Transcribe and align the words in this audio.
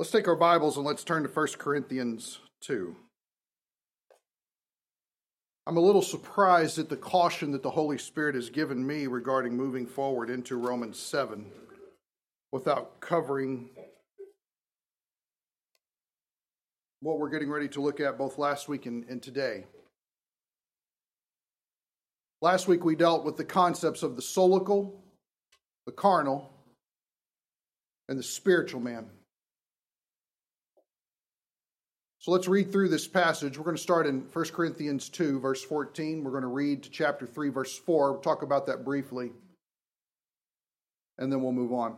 Let's 0.00 0.10
take 0.10 0.28
our 0.28 0.34
Bibles 0.34 0.78
and 0.78 0.86
let's 0.86 1.04
turn 1.04 1.24
to 1.24 1.28
1 1.28 1.46
Corinthians 1.58 2.38
2. 2.62 2.96
I'm 5.66 5.76
a 5.76 5.80
little 5.80 6.00
surprised 6.00 6.78
at 6.78 6.88
the 6.88 6.96
caution 6.96 7.50
that 7.50 7.62
the 7.62 7.70
Holy 7.70 7.98
Spirit 7.98 8.34
has 8.34 8.48
given 8.48 8.86
me 8.86 9.08
regarding 9.08 9.54
moving 9.54 9.86
forward 9.86 10.30
into 10.30 10.56
Romans 10.56 10.98
7 10.98 11.44
without 12.50 13.00
covering 13.00 13.68
what 17.00 17.18
we're 17.18 17.28
getting 17.28 17.50
ready 17.50 17.68
to 17.68 17.82
look 17.82 18.00
at 18.00 18.16
both 18.16 18.38
last 18.38 18.70
week 18.70 18.86
and, 18.86 19.04
and 19.04 19.22
today. 19.22 19.66
Last 22.40 22.66
week 22.68 22.86
we 22.86 22.96
dealt 22.96 23.26
with 23.26 23.36
the 23.36 23.44
concepts 23.44 24.02
of 24.02 24.16
the 24.16 24.22
soulical, 24.22 24.94
the 25.84 25.92
carnal, 25.92 26.50
and 28.08 28.18
the 28.18 28.22
spiritual 28.22 28.80
man. 28.80 29.10
So 32.20 32.32
let's 32.32 32.48
read 32.48 32.70
through 32.70 32.90
this 32.90 33.08
passage. 33.08 33.56
We're 33.56 33.64
going 33.64 33.78
to 33.78 33.82
start 33.82 34.06
in 34.06 34.20
1 34.30 34.44
Corinthians 34.48 35.08
2, 35.08 35.40
verse 35.40 35.64
14. 35.64 36.22
We're 36.22 36.32
going 36.32 36.42
to 36.42 36.48
read 36.48 36.82
to 36.82 36.90
chapter 36.90 37.26
3, 37.26 37.48
verse 37.48 37.78
4. 37.78 38.12
We'll 38.12 38.20
talk 38.20 38.42
about 38.42 38.66
that 38.66 38.84
briefly, 38.84 39.32
and 41.16 41.32
then 41.32 41.40
we'll 41.40 41.52
move 41.52 41.72
on. 41.72 41.96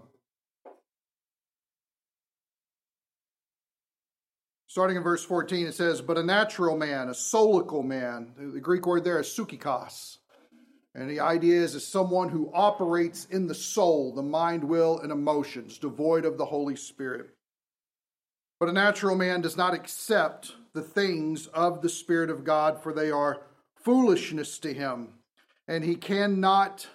Starting 4.69 4.97
in 4.97 5.03
verse 5.03 5.25
14, 5.25 5.67
it 5.67 5.75
says, 5.75 6.01
But 6.01 6.19
a 6.19 6.23
natural 6.23 6.77
man, 6.77 7.09
a 7.09 7.13
soulical 7.13 7.85
man, 7.85 8.33
the 8.55 8.61
Greek 8.61 8.87
word 8.87 9.03
there 9.03 9.19
is 9.19 9.27
psychikos. 9.27 10.19
And 10.95 11.11
the 11.11 11.19
idea 11.19 11.61
is, 11.61 11.75
is 11.75 11.85
someone 11.85 12.29
who 12.29 12.53
operates 12.55 13.25
in 13.25 13.49
the 13.49 13.57
soul, 13.57 14.15
the 14.15 14.23
mind, 14.23 14.63
will, 14.63 15.01
and 15.01 15.11
emotions, 15.11 15.79
devoid 15.79 16.25
of 16.25 16.39
the 16.39 16.47
Holy 16.47 16.77
Spirit. 16.77 17.31
But 18.63 18.69
a 18.69 18.75
natural 18.75 19.17
man 19.17 19.41
does 19.41 19.57
not 19.57 19.75
accept 19.75 20.53
the 20.73 20.83
things 20.83 21.49
of 21.49 21.83
the 21.83 21.89
Spirit 21.89 22.31
of 22.31 22.45
God, 22.45 22.81
for 22.81 22.93
they 22.93 23.11
are 23.11 23.43
foolishness 23.75 24.61
to 24.61 24.73
him, 24.73 25.15
and 25.67 25.83
he 25.83 25.97
cannot 25.97 26.87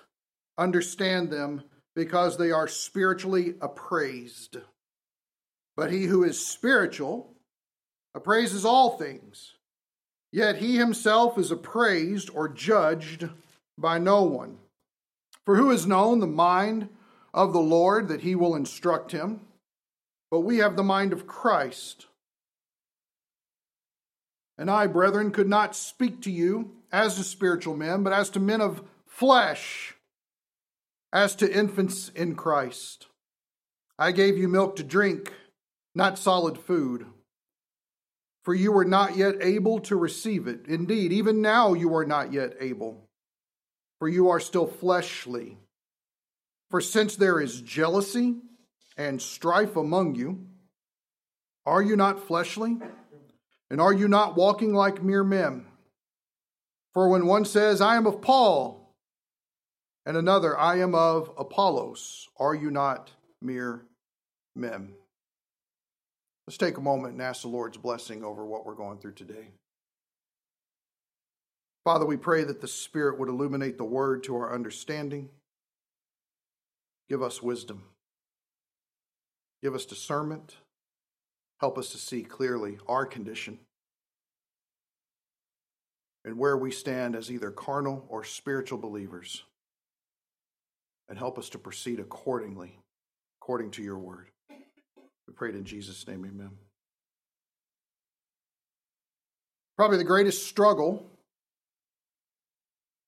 understand 0.58 1.30
them 1.30 1.64
because 1.94 2.38
they 2.38 2.52
are 2.52 2.70
spiritually 2.70 3.56
appraised. 3.60 4.60
But 5.76 5.92
he 5.92 6.06
who 6.06 6.24
is 6.24 6.40
spiritual 6.40 7.34
appraises 8.16 8.64
all 8.64 8.98
things, 8.98 9.56
yet 10.32 10.60
he 10.60 10.78
himself 10.78 11.38
is 11.38 11.52
appraised 11.52 12.30
or 12.34 12.48
judged 12.48 13.28
by 13.78 13.98
no 13.98 14.24
one. 14.24 14.60
For 15.44 15.58
who 15.58 15.72
has 15.72 15.86
known 15.86 16.22
the 16.22 16.28
mind 16.28 16.88
of 17.34 17.52
the 17.52 17.60
Lord 17.60 18.08
that 18.08 18.22
he 18.22 18.36
will 18.36 18.56
instruct 18.56 19.12
him? 19.12 19.42
But 20.30 20.42
we 20.42 20.58
have 20.58 20.76
the 20.76 20.84
mind 20.84 21.14
of 21.14 21.28
Christ. 21.28 22.08
And 24.58 24.70
I, 24.72 24.88
brethren, 24.88 25.32
could 25.32 25.48
not 25.48 25.76
speak 25.76 26.22
to 26.24 26.32
you 26.32 26.72
as 26.92 27.16
to 27.16 27.24
spiritual 27.24 27.76
men, 27.76 28.04
but 28.04 28.14
as 28.14 28.30
to 28.32 28.40
men 28.40 28.62
of 28.62 28.82
flesh, 29.06 29.96
as 31.14 31.36
to 31.36 31.52
infants 31.52 32.10
in 32.10 32.36
Christ. 32.36 33.08
I 34.00 34.12
gave 34.12 34.38
you 34.38 34.48
milk 34.48 34.76
to 34.78 34.84
drink, 34.84 35.34
not 35.96 36.20
solid 36.20 36.58
food, 36.58 37.06
for 38.44 38.54
you 38.54 38.72
were 38.72 38.86
not 38.86 39.18
yet 39.18 39.36
able 39.42 39.80
to 39.82 39.96
receive 39.96 40.48
it. 40.48 40.68
Indeed, 40.68 41.12
even 41.12 41.42
now 41.42 41.74
you 41.74 41.94
are 41.96 42.06
not 42.06 42.32
yet 42.32 42.54
able, 42.60 43.10
for 44.00 44.08
you 44.08 44.30
are 44.30 44.40
still 44.40 44.68
fleshly. 44.68 45.58
For 46.70 46.82
since 46.82 47.16
there 47.16 47.40
is 47.40 47.62
jealousy, 47.62 48.36
and 48.98 49.22
strife 49.22 49.76
among 49.76 50.16
you, 50.16 50.46
are 51.66 51.82
you 51.82 51.96
not 51.96 52.26
fleshly? 52.28 52.78
And 53.70 53.82
are 53.82 53.94
you 53.94 54.08
not 54.08 54.36
walking 54.36 54.74
like 54.74 55.04
mere 55.04 55.24
men? 55.24 55.66
For 56.94 57.10
when 57.10 57.28
one 57.28 57.46
says, 57.46 57.80
I 57.80 57.96
am 57.96 58.08
of 58.08 58.22
Paul, 58.22 58.96
and 60.06 60.18
another, 60.18 60.58
I 60.58 60.80
am 60.80 60.96
of 60.96 61.32
Apollos, 61.38 62.28
are 62.40 62.56
you 62.56 62.72
not 62.72 63.12
mere 63.42 63.86
men? 64.56 64.94
Let's 66.48 66.58
take 66.58 66.78
a 66.78 66.82
moment 66.82 67.14
and 67.14 67.22
ask 67.22 67.42
the 67.42 67.50
Lord's 67.50 67.78
blessing 67.78 68.24
over 68.24 68.46
what 68.46 68.66
we're 68.66 68.74
going 68.74 69.00
through 69.00 69.16
today. 69.16 69.50
Father, 71.84 72.06
we 72.06 72.18
pray 72.18 72.46
that 72.46 72.62
the 72.62 72.68
Spirit 72.68 73.20
would 73.20 73.30
illuminate 73.30 73.78
the 73.78 73.84
word 73.84 74.24
to 74.24 74.36
our 74.38 74.54
understanding. 74.54 75.30
Give 77.10 77.22
us 77.22 77.44
wisdom. 77.44 77.84
Give 79.62 79.76
us 79.76 79.86
discernment. 79.86 80.56
Help 81.60 81.78
us 81.78 81.90
to 81.90 81.98
see 81.98 82.24
clearly 82.24 82.78
our 82.88 83.06
condition 83.06 83.60
and 86.24 86.38
where 86.38 86.58
we 86.58 86.72
stand 86.72 87.16
as 87.16 87.32
either 87.32 87.50
carnal 87.50 88.06
or 88.10 88.24
spiritual 88.24 88.78
believers. 88.78 89.44
And 91.10 91.18
help 91.18 91.40
us 91.40 91.50
to 91.50 91.58
proceed 91.58 92.02
accordingly, 92.02 92.78
according 93.42 93.72
to 93.72 93.82
your 93.82 93.98
word. 93.98 94.28
We 94.50 95.34
pray 95.34 95.50
it 95.50 95.56
in 95.56 95.64
Jesus' 95.64 96.06
name, 96.06 96.26
amen. 96.26 96.52
Probably 99.78 99.98
the 99.98 100.04
greatest 100.04 100.46
struggle 100.48 101.10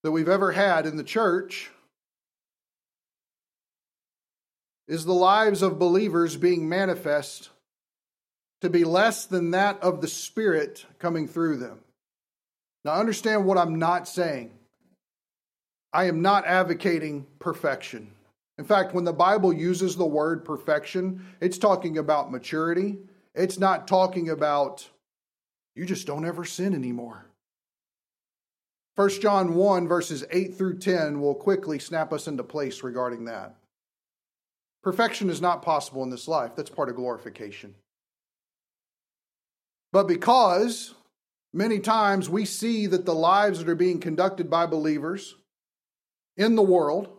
that 0.04 0.12
we've 0.12 0.30
ever 0.30 0.54
had 0.54 0.86
in 0.86 0.96
the 0.96 1.04
church 1.04 1.72
is 4.90 5.06
the 5.06 5.14
lives 5.14 5.62
of 5.62 5.80
believers 5.80 6.36
being 6.36 6.68
manifest 6.68 7.50
to 8.62 8.70
be 8.70 8.84
less 8.84 9.28
than 9.28 9.52
that 9.52 9.82
of 9.82 10.02
the 10.02 10.08
Spirit 10.08 10.86
coming 10.98 11.28
through 11.28 11.58
them. 11.58 11.80
Now, 12.84 12.94
understand 12.94 13.46
what 13.46 13.58
I'm 13.58 13.78
not 13.78 14.08
saying. 14.08 14.52
I 15.94 16.06
am 16.06 16.22
not 16.22 16.46
advocating 16.46 17.28
perfection. 17.38 18.12
In 18.58 18.66
fact, 18.66 18.94
when 18.94 19.06
the 19.06 19.14
Bible 19.14 19.54
uses 19.54 19.96
the 19.96 20.06
word 20.06 20.44
perfection, 20.44 21.24
it's 21.40 21.58
talking 21.58 22.00
about 22.00 22.32
maturity. 22.32 22.98
It's 23.36 23.60
not 23.60 23.88
talking 23.88 24.30
about 24.30 24.90
you 25.76 25.86
just 25.86 26.08
don't 26.08 26.26
ever 26.26 26.46
sin 26.46 26.74
anymore. 26.74 27.26
1 28.96 29.10
John 29.22 29.54
1, 29.54 29.88
verses 29.88 30.26
8 30.30 30.56
through 30.56 30.80
10 30.80 31.22
will 31.22 31.36
quickly 31.36 31.80
snap 31.80 32.12
us 32.12 32.28
into 32.28 32.44
place 32.44 32.84
regarding 32.84 33.26
that. 33.26 33.56
Perfection 34.84 35.30
is 35.30 35.42
not 35.42 35.62
possible 35.62 36.04
in 36.04 36.10
this 36.10 36.28
life. 36.28 36.56
That's 36.56 36.70
part 36.70 36.90
of 36.90 36.96
glorification. 36.96 37.76
But 39.92 40.08
because 40.08 40.94
many 41.54 41.80
times 41.80 42.30
we 42.30 42.46
see 42.46 42.88
that 42.88 43.06
the 43.06 43.14
lives 43.14 43.60
that 43.60 43.70
are 43.70 43.76
being 43.76 44.00
conducted 44.00 44.50
by 44.50 44.66
believers 44.66 45.36
in 46.38 46.56
the 46.56 46.62
world 46.62 47.10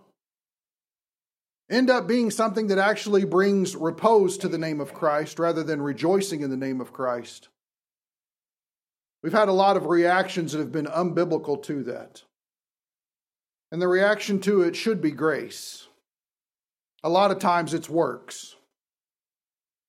end 1.70 1.90
up 1.90 2.06
being 2.08 2.30
something 2.30 2.68
that 2.68 2.78
actually 2.78 3.24
brings 3.24 3.76
repose 3.76 4.38
to 4.38 4.48
the 4.48 4.58
name 4.58 4.80
of 4.80 4.94
Christ 4.94 5.38
rather 5.38 5.62
than 5.62 5.82
rejoicing 5.82 6.40
in 6.42 6.50
the 6.50 6.56
name 6.56 6.80
of 6.80 6.92
Christ. 6.92 7.48
We've 9.22 9.32
had 9.32 9.48
a 9.48 9.52
lot 9.52 9.76
of 9.76 9.86
reactions 9.86 10.52
that 10.52 10.58
have 10.58 10.72
been 10.72 10.86
unbiblical 10.86 11.62
to 11.64 11.82
that. 11.84 12.22
And 13.70 13.80
the 13.80 13.86
reaction 13.86 14.40
to 14.40 14.62
it 14.62 14.74
should 14.74 15.00
be 15.00 15.10
grace. 15.10 15.86
A 17.02 17.08
lot 17.08 17.30
of 17.30 17.38
times 17.38 17.74
it's 17.74 17.88
works. 17.88 18.56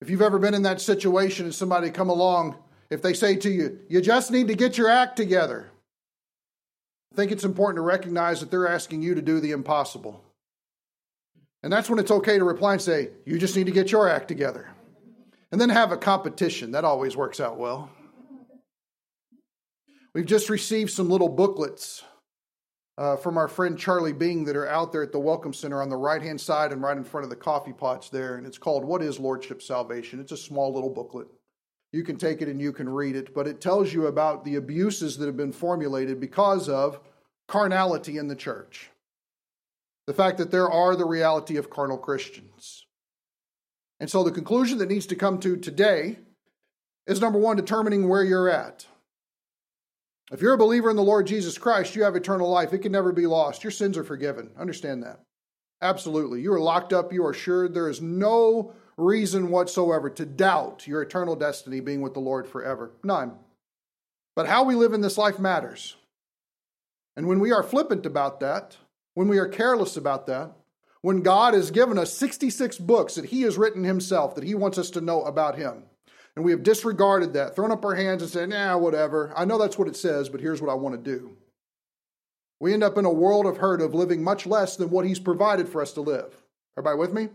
If 0.00 0.10
you've 0.10 0.22
ever 0.22 0.38
been 0.38 0.54
in 0.54 0.62
that 0.62 0.80
situation 0.80 1.44
and 1.44 1.54
somebody 1.54 1.90
come 1.90 2.08
along, 2.08 2.56
if 2.90 3.02
they 3.02 3.12
say 3.12 3.36
to 3.36 3.50
you, 3.50 3.80
you 3.88 4.00
just 4.00 4.30
need 4.30 4.48
to 4.48 4.54
get 4.54 4.76
your 4.76 4.88
act 4.88 5.16
together, 5.16 5.70
I 7.12 7.16
think 7.16 7.30
it's 7.30 7.44
important 7.44 7.76
to 7.76 7.82
recognize 7.82 8.40
that 8.40 8.50
they're 8.50 8.68
asking 8.68 9.02
you 9.02 9.14
to 9.14 9.22
do 9.22 9.38
the 9.38 9.52
impossible. 9.52 10.24
And 11.62 11.72
that's 11.72 11.88
when 11.88 11.98
it's 11.98 12.10
okay 12.10 12.38
to 12.38 12.44
reply 12.44 12.72
and 12.72 12.82
say, 12.82 13.10
you 13.24 13.38
just 13.38 13.56
need 13.56 13.66
to 13.66 13.72
get 13.72 13.92
your 13.92 14.08
act 14.08 14.28
together. 14.28 14.68
And 15.52 15.60
then 15.60 15.68
have 15.68 15.92
a 15.92 15.98
competition. 15.98 16.72
That 16.72 16.84
always 16.84 17.16
works 17.16 17.38
out 17.38 17.58
well. 17.58 17.90
We've 20.14 20.26
just 20.26 20.50
received 20.50 20.90
some 20.90 21.08
little 21.08 21.28
booklets 21.28 22.02
uh, 22.98 23.16
from 23.16 23.38
our 23.38 23.48
friend 23.48 23.78
Charlie 23.78 24.12
Bing 24.12 24.44
that 24.44 24.56
are 24.56 24.68
out 24.68 24.92
there 24.92 25.02
at 25.02 25.12
the 25.12 25.18
Welcome 25.18 25.54
Center 25.54 25.80
on 25.80 25.88
the 25.88 25.96
right 25.96 26.22
hand 26.22 26.40
side 26.40 26.72
and 26.72 26.82
right 26.82 26.96
in 26.96 27.04
front 27.04 27.24
of 27.24 27.30
the 27.30 27.36
coffee 27.36 27.72
pots 27.72 28.08
there. 28.08 28.36
And 28.36 28.46
it's 28.46 28.58
called 28.58 28.84
What 28.84 29.02
is 29.02 29.18
Lordship 29.18 29.62
Salvation? 29.62 30.20
It's 30.20 30.32
a 30.32 30.36
small 30.36 30.72
little 30.72 30.90
booklet. 30.90 31.28
You 31.92 32.04
can 32.04 32.16
take 32.16 32.40
it 32.40 32.48
and 32.48 32.60
you 32.60 32.72
can 32.72 32.88
read 32.88 33.16
it, 33.16 33.34
but 33.34 33.46
it 33.46 33.60
tells 33.60 33.92
you 33.92 34.06
about 34.06 34.44
the 34.44 34.56
abuses 34.56 35.18
that 35.18 35.26
have 35.26 35.36
been 35.36 35.52
formulated 35.52 36.20
because 36.20 36.68
of 36.68 37.00
carnality 37.48 38.16
in 38.16 38.28
the 38.28 38.36
church. 38.36 38.90
The 40.06 40.14
fact 40.14 40.38
that 40.38 40.50
there 40.50 40.70
are 40.70 40.96
the 40.96 41.04
reality 41.04 41.56
of 41.56 41.70
carnal 41.70 41.98
Christians. 41.98 42.86
And 44.00 44.10
so 44.10 44.24
the 44.24 44.32
conclusion 44.32 44.78
that 44.78 44.88
needs 44.88 45.06
to 45.06 45.16
come 45.16 45.38
to 45.40 45.56
today 45.56 46.18
is 47.06 47.20
number 47.20 47.38
one, 47.38 47.56
determining 47.56 48.08
where 48.08 48.24
you're 48.24 48.48
at. 48.48 48.86
If 50.32 50.40
you're 50.40 50.54
a 50.54 50.58
believer 50.58 50.88
in 50.88 50.96
the 50.96 51.02
Lord 51.02 51.26
Jesus 51.26 51.58
Christ, 51.58 51.94
you 51.94 52.04
have 52.04 52.16
eternal 52.16 52.48
life. 52.48 52.72
It 52.72 52.78
can 52.78 52.92
never 52.92 53.12
be 53.12 53.26
lost. 53.26 53.62
Your 53.62 53.70
sins 53.70 53.98
are 53.98 54.04
forgiven. 54.04 54.50
Understand 54.58 55.02
that. 55.02 55.20
Absolutely. 55.82 56.40
You 56.40 56.54
are 56.54 56.60
locked 56.60 56.94
up. 56.94 57.12
You 57.12 57.26
are 57.26 57.32
assured. 57.32 57.74
There 57.74 57.90
is 57.90 58.00
no 58.00 58.72
reason 58.96 59.50
whatsoever 59.50 60.08
to 60.08 60.24
doubt 60.24 60.86
your 60.86 61.02
eternal 61.02 61.36
destiny 61.36 61.80
being 61.80 62.00
with 62.00 62.14
the 62.14 62.20
Lord 62.20 62.48
forever. 62.48 62.92
None. 63.04 63.32
But 64.34 64.48
how 64.48 64.64
we 64.64 64.74
live 64.74 64.94
in 64.94 65.02
this 65.02 65.18
life 65.18 65.38
matters. 65.38 65.96
And 67.14 67.26
when 67.26 67.40
we 67.40 67.52
are 67.52 67.62
flippant 67.62 68.06
about 68.06 68.40
that, 68.40 68.78
when 69.12 69.28
we 69.28 69.36
are 69.38 69.48
careless 69.48 69.98
about 69.98 70.26
that, 70.28 70.52
when 71.02 71.20
God 71.20 71.52
has 71.52 71.70
given 71.70 71.98
us 71.98 72.16
66 72.16 72.78
books 72.78 73.16
that 73.16 73.26
He 73.26 73.42
has 73.42 73.58
written 73.58 73.84
Himself 73.84 74.34
that 74.36 74.44
He 74.44 74.54
wants 74.54 74.78
us 74.78 74.88
to 74.90 75.02
know 75.02 75.22
about 75.24 75.58
Him, 75.58 75.82
and 76.36 76.44
we 76.44 76.50
have 76.50 76.62
disregarded 76.62 77.34
that, 77.34 77.54
thrown 77.54 77.72
up 77.72 77.84
our 77.84 77.94
hands 77.94 78.22
and 78.22 78.30
said, 78.30 78.48
nah, 78.48 78.76
whatever. 78.78 79.32
I 79.36 79.44
know 79.44 79.58
that's 79.58 79.78
what 79.78 79.88
it 79.88 79.96
says, 79.96 80.28
but 80.28 80.40
here's 80.40 80.62
what 80.62 80.70
I 80.70 80.74
want 80.74 80.94
to 80.94 81.10
do. 81.10 81.36
We 82.60 82.72
end 82.72 82.84
up 82.84 82.96
in 82.96 83.04
a 83.04 83.12
world 83.12 83.46
of 83.46 83.56
hurt 83.56 83.82
of 83.82 83.94
living 83.94 84.22
much 84.22 84.46
less 84.46 84.76
than 84.76 84.90
what 84.90 85.04
He's 85.04 85.18
provided 85.18 85.68
for 85.68 85.82
us 85.82 85.92
to 85.94 86.00
live. 86.00 86.36
Everybody 86.78 86.98
with 86.98 87.12
me? 87.12 87.28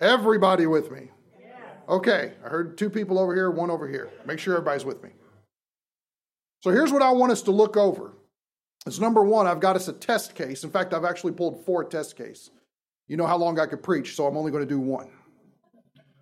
Everybody 0.00 0.66
with 0.66 0.90
me? 0.90 1.10
Okay, 1.88 2.32
I 2.44 2.48
heard 2.48 2.76
two 2.76 2.90
people 2.90 3.18
over 3.18 3.34
here, 3.34 3.50
one 3.50 3.70
over 3.70 3.86
here. 3.86 4.10
Make 4.26 4.38
sure 4.38 4.54
everybody's 4.54 4.84
with 4.84 5.02
me. 5.02 5.10
So 6.62 6.70
here's 6.70 6.92
what 6.92 7.02
I 7.02 7.10
want 7.10 7.30
us 7.30 7.42
to 7.42 7.50
look 7.50 7.76
over. 7.76 8.12
It's 8.86 8.98
number 8.98 9.22
one, 9.22 9.46
I've 9.46 9.60
got 9.60 9.76
us 9.76 9.88
a 9.88 9.92
test 9.92 10.34
case. 10.34 10.64
In 10.64 10.70
fact, 10.70 10.92
I've 10.92 11.04
actually 11.04 11.32
pulled 11.32 11.64
four 11.64 11.84
test 11.84 12.16
cases. 12.16 12.50
You 13.06 13.16
know 13.16 13.26
how 13.26 13.36
long 13.36 13.58
I 13.58 13.66
could 13.66 13.82
preach, 13.82 14.16
so 14.16 14.26
I'm 14.26 14.36
only 14.36 14.50
going 14.50 14.62
to 14.62 14.68
do 14.68 14.80
one. 14.80 15.10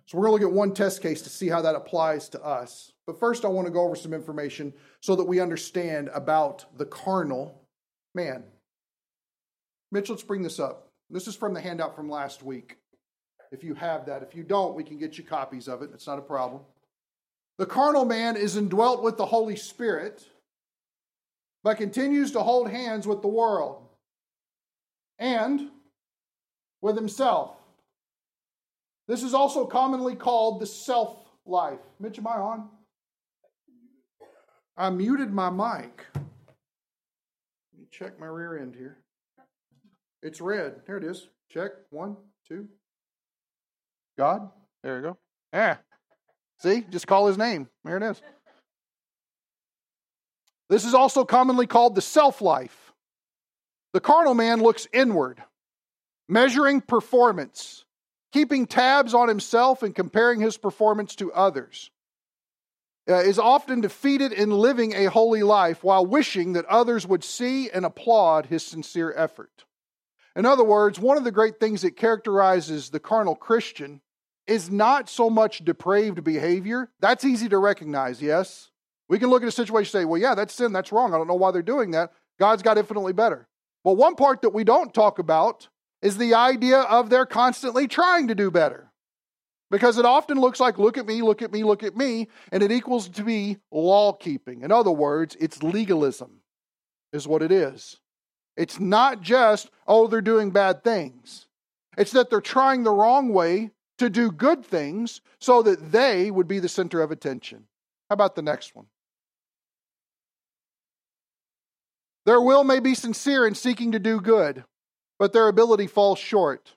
So 0.05 0.17
we're 0.17 0.27
going 0.27 0.39
to 0.39 0.45
look 0.45 0.51
at 0.51 0.57
one 0.57 0.73
test 0.73 1.01
case 1.01 1.21
to 1.21 1.29
see 1.29 1.47
how 1.47 1.61
that 1.61 1.75
applies 1.75 2.29
to 2.29 2.43
us. 2.43 2.91
But 3.07 3.19
first, 3.19 3.45
I 3.45 3.47
want 3.47 3.67
to 3.67 3.73
go 3.73 3.81
over 3.81 3.95
some 3.95 4.13
information 4.13 4.73
so 5.01 5.15
that 5.15 5.23
we 5.23 5.39
understand 5.39 6.09
about 6.13 6.65
the 6.77 6.85
carnal 6.85 7.61
man. 8.13 8.43
Mitch, 9.91 10.09
let's 10.09 10.23
bring 10.23 10.43
this 10.43 10.59
up. 10.59 10.89
This 11.09 11.27
is 11.27 11.35
from 11.35 11.53
the 11.53 11.61
handout 11.61 11.95
from 11.95 12.09
last 12.09 12.43
week. 12.43 12.77
If 13.51 13.63
you 13.63 13.75
have 13.75 14.07
that, 14.07 14.23
if 14.23 14.35
you 14.35 14.43
don't, 14.43 14.75
we 14.75 14.83
can 14.83 14.97
get 14.97 15.17
you 15.17 15.23
copies 15.23 15.67
of 15.67 15.81
it. 15.83 15.91
It's 15.93 16.07
not 16.07 16.17
a 16.17 16.23
problem. 16.23 16.63
The 17.59 17.67
carnal 17.67 18.03
man 18.03 18.35
is 18.35 18.57
indwelt 18.57 19.03
with 19.03 19.17
the 19.17 19.27
Holy 19.27 19.55
Spirit, 19.55 20.27
but 21.63 21.77
continues 21.77 22.31
to 22.31 22.41
hold 22.41 22.69
hands 22.69 23.05
with 23.05 23.21
the 23.21 23.27
world 23.27 23.85
and 25.19 25.69
with 26.81 26.95
himself. 26.95 27.55
This 29.07 29.23
is 29.23 29.33
also 29.33 29.65
commonly 29.65 30.15
called 30.15 30.61
the 30.61 30.65
self 30.65 31.17
life. 31.45 31.79
Mitch, 31.99 32.17
am 32.17 32.27
I 32.27 32.35
on? 32.35 32.69
I 34.77 34.89
muted 34.89 35.31
my 35.31 35.49
mic. 35.49 36.05
Let 36.15 37.79
me 37.79 37.85
check 37.91 38.19
my 38.19 38.25
rear 38.25 38.57
end 38.57 38.75
here. 38.75 38.97
It's 40.21 40.41
red. 40.41 40.81
There 40.87 40.97
it 40.97 41.03
is. 41.03 41.27
Check. 41.49 41.71
One, 41.89 42.15
two. 42.47 42.67
God. 44.17 44.49
There 44.83 44.97
you 44.97 45.01
go. 45.03 45.17
Yeah. 45.51 45.77
See? 46.59 46.85
Just 46.89 47.07
call 47.07 47.27
his 47.27 47.37
name. 47.37 47.67
There 47.83 47.97
it 47.97 48.03
is. 48.03 48.21
This 50.69 50.85
is 50.85 50.93
also 50.93 51.25
commonly 51.25 51.67
called 51.67 51.93
the 51.93 52.01
self 52.01 52.41
life. 52.41 52.93
The 53.91 53.99
carnal 53.99 54.33
man 54.33 54.59
looks 54.61 54.87
inward, 54.91 55.43
measuring 56.27 56.81
performance, 56.81 57.85
keeping 58.33 58.65
tabs 58.65 59.13
on 59.13 59.27
himself 59.29 59.83
and 59.83 59.95
comparing 59.95 60.41
his 60.41 60.57
performance 60.57 61.15
to 61.15 61.31
others. 61.31 61.91
Uh, 63.07 63.15
is 63.15 63.37
often 63.37 63.81
defeated 63.81 64.31
in 64.31 64.49
living 64.49 64.93
a 64.93 65.09
holy 65.09 65.43
life 65.43 65.83
while 65.83 66.05
wishing 66.05 66.53
that 66.53 66.65
others 66.65 67.05
would 67.05 67.23
see 67.23 67.69
and 67.69 67.85
applaud 67.85 68.45
his 68.45 68.65
sincere 68.65 69.13
effort. 69.15 69.65
In 70.37 70.45
other 70.45 70.63
words, 70.63 70.99
one 70.99 71.17
of 71.17 71.25
the 71.25 71.31
great 71.31 71.59
things 71.59 71.81
that 71.81 71.97
characterizes 71.97 72.89
the 72.89 73.01
carnal 73.01 73.35
Christian 73.35 73.99
is 74.47 74.71
not 74.71 75.09
so 75.09 75.29
much 75.29 75.63
depraved 75.65 76.23
behavior. 76.23 76.89
That's 77.01 77.25
easy 77.25 77.49
to 77.49 77.57
recognize, 77.57 78.21
yes? 78.21 78.71
We 79.09 79.19
can 79.19 79.29
look 79.29 79.43
at 79.43 79.49
a 79.49 79.51
situation 79.51 79.97
and 79.99 80.03
say, 80.03 80.05
well, 80.05 80.19
yeah, 80.19 80.33
that's 80.33 80.53
sin, 80.53 80.71
that's 80.71 80.93
wrong. 80.93 81.13
I 81.13 81.17
don't 81.17 81.27
know 81.27 81.35
why 81.35 81.51
they're 81.51 81.61
doing 81.61 81.91
that. 81.91 82.13
God's 82.39 82.63
got 82.63 82.77
infinitely 82.77 83.13
better. 83.13 83.47
But 83.83 83.93
one 83.93 84.15
part 84.15 84.41
that 84.41 84.53
we 84.53 84.63
don't 84.63 84.93
talk 84.93 85.19
about 85.19 85.67
is 86.03 86.17
the 86.17 86.35
idea 86.35 86.79
of 86.79 87.09
they're 87.09 87.25
constantly 87.25 87.87
trying 87.87 88.27
to 88.27 88.35
do 88.35 88.51
better. 88.51 88.91
Because 89.71 89.97
it 89.97 90.05
often 90.05 90.39
looks 90.39 90.59
like, 90.59 90.77
look 90.77 90.99
at 90.99 91.07
me, 91.07 91.23
look 91.23 91.41
at 91.41 91.51
me, 91.51 91.63
look 91.63 91.81
at 91.81 91.95
me, 91.95 92.27
and 92.51 92.61
it 92.61 92.71
equals 92.71 93.09
to 93.09 93.23
be 93.23 93.57
law 93.71 94.13
keeping. 94.13 94.61
In 94.61 94.71
other 94.71 94.91
words, 94.91 95.35
it's 95.39 95.63
legalism, 95.63 96.41
is 97.11 97.27
what 97.27 97.41
it 97.41 97.51
is. 97.51 97.97
It's 98.55 98.79
not 98.79 99.21
just, 99.21 99.71
oh, 99.87 100.05
they're 100.05 100.21
doing 100.21 100.51
bad 100.51 100.83
things. 100.83 101.47
It's 101.97 102.11
that 102.11 102.29
they're 102.29 102.41
trying 102.41 102.83
the 102.83 102.91
wrong 102.91 103.29
way 103.29 103.71
to 103.97 104.09
do 104.09 104.31
good 104.31 104.65
things 104.65 105.21
so 105.39 105.63
that 105.63 105.91
they 105.91 106.29
would 106.29 106.47
be 106.47 106.59
the 106.59 106.69
center 106.69 107.01
of 107.01 107.11
attention. 107.11 107.65
How 108.09 108.13
about 108.15 108.35
the 108.35 108.41
next 108.41 108.75
one? 108.75 108.87
Their 112.25 112.41
will 112.41 112.63
may 112.63 112.79
be 112.79 112.93
sincere 112.93 113.47
in 113.47 113.55
seeking 113.55 113.93
to 113.93 113.99
do 113.99 114.19
good, 114.19 114.65
but 115.19 115.33
their 115.33 115.47
ability 115.47 115.87
falls 115.87 116.19
short. 116.19 116.73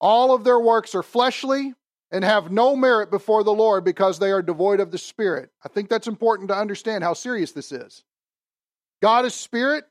All 0.00 0.34
of 0.34 0.44
their 0.44 0.58
works 0.58 0.94
are 0.94 1.02
fleshly 1.02 1.74
and 2.10 2.24
have 2.24 2.50
no 2.50 2.76
merit 2.76 3.10
before 3.10 3.42
the 3.42 3.52
Lord 3.54 3.84
because 3.84 4.18
they 4.18 4.30
are 4.30 4.42
devoid 4.42 4.80
of 4.80 4.90
the 4.90 4.98
Spirit. 4.98 5.50
I 5.64 5.68
think 5.68 5.88
that's 5.88 6.06
important 6.06 6.48
to 6.48 6.56
understand 6.56 7.04
how 7.04 7.14
serious 7.14 7.52
this 7.52 7.72
is. 7.72 8.04
God 9.00 9.24
is 9.24 9.34
Spirit, 9.34 9.84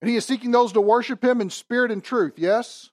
and 0.00 0.10
He 0.10 0.16
is 0.16 0.24
seeking 0.24 0.50
those 0.50 0.72
to 0.72 0.80
worship 0.80 1.24
Him 1.24 1.40
in 1.40 1.50
spirit 1.50 1.90
and 1.90 2.02
truth, 2.02 2.34
yes? 2.36 2.90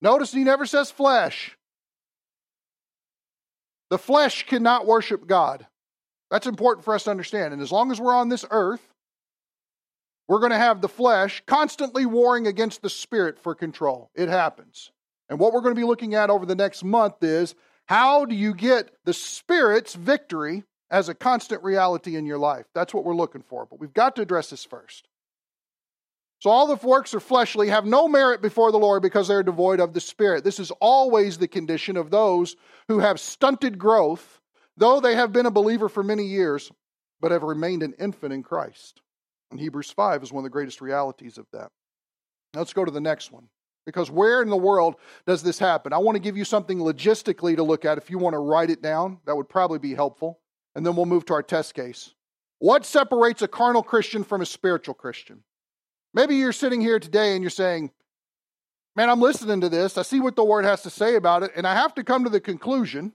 Notice 0.00 0.32
He 0.32 0.44
never 0.44 0.66
says 0.66 0.90
flesh. 0.90 1.56
The 3.90 3.98
flesh 3.98 4.46
cannot 4.46 4.86
worship 4.86 5.26
God. 5.26 5.66
That's 6.30 6.46
important 6.46 6.84
for 6.84 6.94
us 6.94 7.04
to 7.04 7.10
understand. 7.10 7.52
And 7.52 7.62
as 7.62 7.70
long 7.70 7.90
as 7.90 8.00
we're 8.00 8.14
on 8.14 8.28
this 8.28 8.44
earth, 8.50 8.82
we're 10.28 10.40
going 10.40 10.52
to 10.52 10.58
have 10.58 10.80
the 10.80 10.88
flesh 10.88 11.42
constantly 11.46 12.06
warring 12.06 12.46
against 12.46 12.82
the 12.82 12.90
spirit 12.90 13.38
for 13.38 13.54
control. 13.54 14.10
It 14.14 14.28
happens. 14.28 14.90
And 15.28 15.38
what 15.38 15.52
we're 15.52 15.60
going 15.60 15.74
to 15.74 15.80
be 15.80 15.86
looking 15.86 16.14
at 16.14 16.30
over 16.30 16.46
the 16.46 16.54
next 16.54 16.84
month 16.84 17.22
is 17.22 17.54
how 17.86 18.24
do 18.24 18.34
you 18.34 18.54
get 18.54 18.90
the 19.04 19.12
spirit's 19.12 19.94
victory 19.94 20.64
as 20.90 21.08
a 21.08 21.14
constant 21.14 21.62
reality 21.62 22.16
in 22.16 22.26
your 22.26 22.38
life? 22.38 22.66
That's 22.74 22.92
what 22.92 23.04
we're 23.04 23.14
looking 23.14 23.42
for. 23.42 23.66
But 23.66 23.80
we've 23.80 23.94
got 23.94 24.16
to 24.16 24.22
address 24.22 24.50
this 24.50 24.64
first. 24.64 25.08
So 26.40 26.50
all 26.50 26.66
the 26.66 26.86
works 26.86 27.14
are 27.14 27.20
fleshly, 27.20 27.68
have 27.68 27.86
no 27.86 28.08
merit 28.08 28.42
before 28.42 28.70
the 28.70 28.78
Lord 28.78 29.02
because 29.02 29.26
they're 29.26 29.42
devoid 29.42 29.80
of 29.80 29.94
the 29.94 30.00
Spirit. 30.00 30.44
This 30.44 30.60
is 30.60 30.70
always 30.80 31.38
the 31.38 31.48
condition 31.48 31.96
of 31.96 32.10
those 32.10 32.56
who 32.88 32.98
have 32.98 33.18
stunted 33.18 33.78
growth, 33.78 34.40
though 34.76 35.00
they 35.00 35.14
have 35.14 35.32
been 35.32 35.46
a 35.46 35.50
believer 35.50 35.88
for 35.88 36.02
many 36.02 36.24
years, 36.24 36.70
but 37.20 37.30
have 37.30 37.42
remained 37.42 37.82
an 37.82 37.94
infant 37.98 38.34
in 38.34 38.42
Christ. 38.42 39.00
And 39.56 39.62
Hebrews 39.62 39.90
5 39.90 40.22
is 40.22 40.32
one 40.34 40.42
of 40.42 40.44
the 40.44 40.50
greatest 40.50 40.82
realities 40.82 41.38
of 41.38 41.46
that. 41.54 41.70
Now 42.52 42.60
let's 42.60 42.74
go 42.74 42.84
to 42.84 42.90
the 42.90 43.00
next 43.00 43.32
one. 43.32 43.48
Because 43.86 44.10
where 44.10 44.42
in 44.42 44.50
the 44.50 44.56
world 44.56 44.96
does 45.26 45.42
this 45.42 45.58
happen? 45.58 45.94
I 45.94 45.98
want 45.98 46.16
to 46.16 46.20
give 46.20 46.36
you 46.36 46.44
something 46.44 46.78
logistically 46.78 47.56
to 47.56 47.62
look 47.62 47.86
at. 47.86 47.96
If 47.96 48.10
you 48.10 48.18
want 48.18 48.34
to 48.34 48.38
write 48.38 48.68
it 48.68 48.82
down, 48.82 49.18
that 49.24 49.34
would 49.34 49.48
probably 49.48 49.78
be 49.78 49.94
helpful. 49.94 50.40
And 50.74 50.84
then 50.84 50.94
we'll 50.94 51.06
move 51.06 51.24
to 51.26 51.32
our 51.32 51.42
test 51.42 51.72
case. 51.72 52.12
What 52.58 52.84
separates 52.84 53.40
a 53.40 53.48
carnal 53.48 53.82
Christian 53.82 54.24
from 54.24 54.42
a 54.42 54.46
spiritual 54.46 54.92
Christian? 54.92 55.42
Maybe 56.12 56.36
you're 56.36 56.52
sitting 56.52 56.82
here 56.82 56.98
today 56.98 57.32
and 57.32 57.42
you're 57.42 57.48
saying, 57.48 57.92
Man, 58.94 59.08
I'm 59.08 59.20
listening 59.20 59.62
to 59.62 59.70
this. 59.70 59.96
I 59.96 60.02
see 60.02 60.20
what 60.20 60.36
the 60.36 60.44
word 60.44 60.66
has 60.66 60.82
to 60.82 60.90
say 60.90 61.14
about 61.14 61.42
it, 61.42 61.52
and 61.56 61.66
I 61.66 61.74
have 61.74 61.94
to 61.94 62.04
come 62.04 62.24
to 62.24 62.30
the 62.30 62.40
conclusion 62.40 63.14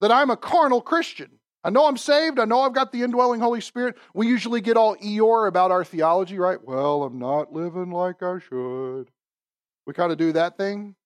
that 0.00 0.12
I'm 0.12 0.30
a 0.30 0.36
carnal 0.36 0.80
Christian. 0.80 1.40
I 1.64 1.70
know 1.70 1.86
I'm 1.86 1.96
saved. 1.96 2.40
I 2.40 2.44
know 2.44 2.60
I've 2.60 2.74
got 2.74 2.90
the 2.92 3.02
indwelling 3.02 3.40
Holy 3.40 3.60
Spirit. 3.60 3.96
We 4.14 4.26
usually 4.26 4.60
get 4.60 4.76
all 4.76 4.96
Eeyore 4.96 5.46
about 5.46 5.70
our 5.70 5.84
theology, 5.84 6.38
right? 6.38 6.62
Well, 6.62 7.04
I'm 7.04 7.18
not 7.18 7.52
living 7.52 7.90
like 7.90 8.22
I 8.22 8.38
should. 8.40 9.10
We 9.86 9.94
kind 9.94 10.10
of 10.10 10.18
do 10.18 10.32
that 10.32 10.56
thing. 10.56 10.96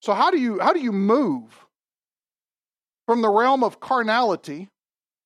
So 0.00 0.14
how 0.14 0.30
do 0.30 0.38
you 0.38 0.60
how 0.60 0.72
do 0.72 0.80
you 0.80 0.92
move 0.92 1.66
from 3.06 3.22
the 3.22 3.30
realm 3.30 3.64
of 3.64 3.80
carnality, 3.80 4.68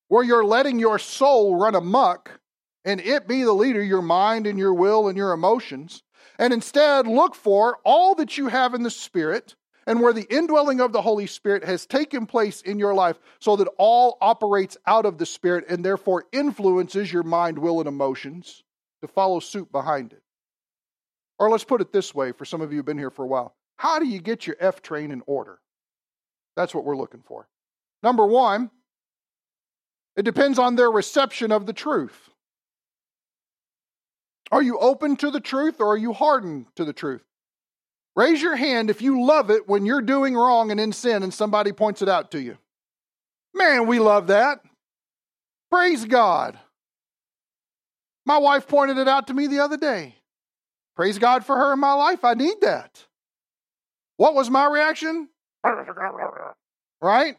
where 0.07 0.23
you're 0.23 0.45
letting 0.45 0.79
your 0.79 0.97
soul 0.97 1.57
run 1.57 1.75
amuck, 1.75 2.39
and 2.85 3.01
it 3.01 3.27
be 3.27 3.43
the 3.43 3.53
leader, 3.53 3.83
your 3.83 4.01
mind 4.01 4.47
and 4.47 4.57
your 4.57 4.73
will 4.73 5.09
and 5.09 5.17
your 5.17 5.33
emotions, 5.33 6.01
and 6.39 6.53
instead 6.53 7.07
look 7.07 7.35
for 7.35 7.79
all 7.83 8.15
that 8.15 8.37
you 8.37 8.47
have 8.47 8.73
in 8.73 8.83
the 8.83 8.89
Spirit 8.89 9.55
and 9.85 10.01
where 10.01 10.13
the 10.13 10.27
indwelling 10.33 10.79
of 10.79 10.93
the 10.93 11.01
Holy 11.01 11.27
Spirit 11.27 11.63
has 11.63 11.85
taken 11.85 12.25
place 12.25 12.61
in 12.61 12.79
your 12.79 12.93
life 12.93 13.19
so 13.39 13.55
that 13.55 13.67
all 13.77 14.17
operates 14.21 14.77
out 14.87 15.05
of 15.05 15.17
the 15.17 15.25
Spirit 15.25 15.65
and 15.69 15.83
therefore 15.83 16.25
influences 16.31 17.11
your 17.11 17.23
mind, 17.23 17.57
will, 17.57 17.79
and 17.79 17.87
emotions 17.87 18.63
to 19.01 19.07
follow 19.07 19.39
suit 19.39 19.71
behind 19.71 20.13
it. 20.13 20.23
Or 21.39 21.49
let's 21.49 21.63
put 21.63 21.81
it 21.81 21.91
this 21.91 22.13
way 22.15 22.31
for 22.31 22.45
some 22.45 22.61
of 22.61 22.71
you 22.71 22.77
who've 22.77 22.85
been 22.85 22.97
here 22.97 23.09
for 23.09 23.23
a 23.23 23.27
while 23.27 23.55
how 23.75 23.99
do 23.99 24.05
you 24.05 24.21
get 24.21 24.47
your 24.47 24.55
F 24.59 24.81
train 24.81 25.11
in 25.11 25.23
order? 25.25 25.59
That's 26.55 26.73
what 26.73 26.85
we're 26.85 26.95
looking 26.95 27.23
for. 27.25 27.47
Number 28.01 28.25
one, 28.25 28.69
it 30.15 30.23
depends 30.23 30.59
on 30.59 30.75
their 30.75 30.91
reception 30.91 31.51
of 31.51 31.65
the 31.65 31.73
truth. 31.73 32.29
Are 34.51 34.61
you 34.61 34.77
open 34.77 35.15
to 35.17 35.31
the 35.31 35.39
truth 35.39 35.81
or 35.81 35.87
are 35.87 35.97
you 35.97 36.13
hardened 36.13 36.67
to 36.75 36.85
the 36.85 36.93
truth? 36.93 37.23
Raise 38.15 38.41
your 38.41 38.55
hand 38.55 38.89
if 38.89 39.01
you 39.01 39.25
love 39.25 39.49
it 39.49 39.67
when 39.67 39.85
you're 39.85 40.01
doing 40.01 40.35
wrong 40.35 40.69
and 40.69 40.79
in 40.79 40.91
sin 40.91 41.23
and 41.23 41.33
somebody 41.33 41.71
points 41.71 42.01
it 42.01 42.09
out 42.09 42.31
to 42.31 42.41
you. 42.41 42.57
Man, 43.53 43.87
we 43.87 43.99
love 43.99 44.27
that. 44.27 44.59
Praise 45.71 46.05
God. 46.05 46.59
My 48.25 48.37
wife 48.37 48.67
pointed 48.67 48.97
it 48.97 49.07
out 49.07 49.27
to 49.27 49.33
me 49.33 49.47
the 49.47 49.59
other 49.59 49.77
day. 49.77 50.15
Praise 50.95 51.17
God 51.17 51.43
for 51.43 51.55
her 51.55 51.73
in 51.73 51.79
my 51.79 51.93
life. 51.93 52.23
I 52.23 52.35
need 52.35 52.61
that. 52.61 53.03
What 54.17 54.35
was 54.35 54.49
my 54.49 54.67
reaction? 54.67 55.27
Right? 57.01 57.37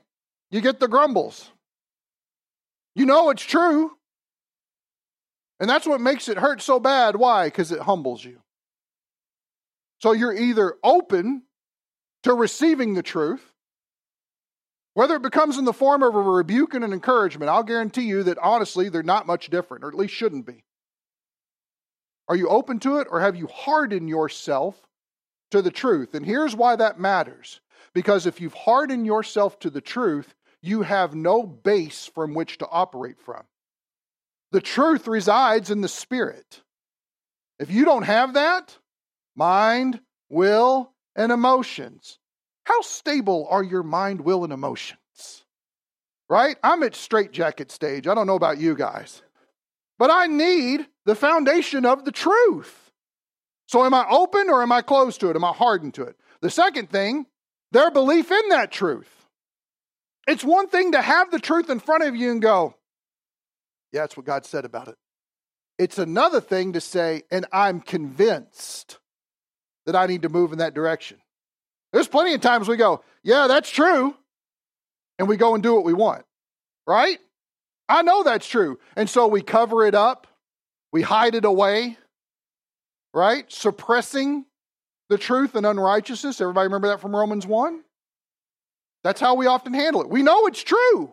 You 0.50 0.60
get 0.60 0.80
the 0.80 0.88
grumbles. 0.88 1.50
You 2.96 3.06
know 3.06 3.30
it's 3.30 3.42
true. 3.42 3.92
And 5.60 5.70
that's 5.70 5.86
what 5.86 6.00
makes 6.00 6.28
it 6.28 6.36
hurt 6.36 6.60
so 6.60 6.80
bad. 6.80 7.16
Why? 7.16 7.46
Because 7.46 7.70
it 7.70 7.80
humbles 7.80 8.24
you. 8.24 8.40
So 10.04 10.12
you're 10.12 10.36
either 10.36 10.76
open 10.84 11.44
to 12.24 12.34
receiving 12.34 12.92
the 12.92 13.02
truth, 13.02 13.40
whether 14.92 15.16
it 15.16 15.22
becomes 15.22 15.56
in 15.56 15.64
the 15.64 15.72
form 15.72 16.02
of 16.02 16.14
a 16.14 16.20
rebuke 16.20 16.74
and 16.74 16.84
an 16.84 16.92
encouragement, 16.92 17.48
I'll 17.48 17.62
guarantee 17.62 18.02
you 18.02 18.24
that 18.24 18.36
honestly, 18.36 18.90
they're 18.90 19.02
not 19.02 19.26
much 19.26 19.48
different, 19.48 19.82
or 19.82 19.88
at 19.88 19.94
least 19.94 20.12
shouldn't 20.12 20.44
be. 20.44 20.62
Are 22.28 22.36
you 22.36 22.48
open 22.50 22.80
to 22.80 22.98
it, 22.98 23.08
or 23.10 23.20
have 23.20 23.34
you 23.34 23.46
hardened 23.46 24.10
yourself 24.10 24.78
to 25.52 25.62
the 25.62 25.70
truth? 25.70 26.14
And 26.14 26.26
here's 26.26 26.54
why 26.54 26.76
that 26.76 27.00
matters. 27.00 27.62
Because 27.94 28.26
if 28.26 28.42
you've 28.42 28.52
hardened 28.52 29.06
yourself 29.06 29.58
to 29.60 29.70
the 29.70 29.80
truth, 29.80 30.34
you 30.60 30.82
have 30.82 31.14
no 31.14 31.44
base 31.44 32.10
from 32.14 32.34
which 32.34 32.58
to 32.58 32.68
operate 32.68 33.22
from. 33.22 33.44
The 34.52 34.60
truth 34.60 35.08
resides 35.08 35.70
in 35.70 35.80
the 35.80 35.88
spirit. 35.88 36.60
If 37.58 37.70
you 37.70 37.86
don't 37.86 38.02
have 38.02 38.34
that, 38.34 38.76
mind, 39.36 40.00
will, 40.28 40.92
and 41.16 41.32
emotions, 41.32 42.18
how 42.64 42.80
stable 42.80 43.46
are 43.50 43.62
your 43.62 43.82
mind, 43.82 44.22
will, 44.22 44.44
and 44.44 44.52
emotions? 44.52 45.44
Right? 46.28 46.56
I'm 46.62 46.82
at 46.82 46.94
straitjacket 46.94 47.70
stage. 47.70 48.06
I 48.06 48.14
don't 48.14 48.26
know 48.26 48.34
about 48.34 48.58
you 48.58 48.74
guys. 48.74 49.22
But 49.98 50.10
I 50.10 50.26
need 50.26 50.86
the 51.04 51.14
foundation 51.14 51.84
of 51.84 52.04
the 52.04 52.12
truth. 52.12 52.92
So 53.66 53.84
am 53.84 53.94
I 53.94 54.06
open 54.08 54.50
or 54.50 54.62
am 54.62 54.72
I 54.72 54.82
closed 54.82 55.20
to 55.20 55.30
it? 55.30 55.36
Am 55.36 55.44
I 55.44 55.52
hardened 55.52 55.94
to 55.94 56.04
it? 56.04 56.16
The 56.40 56.50
second 56.50 56.90
thing, 56.90 57.26
their 57.72 57.90
belief 57.90 58.30
in 58.30 58.48
that 58.48 58.72
truth. 58.72 59.10
It's 60.26 60.44
one 60.44 60.68
thing 60.68 60.92
to 60.92 61.02
have 61.02 61.30
the 61.30 61.38
truth 61.38 61.68
in 61.68 61.80
front 61.80 62.04
of 62.04 62.16
you 62.16 62.30
and 62.30 62.40
go, 62.40 62.74
yeah, 63.92 64.00
that's 64.00 64.16
what 64.16 64.26
God 64.26 64.46
said 64.46 64.64
about 64.64 64.88
it. 64.88 64.96
It's 65.78 65.98
another 65.98 66.40
thing 66.40 66.72
to 66.72 66.80
say, 66.80 67.22
and 67.30 67.46
I'm 67.52 67.80
convinced 67.80 68.98
that 69.86 69.96
I 69.96 70.06
need 70.06 70.22
to 70.22 70.28
move 70.28 70.52
in 70.52 70.58
that 70.58 70.74
direction. 70.74 71.18
There's 71.92 72.08
plenty 72.08 72.34
of 72.34 72.40
times 72.40 72.68
we 72.68 72.76
go, 72.76 73.02
yeah, 73.22 73.46
that's 73.46 73.70
true. 73.70 74.14
And 75.18 75.28
we 75.28 75.36
go 75.36 75.54
and 75.54 75.62
do 75.62 75.74
what 75.74 75.84
we 75.84 75.92
want, 75.92 76.24
right? 76.86 77.18
I 77.88 78.02
know 78.02 78.22
that's 78.22 78.48
true. 78.48 78.78
And 78.96 79.08
so 79.08 79.28
we 79.28 79.42
cover 79.42 79.86
it 79.86 79.94
up, 79.94 80.26
we 80.92 81.02
hide 81.02 81.34
it 81.34 81.44
away, 81.44 81.98
right? 83.12 83.50
Suppressing 83.50 84.44
the 85.08 85.18
truth 85.18 85.54
and 85.54 85.64
unrighteousness. 85.64 86.40
Everybody 86.40 86.66
remember 86.66 86.88
that 86.88 87.00
from 87.00 87.14
Romans 87.14 87.46
1? 87.46 87.82
That's 89.04 89.20
how 89.20 89.34
we 89.34 89.46
often 89.46 89.74
handle 89.74 90.00
it. 90.00 90.08
We 90.08 90.22
know 90.22 90.46
it's 90.46 90.62
true, 90.62 91.12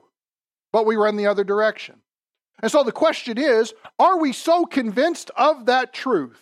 but 0.71 0.85
we 0.85 0.95
run 0.95 1.17
the 1.17 1.27
other 1.27 1.43
direction. 1.43 1.97
And 2.61 2.71
so 2.71 2.83
the 2.83 2.91
question 2.91 3.37
is 3.37 3.73
are 3.99 4.17
we 4.17 4.33
so 4.33 4.65
convinced 4.65 5.29
of 5.35 5.65
that 5.65 5.93
truth 5.93 6.41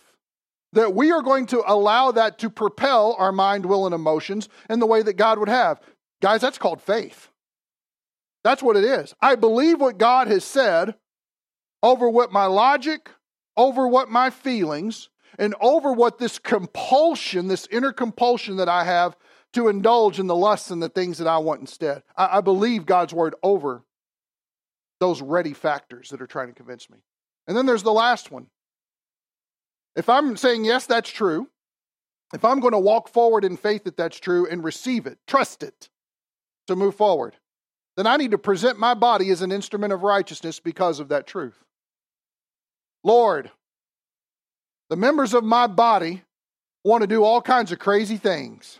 that 0.74 0.94
we 0.94 1.12
are 1.12 1.22
going 1.22 1.46
to 1.48 1.64
allow 1.66 2.12
that 2.12 2.40
to 2.40 2.50
propel 2.50 3.16
our 3.18 3.32
mind, 3.32 3.66
will, 3.66 3.86
and 3.86 3.96
emotions 3.96 4.50
in 4.70 4.80
the 4.80 4.86
way 4.86 5.02
that 5.02 5.14
God 5.14 5.40
would 5.40 5.50
have? 5.50 5.80
Guys, 6.22 6.42
that's 6.42 6.58
called 6.58 6.82
faith. 6.82 7.30
That's 8.44 8.64
what 8.64 8.78
it 8.78 8.84
is. 8.84 9.14
I 9.22 9.36
believe 9.36 9.82
what 9.82 9.98
God 9.98 10.28
has 10.28 10.44
said 10.44 10.96
over 11.82 12.10
what 12.10 12.32
my 12.32 12.46
logic, 12.46 13.10
over 13.58 13.88
what 13.88 14.10
my 14.10 14.30
feelings, 14.30 15.10
and 15.38 15.56
over 15.62 15.92
what 15.94 16.18
this 16.18 16.40
compulsion, 16.40 17.48
this 17.48 17.68
inner 17.72 17.94
compulsion 17.94 18.58
that 18.58 18.70
I 18.70 18.84
have 18.84 19.16
to 19.54 19.68
indulge 19.68 20.20
in 20.20 20.28
the 20.28 20.36
lusts 20.36 20.72
and 20.72 20.82
the 20.82 20.90
things 20.90 21.18
that 21.18 21.28
I 21.28 21.40
want 21.40 21.62
instead. 21.62 22.04
I, 22.16 22.38
I 22.38 22.42
believe 22.42 22.86
God's 22.86 23.14
word 23.14 23.36
over 23.42 23.84
those 25.00 25.22
ready 25.22 25.54
factors 25.54 26.10
that 26.10 26.22
are 26.22 26.28
trying 26.28 26.48
to 26.50 26.54
convince 26.54 26.90
me. 26.90 26.98
And 27.48 27.58
then 27.58 27.66
there's 27.66 27.84
the 27.84 27.92
last 27.92 28.32
one. 28.32 28.48
If 30.00 30.08
I'm 30.08 30.38
saying, 30.38 30.63
yes, 30.63 30.86
that's 30.86 31.10
true, 31.10 31.50
if 32.34 32.46
I'm 32.46 32.62
going 32.62 32.72
to 32.72 32.79
walk 32.79 33.10
forward 33.10 33.44
in 33.44 33.58
faith 33.58 33.84
that 33.84 33.98
that's 33.98 34.18
true 34.18 34.48
and 34.50 34.63
receive 34.63 35.06
it, 35.06 35.18
trust 35.27 35.62
it 35.62 35.89
to 36.68 36.77
move 36.77 36.96
forward, 36.96 37.36
then 37.98 38.08
I 38.08 38.15
need 38.15 38.32
to 38.32 38.38
present 38.38 38.79
my 38.79 38.94
body 38.94 39.29
as 39.29 39.41
an 39.41 39.51
instrument 39.51 39.91
of 39.91 40.03
righteousness 40.03 40.62
because 40.62 41.01
of 41.01 41.10
that 41.10 41.27
truth. 41.27 41.65
Lord, 43.03 43.51
the 44.89 44.96
members 44.96 45.34
of 45.34 45.44
my 45.44 45.68
body 45.68 46.24
want 46.86 47.01
to 47.01 47.08
do 47.08 47.25
all 47.25 47.41
kinds 47.41 47.74
of 47.74 47.79
crazy 47.79 48.15
things. 48.15 48.79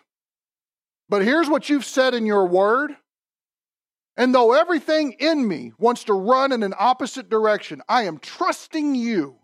But 1.10 1.26
here's 1.26 1.50
what 1.50 1.68
you've 1.68 1.84
said 1.84 2.14
in 2.14 2.26
your 2.26 2.46
word. 2.46 2.96
And 4.16 4.34
though 4.34 4.54
everything 4.54 5.18
in 5.20 5.46
me 5.46 5.74
wants 5.78 6.06
to 6.06 6.14
run 6.14 6.54
in 6.54 6.64
an 6.64 6.76
opposite 6.80 7.30
direction, 7.30 7.82
I 7.90 8.04
am 8.04 8.20
trusting 8.20 8.96
you 8.96 9.39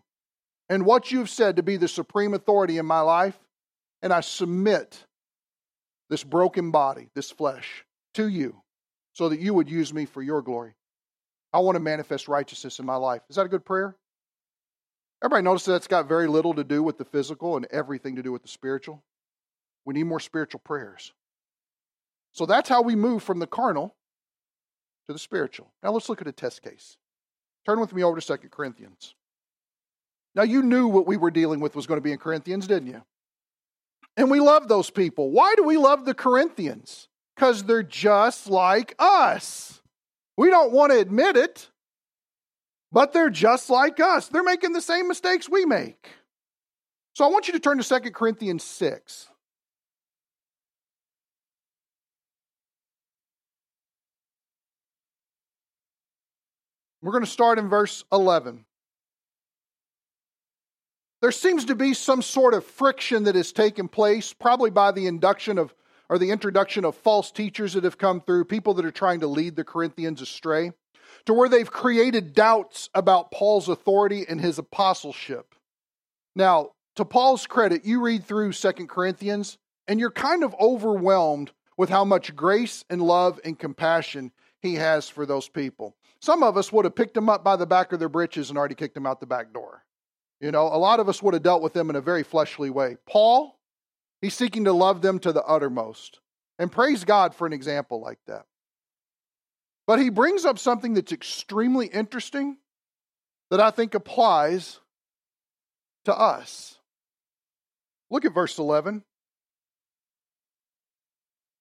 and 0.68 0.84
what 0.84 1.12
you've 1.12 1.30
said 1.30 1.56
to 1.56 1.62
be 1.62 1.76
the 1.76 1.88
supreme 1.88 2.34
authority 2.34 2.78
in 2.78 2.86
my 2.86 3.00
life. 3.00 3.38
And 4.02 4.12
I 4.12 4.20
submit 4.20 5.04
this 6.10 6.22
broken 6.22 6.70
body, 6.70 7.08
this 7.14 7.30
flesh, 7.30 7.84
to 8.14 8.28
you 8.28 8.62
so 9.12 9.28
that 9.28 9.40
you 9.40 9.54
would 9.54 9.70
use 9.70 9.92
me 9.92 10.04
for 10.04 10.22
your 10.22 10.42
glory. 10.42 10.74
I 11.52 11.60
want 11.60 11.76
to 11.76 11.80
manifest 11.80 12.28
righteousness 12.28 12.78
in 12.78 12.86
my 12.86 12.96
life. 12.96 13.22
Is 13.30 13.36
that 13.36 13.46
a 13.46 13.48
good 13.48 13.64
prayer? 13.64 13.96
Everybody 15.22 15.44
notice 15.44 15.64
that 15.64 15.72
that's 15.72 15.86
got 15.86 16.06
very 16.06 16.26
little 16.26 16.54
to 16.54 16.64
do 16.64 16.82
with 16.82 16.98
the 16.98 17.04
physical 17.04 17.56
and 17.56 17.66
everything 17.70 18.16
to 18.16 18.22
do 18.22 18.30
with 18.32 18.42
the 18.42 18.48
spiritual? 18.48 19.02
We 19.84 19.94
need 19.94 20.04
more 20.04 20.20
spiritual 20.20 20.60
prayers. 20.62 21.12
So 22.32 22.44
that's 22.44 22.68
how 22.68 22.82
we 22.82 22.94
move 22.94 23.22
from 23.22 23.38
the 23.38 23.46
carnal 23.46 23.94
to 25.06 25.12
the 25.12 25.18
spiritual. 25.18 25.72
Now 25.82 25.92
let's 25.92 26.08
look 26.08 26.20
at 26.20 26.28
a 26.28 26.32
test 26.32 26.62
case. 26.62 26.98
Turn 27.64 27.80
with 27.80 27.94
me 27.94 28.02
over 28.02 28.20
to 28.20 28.36
2 28.36 28.48
Corinthians. 28.50 29.14
Now 30.36 30.42
you 30.42 30.62
knew 30.62 30.86
what 30.86 31.06
we 31.06 31.16
were 31.16 31.30
dealing 31.30 31.60
with 31.60 31.74
was 31.74 31.86
going 31.86 31.96
to 31.96 32.02
be 32.02 32.12
in 32.12 32.18
Corinthians, 32.18 32.66
didn't 32.66 32.88
you? 32.88 33.02
And 34.18 34.30
we 34.30 34.38
love 34.38 34.68
those 34.68 34.90
people. 34.90 35.30
Why 35.30 35.54
do 35.56 35.64
we 35.64 35.78
love 35.78 36.04
the 36.04 36.14
Corinthians? 36.14 37.08
Because 37.34 37.64
they're 37.64 37.82
just 37.82 38.46
like 38.46 38.94
us. 38.98 39.80
We 40.36 40.50
don't 40.50 40.72
want 40.72 40.92
to 40.92 40.98
admit 40.98 41.36
it, 41.36 41.70
but 42.92 43.14
they're 43.14 43.30
just 43.30 43.70
like 43.70 43.98
us. 43.98 44.28
They're 44.28 44.42
making 44.42 44.72
the 44.72 44.82
same 44.82 45.08
mistakes 45.08 45.48
we 45.48 45.64
make. 45.64 46.10
So 47.14 47.24
I 47.24 47.28
want 47.28 47.46
you 47.48 47.54
to 47.54 47.60
turn 47.60 47.78
to 47.78 48.00
2 48.00 48.10
Corinthians 48.10 48.62
6. 48.62 49.28
We're 57.00 57.12
going 57.12 57.24
to 57.24 57.30
start 57.30 57.58
in 57.58 57.68
verse 57.68 58.04
11. 58.12 58.66
There 61.26 61.32
seems 61.32 61.64
to 61.64 61.74
be 61.74 61.92
some 61.92 62.22
sort 62.22 62.54
of 62.54 62.64
friction 62.64 63.24
that 63.24 63.34
has 63.34 63.50
taken 63.50 63.88
place, 63.88 64.32
probably 64.32 64.70
by 64.70 64.92
the 64.92 65.08
induction 65.08 65.58
of 65.58 65.74
or 66.08 66.18
the 66.18 66.30
introduction 66.30 66.84
of 66.84 66.94
false 66.94 67.32
teachers 67.32 67.72
that 67.72 67.82
have 67.82 67.98
come 67.98 68.20
through, 68.20 68.44
people 68.44 68.74
that 68.74 68.84
are 68.84 68.92
trying 68.92 69.18
to 69.18 69.26
lead 69.26 69.56
the 69.56 69.64
Corinthians 69.64 70.22
astray, 70.22 70.70
to 71.24 71.34
where 71.34 71.48
they've 71.48 71.68
created 71.68 72.32
doubts 72.32 72.90
about 72.94 73.32
Paul's 73.32 73.68
authority 73.68 74.24
and 74.28 74.40
his 74.40 74.60
apostleship. 74.60 75.56
Now, 76.36 76.70
to 76.94 77.04
Paul's 77.04 77.48
credit, 77.48 77.84
you 77.84 78.00
read 78.00 78.24
through 78.24 78.52
Second 78.52 78.88
Corinthians 78.88 79.58
and 79.88 79.98
you're 79.98 80.12
kind 80.12 80.44
of 80.44 80.54
overwhelmed 80.60 81.50
with 81.76 81.90
how 81.90 82.04
much 82.04 82.36
grace 82.36 82.84
and 82.88 83.02
love 83.02 83.40
and 83.44 83.58
compassion 83.58 84.30
he 84.60 84.74
has 84.74 85.08
for 85.08 85.26
those 85.26 85.48
people. 85.48 85.96
Some 86.20 86.44
of 86.44 86.56
us 86.56 86.70
would 86.70 86.84
have 86.84 86.94
picked 86.94 87.14
them 87.14 87.28
up 87.28 87.42
by 87.42 87.56
the 87.56 87.66
back 87.66 87.92
of 87.92 87.98
their 87.98 88.08
breeches 88.08 88.48
and 88.48 88.56
already 88.56 88.76
kicked 88.76 88.94
them 88.94 89.06
out 89.06 89.18
the 89.18 89.26
back 89.26 89.52
door. 89.52 89.82
You 90.40 90.52
know, 90.52 90.66
a 90.66 90.76
lot 90.76 91.00
of 91.00 91.08
us 91.08 91.22
would 91.22 91.34
have 91.34 91.42
dealt 91.42 91.62
with 91.62 91.72
them 91.72 91.90
in 91.90 91.96
a 91.96 92.00
very 92.00 92.22
fleshly 92.22 92.70
way. 92.70 92.96
Paul, 93.06 93.58
he's 94.20 94.34
seeking 94.34 94.64
to 94.64 94.72
love 94.72 95.02
them 95.02 95.18
to 95.20 95.32
the 95.32 95.42
uttermost. 95.44 96.20
And 96.58 96.70
praise 96.70 97.04
God 97.04 97.34
for 97.34 97.46
an 97.46 97.52
example 97.52 98.00
like 98.00 98.18
that. 98.26 98.44
But 99.86 99.98
he 100.00 100.10
brings 100.10 100.44
up 100.44 100.58
something 100.58 100.94
that's 100.94 101.12
extremely 101.12 101.86
interesting 101.86 102.58
that 103.50 103.60
I 103.60 103.70
think 103.70 103.94
applies 103.94 104.80
to 106.04 106.14
us. 106.16 106.78
Look 108.10 108.24
at 108.24 108.34
verse 108.34 108.58
11. 108.58 109.04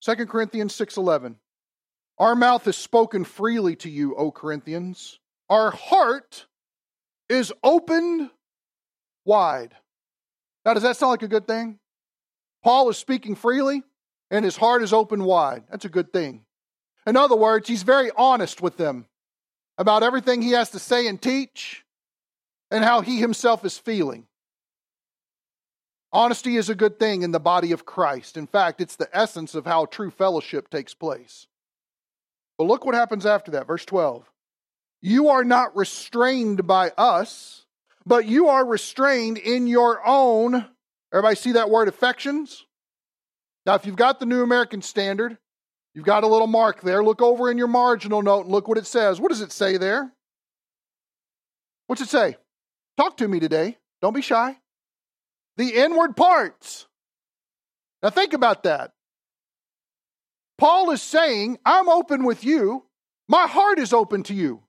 2 0.02 0.26
Corinthians 0.28 0.76
6:11 0.76 1.38
our 2.18 2.36
mouth 2.36 2.66
has 2.66 2.78
spoken 2.78 3.26
freely 3.26 3.76
to 3.78 3.90
you, 3.90 4.16
O 4.16 4.32
Corinthians. 4.32 5.20
Our 5.50 5.72
heart 5.72 6.48
is 7.28 7.52
opened 7.62 8.30
wide. 9.26 9.76
Now, 10.64 10.74
does 10.74 10.84
that 10.84 10.98
sound 10.98 11.12
like 11.12 11.24
a 11.24 11.28
good 11.28 11.48
thing? 11.48 11.80
Paul 12.64 12.90
is 12.90 12.98
speaking 12.98 13.36
freely 13.36 13.84
and 14.32 14.44
his 14.44 14.58
heart 14.58 14.82
is 14.82 14.94
open 14.94 15.24
wide. 15.24 15.64
That's 15.70 15.86
a 15.86 15.90
good 15.90 16.12
thing. 16.12 16.46
In 17.06 17.18
other 17.18 17.36
words, 17.36 17.68
he's 17.68 17.84
very 17.84 18.10
honest 18.18 18.62
with 18.62 18.78
them 18.78 19.06
about 19.78 20.04
everything 20.04 20.42
he 20.42 20.52
has 20.52 20.72
to 20.72 20.80
say 20.80 21.08
and 21.08 21.22
teach 21.22 21.86
and 22.72 22.84
how 22.84 23.02
he 23.02 23.20
himself 23.20 23.64
is 23.64 23.78
feeling. 23.78 24.26
Honesty 26.12 26.56
is 26.56 26.70
a 26.70 26.76
good 26.76 26.98
thing 26.98 27.24
in 27.24 27.32
the 27.32 27.40
body 27.40 27.74
of 27.74 27.86
Christ. 27.86 28.38
In 28.38 28.48
fact, 28.48 28.80
it's 28.80 28.96
the 28.96 29.10
essence 29.16 29.54
of 29.54 29.66
how 29.66 29.86
true 29.86 30.10
fellowship 30.10 30.70
takes 30.70 30.94
place. 30.94 31.46
But 32.58 32.68
look 32.68 32.86
what 32.86 32.96
happens 32.96 33.26
after 33.26 33.52
that, 33.52 33.68
verse 33.68 33.86
12. 33.86 34.30
You 35.02 35.30
are 35.30 35.44
not 35.44 35.76
restrained 35.76 36.66
by 36.66 36.92
us, 36.98 37.65
but 38.06 38.28
you 38.28 38.48
are 38.48 38.66
restrained 38.66 39.38
in 39.38 39.68
your 39.68 40.06
own. 40.06 40.66
Everybody 41.14 41.36
see 41.36 41.54
that 41.54 41.70
word 41.70 41.88
affections? 41.88 42.66
Now, 43.66 43.76
if 43.76 43.86
you've 43.86 43.96
got 43.96 44.20
the 44.20 44.26
New 44.26 44.44
American 44.44 44.82
Standard, 44.82 45.38
you've 45.94 46.06
got 46.06 46.24
a 46.24 46.28
little 46.28 46.48
mark 46.48 46.82
there. 46.82 47.04
Look 47.04 47.22
over 47.22 47.50
in 47.50 47.58
your 47.58 47.68
marginal 47.68 48.22
note 48.22 48.42
and 48.42 48.52
look 48.52 48.68
what 48.68 48.78
it 48.78 48.86
says. 48.86 49.20
What 49.20 49.30
does 49.30 49.42
it 49.42 49.52
say 49.52 49.78
there? 49.78 50.12
What's 51.88 52.02
it 52.02 52.10
say? 52.10 52.38
Talk 52.98 53.18
to 53.18 53.28
me 53.28 53.40
today. 53.40 53.78
Don't 54.02 54.14
be 54.14 54.22
shy. 54.22 54.58
The 55.58 55.70
inward 55.70 56.16
parts. 56.16 56.86
Now, 58.04 58.10
think 58.10 58.34
about 58.34 58.64
that. 58.64 58.92
Paul 60.58 60.92
is 60.92 61.02
saying, 61.02 61.58
I'm 61.66 61.90
open 61.90 62.24
with 62.24 62.44
you. 62.44 62.86
My 63.28 63.48
heart 63.48 63.80
is 63.80 63.94
open 63.94 64.24
to 64.24 64.34
you. 64.34 64.65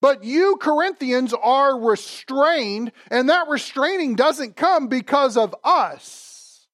But 0.00 0.24
you, 0.24 0.56
Corinthians, 0.56 1.34
are 1.34 1.78
restrained, 1.78 2.92
and 3.10 3.28
that 3.28 3.48
restraining 3.48 4.14
doesn't 4.14 4.56
come 4.56 4.88
because 4.88 5.36
of 5.36 5.54
us. 5.62 6.66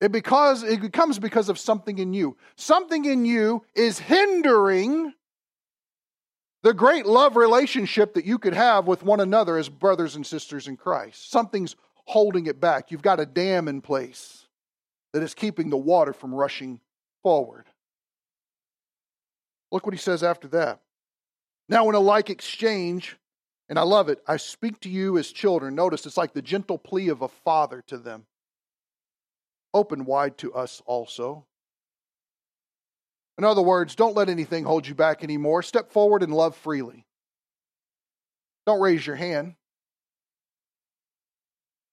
It, 0.00 0.10
because, 0.12 0.62
it 0.62 0.92
comes 0.92 1.18
because 1.18 1.48
of 1.48 1.58
something 1.58 1.98
in 1.98 2.14
you. 2.14 2.36
Something 2.56 3.04
in 3.04 3.24
you 3.24 3.64
is 3.74 3.98
hindering 3.98 5.12
the 6.62 6.74
great 6.74 7.04
love 7.04 7.36
relationship 7.36 8.14
that 8.14 8.24
you 8.24 8.38
could 8.38 8.54
have 8.54 8.86
with 8.86 9.02
one 9.02 9.20
another 9.20 9.58
as 9.58 9.68
brothers 9.68 10.16
and 10.16 10.26
sisters 10.26 10.66
in 10.66 10.76
Christ. 10.76 11.30
Something's 11.30 11.76
holding 12.06 12.46
it 12.46 12.60
back. 12.60 12.90
You've 12.90 13.02
got 13.02 13.20
a 13.20 13.26
dam 13.26 13.68
in 13.68 13.82
place 13.82 14.46
that 15.12 15.22
is 15.22 15.34
keeping 15.34 15.70
the 15.70 15.76
water 15.76 16.12
from 16.12 16.34
rushing 16.34 16.80
forward. 17.22 17.66
Look 19.70 19.86
what 19.86 19.94
he 19.94 20.00
says 20.00 20.22
after 20.22 20.48
that. 20.48 20.80
Now, 21.68 21.88
in 21.88 21.94
a 21.94 22.00
like 22.00 22.30
exchange, 22.30 23.16
and 23.68 23.78
I 23.78 23.82
love 23.82 24.08
it, 24.08 24.22
I 24.26 24.36
speak 24.36 24.80
to 24.80 24.90
you 24.90 25.16
as 25.18 25.32
children. 25.32 25.74
Notice 25.74 26.04
it's 26.06 26.16
like 26.16 26.34
the 26.34 26.42
gentle 26.42 26.78
plea 26.78 27.08
of 27.08 27.22
a 27.22 27.28
father 27.28 27.82
to 27.86 27.96
them. 27.96 28.26
Open 29.72 30.04
wide 30.04 30.38
to 30.38 30.52
us 30.54 30.82
also. 30.86 31.46
In 33.38 33.44
other 33.44 33.62
words, 33.62 33.94
don't 33.94 34.14
let 34.14 34.28
anything 34.28 34.64
hold 34.64 34.86
you 34.86 34.94
back 34.94 35.24
anymore. 35.24 35.62
Step 35.62 35.90
forward 35.90 36.22
and 36.22 36.32
love 36.32 36.54
freely. 36.56 37.04
Don't 38.66 38.80
raise 38.80 39.06
your 39.06 39.16
hand. 39.16 39.56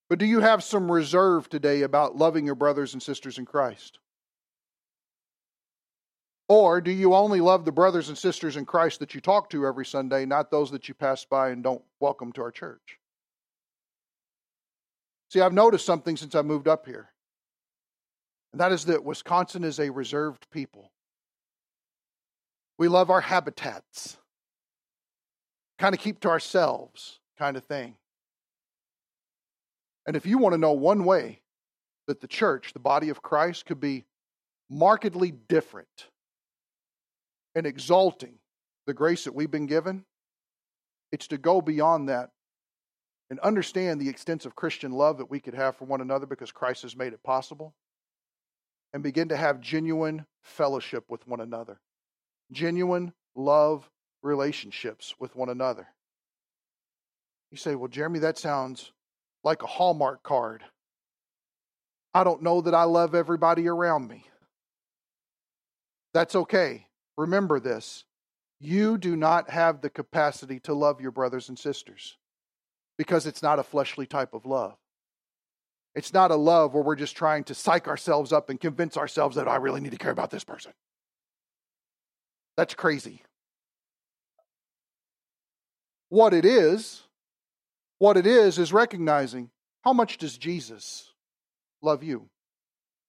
But 0.09 0.19
do 0.19 0.25
you 0.25 0.41
have 0.41 0.63
some 0.63 0.91
reserve 0.91 1.49
today 1.49 1.81
about 1.81 2.17
loving 2.17 2.45
your 2.45 2.55
brothers 2.55 2.93
and 2.93 3.01
sisters 3.01 3.37
in 3.37 3.45
Christ? 3.45 3.97
Or 6.51 6.81
do 6.81 6.91
you 6.91 7.15
only 7.15 7.39
love 7.39 7.63
the 7.63 7.71
brothers 7.71 8.09
and 8.09 8.17
sisters 8.17 8.57
in 8.57 8.65
Christ 8.65 8.99
that 8.99 9.15
you 9.15 9.21
talk 9.21 9.49
to 9.51 9.65
every 9.65 9.85
Sunday, 9.85 10.25
not 10.25 10.51
those 10.51 10.69
that 10.71 10.89
you 10.89 10.93
pass 10.93 11.23
by 11.23 11.51
and 11.51 11.63
don't 11.63 11.81
welcome 12.01 12.33
to 12.33 12.41
our 12.41 12.51
church? 12.51 12.99
See, 15.29 15.39
I've 15.39 15.53
noticed 15.53 15.85
something 15.85 16.17
since 16.17 16.35
I 16.35 16.41
moved 16.41 16.67
up 16.67 16.85
here, 16.85 17.07
and 18.51 18.59
that 18.59 18.73
is 18.73 18.83
that 18.87 19.05
Wisconsin 19.05 19.63
is 19.63 19.79
a 19.79 19.91
reserved 19.91 20.45
people. 20.51 20.91
We 22.77 22.89
love 22.89 23.09
our 23.09 23.21
habitats, 23.21 24.17
kind 25.79 25.95
of 25.95 26.01
keep 26.01 26.19
to 26.19 26.29
ourselves, 26.29 27.21
kind 27.39 27.55
of 27.55 27.63
thing. 27.63 27.95
And 30.05 30.17
if 30.17 30.25
you 30.25 30.37
want 30.37 30.51
to 30.51 30.59
know 30.59 30.73
one 30.73 31.05
way 31.05 31.43
that 32.07 32.19
the 32.19 32.27
church, 32.27 32.73
the 32.73 32.79
body 32.79 33.07
of 33.07 33.21
Christ, 33.21 33.65
could 33.65 33.79
be 33.79 34.03
markedly 34.69 35.31
different 35.31 36.07
and 37.55 37.65
exalting 37.65 38.35
the 38.87 38.93
grace 38.93 39.25
that 39.25 39.35
we've 39.35 39.51
been 39.51 39.67
given, 39.67 40.05
it's 41.11 41.27
to 41.27 41.37
go 41.37 41.61
beyond 41.61 42.09
that 42.09 42.29
and 43.29 43.39
understand 43.39 43.99
the 43.99 44.09
extensive 44.09 44.55
Christian 44.55 44.91
love 44.91 45.17
that 45.17 45.29
we 45.29 45.39
could 45.39 45.53
have 45.55 45.75
for 45.75 45.85
one 45.85 46.01
another 46.01 46.25
because 46.25 46.51
Christ 46.51 46.81
has 46.83 46.95
made 46.95 47.13
it 47.13 47.23
possible 47.23 47.73
and 48.93 49.03
begin 49.03 49.29
to 49.29 49.37
have 49.37 49.61
genuine 49.61 50.25
fellowship 50.41 51.05
with 51.09 51.27
one 51.27 51.39
another 51.39 51.79
genuine 52.51 53.13
love 53.35 53.89
relationships 54.21 55.15
with 55.19 55.35
one 55.35 55.49
another. 55.49 55.87
You 57.49 57.57
say, 57.57 57.75
well, 57.75 57.87
Jeremy, 57.87 58.19
that 58.19 58.37
sounds 58.37 58.91
like 59.43 59.63
a 59.63 59.67
Hallmark 59.67 60.23
card. 60.23 60.63
I 62.13 62.23
don't 62.23 62.43
know 62.43 62.61
that 62.61 62.75
I 62.75 62.83
love 62.83 63.15
everybody 63.15 63.67
around 63.67 64.07
me. 64.07 64.25
That's 66.13 66.35
okay. 66.35 66.87
Remember 67.17 67.59
this 67.59 68.05
you 68.59 68.97
do 68.97 69.15
not 69.15 69.49
have 69.49 69.81
the 69.81 69.89
capacity 69.89 70.59
to 70.61 70.73
love 70.73 71.01
your 71.01 71.11
brothers 71.11 71.49
and 71.49 71.57
sisters 71.57 72.17
because 72.97 73.25
it's 73.25 73.41
not 73.41 73.57
a 73.57 73.63
fleshly 73.63 74.05
type 74.05 74.35
of 74.35 74.45
love. 74.45 74.75
It's 75.95 76.13
not 76.13 76.29
a 76.31 76.35
love 76.35 76.73
where 76.73 76.83
we're 76.83 76.95
just 76.95 77.17
trying 77.17 77.43
to 77.45 77.55
psych 77.55 77.87
ourselves 77.87 78.31
up 78.31 78.49
and 78.49 78.59
convince 78.59 78.97
ourselves 78.97 79.35
that 79.35 79.47
oh, 79.47 79.51
I 79.51 79.55
really 79.57 79.81
need 79.81 79.91
to 79.91 79.97
care 79.97 80.11
about 80.11 80.29
this 80.29 80.43
person. 80.43 80.71
That's 82.55 82.75
crazy. 82.75 83.23
What 86.09 86.33
it 86.33 86.45
is, 86.45 87.01
what 87.97 88.17
it 88.17 88.27
is, 88.27 88.59
is 88.59 88.71
recognizing 88.71 89.49
how 89.83 89.93
much 89.93 90.17
does 90.17 90.37
Jesus 90.37 91.11
love 91.81 92.03
you? 92.03 92.29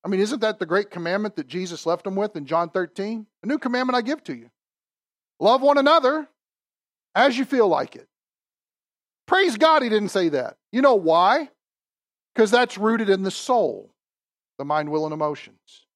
I 0.05 0.09
mean, 0.09 0.21
isn't 0.21 0.41
that 0.41 0.59
the 0.59 0.67
great 0.67 0.91
commandment 0.91 1.37
that 1.37 1.47
Jesus 1.47 1.87
left 1.87 2.05
them 2.05 2.17
with 2.17 2.37
in 2.37 2.45
John 2.45 2.71
13? 2.71 3.27
A 3.43 3.47
new 3.47 3.59
commandment 3.59 3.97
I 3.97 4.03
give 4.03 4.23
to 4.25 4.35
you 4.35 4.51
love 5.39 5.61
one 5.61 5.79
another 5.79 6.29
as 7.15 7.37
you 7.37 7.45
feel 7.45 7.69
like 7.69 7.97
it. 7.97 8.09
Praise 9.27 9.57
God, 9.57 9.83
he 9.83 9.89
didn't 9.89 10.11
say 10.11 10.29
that. 10.31 10.57
You 10.71 10.83
know 10.83 10.95
why? 10.95 11.51
Because 12.35 12.51
that's 12.51 12.79
rooted 12.79 13.11
in 13.11 13.23
the 13.23 13.31
soul, 13.31 13.93
the 14.59 14.65
mind, 14.65 14.91
will, 14.91 15.05
and 15.05 15.13
emotions. 15.13 15.87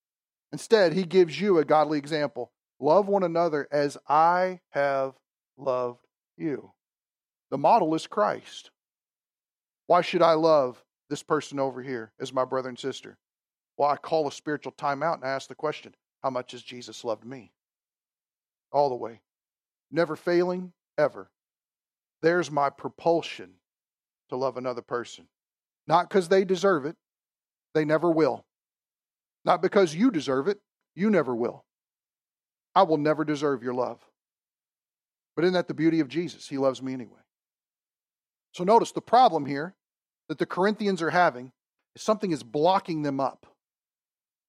Instead, 0.53 0.93
he 0.93 1.05
gives 1.05 1.41
you 1.41 1.59
a 1.59 1.65
godly 1.65 1.99
example. 1.99 2.51
Love 2.79 3.09
one 3.09 3.23
another 3.23 3.67
as 3.71 3.97
I 4.09 4.61
have 4.71 5.15
loved 5.57 6.07
you. 6.37 6.73
The 7.51 7.59
model 7.59 7.95
is 7.95 8.07
Christ. 8.07 8.71
Why 9.87 10.03
should 10.03 10.23
I 10.23 10.33
love 10.33 10.83
this 11.09 11.23
person 11.23 11.59
over 11.59 11.83
here 11.83 12.13
as 12.21 12.33
my 12.33 12.45
brother 12.45 12.69
and 12.69 12.79
sister? 12.79 13.17
Well, 13.77 13.91
I 13.91 13.97
call 13.97 14.27
a 14.27 14.33
spiritual 14.33 14.73
timeout 14.73 15.17
and 15.17 15.25
I 15.25 15.29
ask 15.29 15.49
the 15.49 15.55
question 15.55 15.95
how 16.23 16.31
much 16.31 16.53
has 16.53 16.63
Jesus 16.63 17.05
loved 17.05 17.25
me? 17.25 17.53
All 18.73 18.89
the 18.89 18.95
way. 18.95 19.21
Never 19.91 20.17
failing, 20.17 20.73
ever. 20.99 21.31
There's 22.23 22.51
my 22.51 22.71
propulsion 22.71 23.53
to 24.31 24.37
love 24.37 24.57
another 24.57 24.83
person. 24.83 25.29
Not 25.87 26.09
because 26.09 26.29
they 26.29 26.45
deserve 26.45 26.85
it, 26.85 26.97
they 27.75 27.85
never 27.85 28.11
will. 28.11 28.45
Not 29.45 29.63
because 29.63 29.95
you 29.95 30.11
deserve 30.11 30.49
it, 30.49 30.59
you 30.95 31.11
never 31.11 31.35
will. 31.35 31.65
I 32.75 32.83
will 32.83 32.97
never 32.97 33.25
deserve 33.25 33.63
your 33.63 33.75
love. 33.75 34.01
But 35.37 35.45
isn't 35.45 35.55
that 35.55 35.69
the 35.69 35.75
beauty 35.75 36.01
of 36.01 36.09
Jesus? 36.09 36.49
He 36.49 36.59
loves 36.59 36.83
me 36.83 36.93
anyway. 36.93 37.21
So 38.53 38.65
notice 38.65 38.93
the 38.93 39.03
problem 39.03 39.47
here 39.47 39.75
that 40.29 40.39
the 40.39 40.47
Corinthians 40.47 41.03
are 41.03 41.11
having 41.11 41.53
is 41.95 42.03
something 42.03 42.33
is 42.33 42.43
blocking 42.43 43.03
them 43.03 43.21
up. 43.21 43.47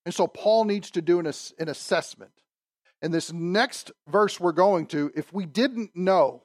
And 0.07 0.13
so 0.13 0.25
Paul 0.25 0.63
needs 0.63 0.89
to 0.91 1.01
do 1.01 1.19
an, 1.19 1.29
an 1.59 1.67
assessment. 1.67 2.31
And 3.01 3.13
this 3.13 3.33
next 3.33 3.91
verse 4.07 4.39
we're 4.39 4.53
going 4.53 4.85
to, 4.85 5.11
if 5.17 5.33
we 5.33 5.45
didn't 5.45 5.97
know 5.97 6.43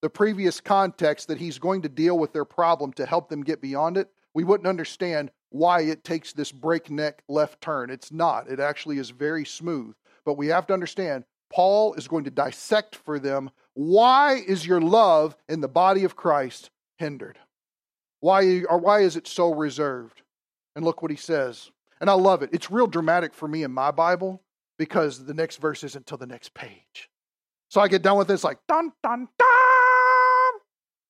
the 0.00 0.08
previous 0.08 0.62
context 0.62 1.28
that 1.28 1.36
he's 1.36 1.58
going 1.58 1.82
to 1.82 1.90
deal 1.90 2.18
with 2.18 2.32
their 2.32 2.46
problem 2.46 2.94
to 2.94 3.04
help 3.04 3.28
them 3.28 3.44
get 3.44 3.60
beyond 3.60 3.98
it, 3.98 4.08
we 4.32 4.42
wouldn't 4.42 4.66
understand 4.66 5.30
why 5.50 5.82
it 5.82 6.02
takes 6.02 6.32
this 6.32 6.50
breakneck 6.50 7.22
left 7.28 7.60
turn. 7.60 7.90
It's 7.90 8.10
not. 8.10 8.48
It 8.48 8.58
actually 8.58 8.96
is 8.96 9.10
very 9.10 9.44
smooth. 9.44 9.94
But 10.24 10.38
we 10.38 10.46
have 10.46 10.66
to 10.68 10.72
understand, 10.72 11.24
Paul 11.52 11.92
is 11.92 12.08
going 12.08 12.24
to 12.24 12.30
dissect 12.30 12.96
for 12.96 13.18
them 13.18 13.50
why 13.74 14.42
is 14.46 14.66
your 14.66 14.80
love 14.80 15.36
in 15.46 15.60
the 15.60 15.68
body 15.68 16.04
of 16.04 16.16
Christ 16.16 16.70
hindered? 16.96 17.38
Why, 18.20 18.62
or 18.62 18.78
why 18.78 19.00
is 19.00 19.14
it 19.14 19.26
so 19.26 19.52
reserved? 19.52 20.22
And 20.74 20.86
look 20.86 21.02
what 21.02 21.10
he 21.10 21.18
says. 21.18 21.70
And 22.00 22.08
I 22.08 22.14
love 22.14 22.42
it. 22.42 22.50
It's 22.52 22.70
real 22.70 22.86
dramatic 22.86 23.34
for 23.34 23.48
me 23.48 23.62
in 23.62 23.72
my 23.72 23.90
Bible 23.90 24.42
because 24.78 25.24
the 25.24 25.34
next 25.34 25.56
verse 25.56 25.82
isn't 25.84 26.02
until 26.02 26.18
the 26.18 26.26
next 26.26 26.54
page. 26.54 27.10
So 27.68 27.80
I 27.80 27.88
get 27.88 28.02
done 28.02 28.16
with 28.16 28.28
this 28.28 28.44
like 28.44 28.58
dun 28.68 28.92
dun 29.02 29.28
dun. 29.38 30.60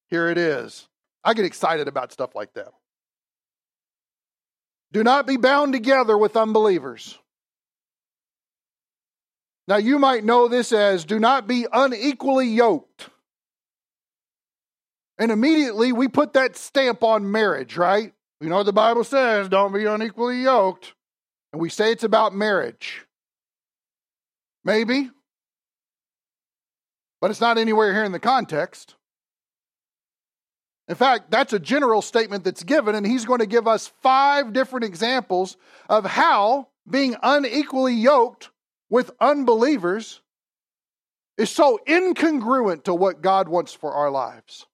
Here 0.08 0.28
it 0.28 0.38
is. 0.38 0.88
I 1.22 1.34
get 1.34 1.44
excited 1.44 1.88
about 1.88 2.12
stuff 2.12 2.34
like 2.34 2.54
that. 2.54 2.72
Do 4.92 5.04
not 5.04 5.26
be 5.26 5.36
bound 5.36 5.74
together 5.74 6.16
with 6.16 6.36
unbelievers. 6.36 7.18
Now, 9.66 9.76
you 9.76 9.98
might 9.98 10.24
know 10.24 10.48
this 10.48 10.72
as 10.72 11.04
do 11.04 11.18
not 11.18 11.46
be 11.46 11.66
unequally 11.70 12.48
yoked. 12.48 13.10
And 15.18 15.30
immediately 15.30 15.92
we 15.92 16.08
put 16.08 16.32
that 16.32 16.56
stamp 16.56 17.02
on 17.02 17.30
marriage, 17.30 17.76
right? 17.76 18.14
You 18.40 18.48
know 18.48 18.62
the 18.62 18.72
Bible 18.72 19.04
says 19.04 19.48
don't 19.48 19.72
be 19.72 19.84
unequally 19.84 20.42
yoked. 20.42 20.94
And 21.52 21.60
we 21.60 21.70
say 21.70 21.92
it's 21.92 22.04
about 22.04 22.34
marriage. 22.34 23.06
Maybe. 24.64 25.10
But 27.20 27.30
it's 27.30 27.40
not 27.40 27.58
anywhere 27.58 27.92
here 27.92 28.04
in 28.04 28.12
the 28.12 28.20
context. 28.20 28.94
In 30.88 30.94
fact, 30.94 31.30
that's 31.30 31.52
a 31.52 31.58
general 31.58 32.00
statement 32.00 32.44
that's 32.44 32.64
given, 32.64 32.94
and 32.94 33.06
he's 33.06 33.26
going 33.26 33.40
to 33.40 33.46
give 33.46 33.68
us 33.68 33.92
five 34.02 34.52
different 34.52 34.84
examples 34.84 35.56
of 35.88 36.06
how 36.06 36.68
being 36.88 37.14
unequally 37.22 37.94
yoked 37.94 38.50
with 38.88 39.10
unbelievers 39.20 40.22
is 41.36 41.50
so 41.50 41.78
incongruent 41.86 42.84
to 42.84 42.94
what 42.94 43.20
God 43.20 43.48
wants 43.48 43.72
for 43.74 43.92
our 43.92 44.10
lives. 44.10 44.66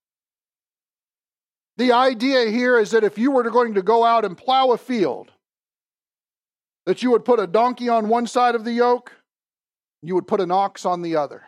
The 1.77 1.93
idea 1.93 2.51
here 2.51 2.79
is 2.79 2.93
that 2.93 3.05
if 3.05 3.19
you 3.19 3.31
were 3.31 3.49
going 3.51 3.75
to 3.75 3.83
go 3.83 4.05
out 4.05 4.25
and 4.25 4.37
plow 4.37 4.71
a 4.71 4.79
field, 4.79 5.33
that 6.87 7.03
you 7.03 7.11
would 7.11 7.25
put 7.25 7.41
a 7.41 7.47
donkey 7.47 7.89
on 7.89 8.09
one 8.09 8.27
side 8.27 8.55
of 8.55 8.65
the 8.65 8.73
yoke, 8.73 9.13
you 10.03 10.15
would 10.15 10.29
put 10.29 10.41
an 10.41 10.51
ox 10.51 10.85
on 10.85 11.03
the 11.03 11.17
other. 11.17 11.43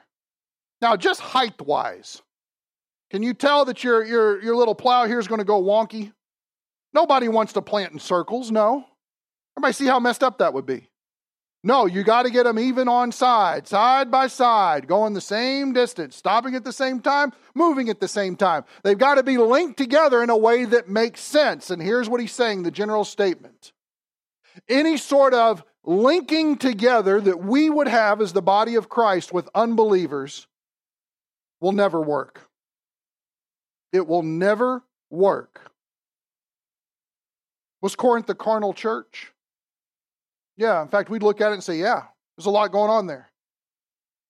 Now, 0.80 0.96
just 0.96 1.20
height 1.20 1.60
wise, 1.60 2.22
can 3.10 3.22
you 3.22 3.34
tell 3.34 3.64
that 3.66 3.84
your, 3.84 4.04
your, 4.04 4.42
your 4.42 4.56
little 4.56 4.74
plow 4.74 5.06
here 5.06 5.20
is 5.20 5.28
going 5.28 5.38
to 5.38 5.44
go 5.44 5.62
wonky? 5.62 6.12
Nobody 6.92 7.28
wants 7.28 7.52
to 7.52 7.62
plant 7.62 7.92
in 7.92 7.98
circles, 7.98 8.50
no. 8.50 8.84
Everybody 9.56 9.74
see 9.74 9.86
how 9.86 10.00
messed 10.00 10.24
up 10.24 10.38
that 10.38 10.54
would 10.54 10.66
be. 10.66 10.88
No, 11.64 11.86
you 11.86 12.04
got 12.04 12.22
to 12.22 12.30
get 12.30 12.44
them 12.44 12.58
even 12.58 12.86
on 12.86 13.10
side, 13.10 13.66
side 13.66 14.10
by 14.10 14.28
side, 14.28 14.86
going 14.86 15.14
the 15.14 15.20
same 15.20 15.72
distance, 15.72 16.14
stopping 16.14 16.54
at 16.54 16.64
the 16.64 16.72
same 16.72 17.00
time, 17.00 17.32
moving 17.54 17.88
at 17.88 17.98
the 17.98 18.08
same 18.08 18.36
time. 18.36 18.64
They've 18.84 18.96
got 18.96 19.16
to 19.16 19.22
be 19.22 19.36
linked 19.36 19.76
together 19.76 20.22
in 20.22 20.30
a 20.30 20.36
way 20.36 20.64
that 20.64 20.88
makes 20.88 21.20
sense. 21.20 21.70
And 21.70 21.82
here's 21.82 22.08
what 22.08 22.20
he's 22.20 22.32
saying 22.32 22.62
the 22.62 22.70
general 22.70 23.04
statement. 23.04 23.72
Any 24.68 24.96
sort 24.96 25.34
of 25.34 25.64
linking 25.84 26.56
together 26.56 27.20
that 27.20 27.42
we 27.42 27.70
would 27.70 27.88
have 27.88 28.20
as 28.20 28.32
the 28.32 28.42
body 28.42 28.74
of 28.74 28.88
Christ 28.88 29.32
with 29.32 29.48
unbelievers 29.54 30.46
will 31.60 31.72
never 31.72 32.00
work. 32.00 32.48
It 33.92 34.06
will 34.06 34.22
never 34.22 34.82
work. 35.10 35.70
Was 37.80 37.96
Corinth 37.96 38.28
a 38.28 38.34
carnal 38.34 38.72
church? 38.72 39.32
Yeah, 40.56 40.82
in 40.82 40.88
fact, 40.88 41.10
we'd 41.10 41.22
look 41.22 41.40
at 41.40 41.50
it 41.50 41.54
and 41.54 41.64
say, 41.64 41.76
yeah, 41.78 42.04
there's 42.36 42.46
a 42.46 42.50
lot 42.50 42.72
going 42.72 42.90
on 42.90 43.06
there. 43.06 43.30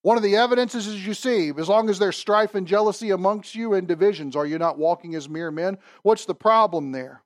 One 0.03 0.17
of 0.17 0.23
the 0.23 0.37
evidences 0.37 0.87
is 0.87 1.05
you 1.05 1.15
see, 1.15 1.53
as 1.57 1.69
long 1.69 1.91
as 1.91 1.99
there's 1.99 2.17
strife 2.17 2.55
and 2.55 2.67
jealousy 2.67 3.11
amongst 3.11 3.55
you 3.55 3.75
and 3.75 3.89
divisions, 3.89 4.37
are 4.37 4.47
you 4.47 4.59
not 4.59 4.79
walking 4.79 5.15
as 5.17 5.29
mere 5.29 5.51
men? 5.51 5.79
What's 6.03 6.27
the 6.27 6.35
problem 6.35 6.93
there? 6.93 7.23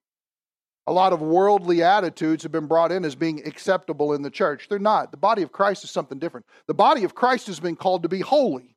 A 0.86 0.92
lot 0.92 1.12
of 1.12 1.20
worldly 1.20 1.82
attitudes 1.82 2.42
have 2.42 2.52
been 2.52 2.66
brought 2.66 2.90
in 2.90 3.04
as 3.04 3.14
being 3.14 3.46
acceptable 3.46 4.14
in 4.14 4.22
the 4.22 4.30
church. 4.30 4.66
They're 4.68 4.78
not. 4.78 5.10
The 5.10 5.18
body 5.18 5.42
of 5.42 5.52
Christ 5.52 5.84
is 5.84 5.90
something 5.90 6.18
different. 6.18 6.46
The 6.66 6.74
body 6.74 7.04
of 7.04 7.14
Christ 7.14 7.46
has 7.48 7.60
been 7.60 7.76
called 7.76 8.02
to 8.04 8.08
be 8.08 8.20
holy. 8.20 8.76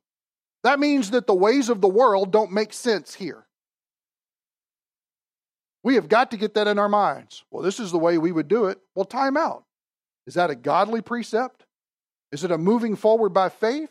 That 0.64 0.78
means 0.78 1.10
that 1.10 1.26
the 1.26 1.34
ways 1.34 1.70
of 1.70 1.80
the 1.80 1.88
world 1.88 2.30
don't 2.30 2.52
make 2.52 2.72
sense 2.72 3.14
here. 3.14 3.46
We 5.82 5.96
have 5.96 6.08
got 6.08 6.30
to 6.30 6.36
get 6.36 6.54
that 6.54 6.66
in 6.66 6.78
our 6.78 6.88
minds. 6.88 7.44
Well, 7.50 7.62
this 7.62 7.80
is 7.80 7.90
the 7.90 7.98
way 7.98 8.16
we 8.16 8.32
would 8.32 8.48
do 8.48 8.66
it. 8.66 8.78
Well, 8.94 9.04
time 9.04 9.36
out. 9.36 9.63
Is 10.26 10.34
that 10.34 10.50
a 10.50 10.54
godly 10.54 11.02
precept? 11.02 11.64
Is 12.32 12.44
it 12.44 12.50
a 12.50 12.58
moving 12.58 12.96
forward 12.96 13.30
by 13.30 13.48
faith? 13.48 13.90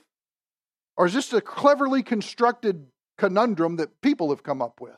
Or 0.97 1.05
is 1.05 1.13
this 1.13 1.31
a 1.33 1.41
cleverly 1.41 2.03
constructed 2.03 2.87
conundrum 3.17 3.77
that 3.77 4.01
people 4.01 4.29
have 4.29 4.43
come 4.43 4.61
up 4.61 4.81
with? 4.81 4.97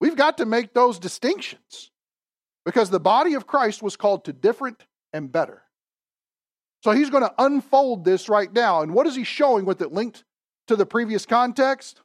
We've 0.00 0.16
got 0.16 0.38
to 0.38 0.46
make 0.46 0.74
those 0.74 0.98
distinctions 0.98 1.90
because 2.64 2.90
the 2.90 3.00
body 3.00 3.34
of 3.34 3.46
Christ 3.46 3.82
was 3.82 3.96
called 3.96 4.24
to 4.26 4.32
different 4.32 4.84
and 5.12 5.32
better. 5.32 5.62
So 6.84 6.92
he's 6.92 7.10
going 7.10 7.24
to 7.24 7.34
unfold 7.38 8.04
this 8.04 8.28
right 8.28 8.52
now. 8.52 8.82
And 8.82 8.94
what 8.94 9.06
is 9.06 9.16
he 9.16 9.24
showing 9.24 9.64
with 9.64 9.80
it 9.82 9.92
linked 9.92 10.24
to 10.68 10.76
the 10.76 10.86
previous 10.86 11.26
context? 11.26 12.02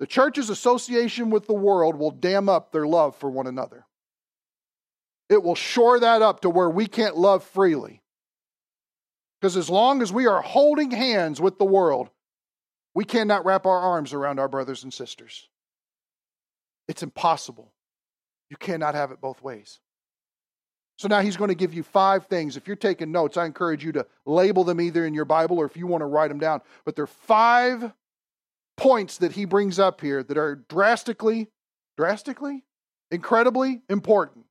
The 0.00 0.06
church's 0.06 0.50
association 0.50 1.30
with 1.30 1.46
the 1.46 1.54
world 1.54 1.96
will 1.96 2.10
dam 2.10 2.48
up 2.48 2.72
their 2.72 2.86
love 2.86 3.14
for 3.14 3.30
one 3.30 3.46
another. 3.46 3.86
It 5.32 5.42
will 5.42 5.54
shore 5.54 5.98
that 5.98 6.20
up 6.20 6.40
to 6.40 6.50
where 6.50 6.68
we 6.68 6.86
can't 6.86 7.16
love 7.16 7.42
freely. 7.42 8.02
Because 9.40 9.56
as 9.56 9.70
long 9.70 10.02
as 10.02 10.12
we 10.12 10.26
are 10.26 10.42
holding 10.42 10.90
hands 10.90 11.40
with 11.40 11.58
the 11.58 11.64
world, 11.64 12.10
we 12.94 13.04
cannot 13.04 13.44
wrap 13.44 13.64
our 13.64 13.78
arms 13.78 14.12
around 14.12 14.38
our 14.38 14.48
brothers 14.48 14.84
and 14.84 14.92
sisters. 14.92 15.48
It's 16.86 17.02
impossible. 17.02 17.72
You 18.50 18.56
cannot 18.58 18.94
have 18.94 19.10
it 19.10 19.20
both 19.20 19.42
ways. 19.42 19.80
So 20.98 21.08
now 21.08 21.20
he's 21.20 21.38
going 21.38 21.48
to 21.48 21.54
give 21.54 21.72
you 21.72 21.82
five 21.82 22.26
things. 22.26 22.58
If 22.58 22.66
you're 22.66 22.76
taking 22.76 23.10
notes, 23.10 23.38
I 23.38 23.46
encourage 23.46 23.82
you 23.82 23.92
to 23.92 24.06
label 24.26 24.62
them 24.62 24.80
either 24.80 25.06
in 25.06 25.14
your 25.14 25.24
Bible 25.24 25.58
or 25.58 25.64
if 25.64 25.76
you 25.76 25.86
want 25.86 26.02
to 26.02 26.06
write 26.06 26.28
them 26.28 26.38
down. 26.38 26.60
But 26.84 26.94
there 26.94 27.04
are 27.04 27.06
five 27.06 27.92
points 28.76 29.18
that 29.18 29.32
he 29.32 29.46
brings 29.46 29.78
up 29.78 30.02
here 30.02 30.22
that 30.22 30.36
are 30.36 30.56
drastically, 30.56 31.48
drastically, 31.96 32.64
incredibly 33.10 33.80
important. 33.88 34.44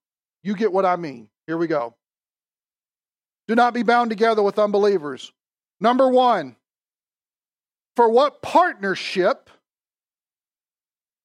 You 0.44 0.56
get 0.56 0.72
what 0.72 0.86
I 0.86 0.96
mean. 0.96 1.30
Here 1.48 1.58
we 1.58 1.68
go. 1.68 1.96
Do 3.48 3.56
not 3.56 3.74
be 3.74 3.84
bound 3.84 4.10
together 4.10 4.42
with 4.42 4.58
unbelievers. 4.60 5.34
Number 5.80 6.08
one, 6.08 6.56
for 7.96 8.10
what 8.10 8.42
partnership 8.42 9.50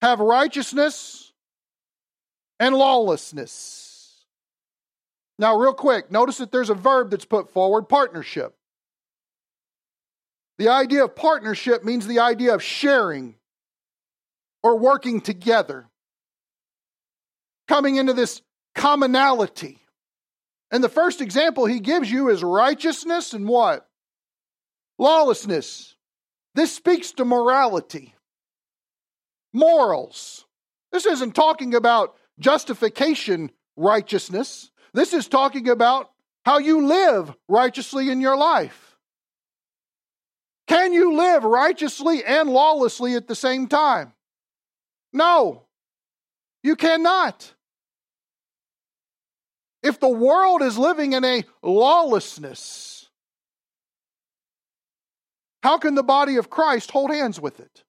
have 0.03 0.21
righteousness 0.21 1.33
and 2.59 2.75
lawlessness? 2.75 4.25
Now, 5.39 5.57
real 5.57 5.75
quick, 5.75 6.11
notice 6.11 6.39
that 6.39 6.51
there's 6.51 6.71
a 6.71 6.75
verb 6.75 7.11
that's 7.11 7.27
put 7.27 7.51
forward 7.51 7.89
partnership. 7.89 8.55
The 10.59 10.71
idea 10.71 11.05
of 11.05 11.15
partnership 11.15 11.85
means 11.85 12.07
the 12.07 12.21
idea 12.21 12.55
of 12.55 12.63
sharing 12.63 13.35
or 14.63 14.79
working 14.79 15.21
together. 15.21 15.89
Coming 17.69 17.97
into 17.97 18.15
this 18.15 18.41
commonality. 18.77 19.81
And 20.71 20.85
the 20.85 20.89
first 20.89 21.21
example 21.21 21.67
he 21.67 21.81
gives 21.81 22.11
you 22.11 22.29
is 22.29 22.45
righteousness 22.45 23.33
and 23.33 23.49
what? 23.49 23.89
Lawlessness. 24.99 25.97
This 26.55 26.73
speaks 26.73 27.13
to 27.13 27.25
morality, 27.25 28.15
morals. 29.53 30.45
This 30.93 31.07
isn't 31.07 31.35
talking 31.35 31.75
about 31.75 32.15
justification 32.39 33.51
righteousness. 33.77 34.71
This 34.95 35.13
is 35.13 35.29
talking 35.29 35.69
about 35.69 36.11
how 36.45 36.59
you 36.59 36.87
live 36.87 37.35
righteously 37.49 38.11
in 38.11 38.21
your 38.21 38.37
life. 38.37 38.97
Can 40.67 40.93
you 40.93 41.17
live 41.17 41.45
righteously 41.45 42.25
and 42.25 42.49
lawlessly 42.49 43.15
at 43.15 43.29
the 43.29 43.35
same 43.35 43.69
time? 43.69 44.13
No, 45.13 45.65
you 46.63 46.77
cannot. 46.77 47.53
If 49.83 50.01
the 50.01 50.09
world 50.09 50.63
is 50.63 50.79
living 50.79 51.13
in 51.13 51.25
a 51.25 51.45
lawlessness, 51.63 53.09
how 55.63 55.79
can 55.79 55.95
the 55.95 56.03
body 56.03 56.37
of 56.37 56.51
Christ 56.51 56.91
hold 56.91 57.11
hands 57.11 57.41
with 57.41 57.61
it? 57.61 57.85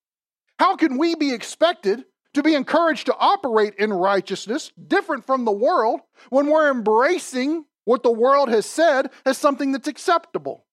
How 0.60 0.76
can 0.76 0.98
we 0.98 1.16
be 1.16 1.34
expected 1.34 2.06
to 2.34 2.44
be 2.44 2.56
encouraged 2.56 3.06
to 3.08 3.16
operate 3.18 3.76
in 3.76 3.94
righteousness 3.94 4.72
different 4.88 5.26
from 5.26 5.46
the 5.46 5.52
world 5.52 6.02
when 6.30 6.48
we're 6.48 6.72
embracing 6.72 7.66
what 7.86 8.04
the 8.04 8.12
world 8.12 8.50
has 8.50 8.66
said 8.66 9.10
as 9.26 9.38
something 9.38 9.72
that's 9.72 9.88
acceptable? 9.88 10.66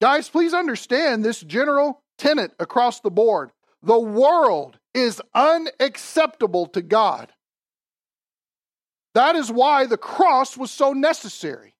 Guys, 0.00 0.28
please 0.28 0.52
understand 0.52 1.24
this 1.24 1.40
general 1.40 2.02
tenet 2.18 2.52
across 2.58 3.00
the 3.00 3.10
board. 3.10 3.50
The 3.82 3.98
world 3.98 4.78
is 4.94 5.22
unacceptable 5.34 6.66
to 6.66 6.82
God. 6.82 7.32
That 9.14 9.36
is 9.36 9.50
why 9.50 9.86
the 9.86 9.98
cross 9.98 10.56
was 10.56 10.70
so 10.70 10.92
necessary. 10.92 11.74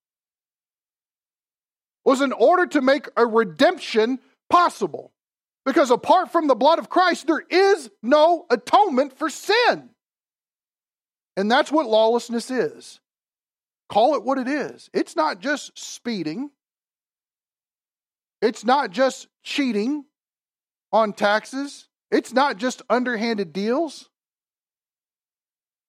Was 2.05 2.21
in 2.21 2.33
order 2.33 2.67
to 2.67 2.81
make 2.81 3.09
a 3.17 3.25
redemption 3.25 4.19
possible. 4.51 5.13
Because 5.65 5.91
apart 5.91 6.33
from 6.33 6.49
the 6.49 6.55
blood 6.55 6.79
of 6.79 6.91
Christ, 6.91 7.27
there 7.27 7.45
is 7.49 7.89
no 8.03 8.47
atonement 8.51 9.17
for 9.17 9.31
sin. 9.31 9.91
And 11.37 11.51
that's 11.51 11.71
what 11.71 11.87
lawlessness 11.87 12.51
is. 12.51 13.01
Call 13.89 14.17
it 14.17 14.25
what 14.25 14.39
it 14.39 14.49
is. 14.49 14.91
It's 14.93 15.15
not 15.15 15.39
just 15.39 15.79
speeding, 15.79 16.51
it's 18.41 18.65
not 18.65 18.91
just 18.91 19.29
cheating 19.45 20.05
on 20.93 21.13
taxes, 21.13 21.89
it's 22.11 22.33
not 22.33 22.57
just 22.57 22.83
underhanded 22.91 23.53
deals. 23.53 24.09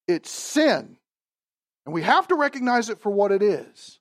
It's 0.08 0.30
sin 0.30 0.98
And 1.86 1.94
we 1.94 2.02
have 2.04 2.28
to 2.30 2.36
recognize 2.36 2.90
it 2.90 3.00
for 3.00 3.12
what 3.12 3.32
it 3.32 3.42
is. 3.42 4.00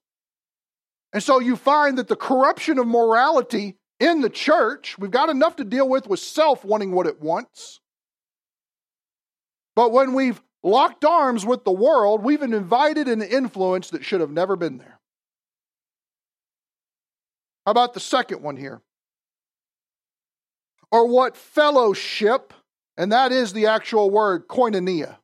And 1.13 1.23
so 1.23 1.41
you 1.41 1.57
find 1.57 1.99
that 1.99 2.09
the 2.09 2.17
corruption 2.17 2.79
of 2.79 2.87
morality 2.87 3.77
in 4.01 4.21
the 4.21 4.31
church, 4.31 4.99
we've 4.99 5.11
got 5.11 5.29
enough 5.29 5.57
to 5.57 5.65
deal 5.65 5.89
with 5.89 6.07
with 6.07 6.21
self 6.21 6.65
wanting 6.65 6.93
what 6.93 7.07
it 7.07 7.21
wants. 7.21 7.81
But 9.75 9.93
when 9.93 10.15
we've 10.15 10.41
locked 10.63 11.05
arms 11.05 11.45
with 11.45 11.65
the 11.65 11.73
world, 11.73 12.23
we've 12.23 12.43
invited 12.43 13.09
an 13.09 13.23
influence 13.23 13.91
that 13.91 14.05
should 14.05 14.21
have 14.21 14.31
never 14.31 14.57
been 14.57 14.79
there. 14.79 15.01
How 17.65 17.71
about 17.71 17.95
the 17.95 18.01
second 18.01 18.43
one 18.43 18.57
here? 18.57 18.83
Or 20.91 21.07
what 21.07 21.37
fellowship, 21.37 22.53
and 22.97 23.13
that 23.13 23.33
is 23.33 23.53
the 23.53 23.67
actual 23.67 24.11
word 24.11 24.49
koinonia. 24.49 25.19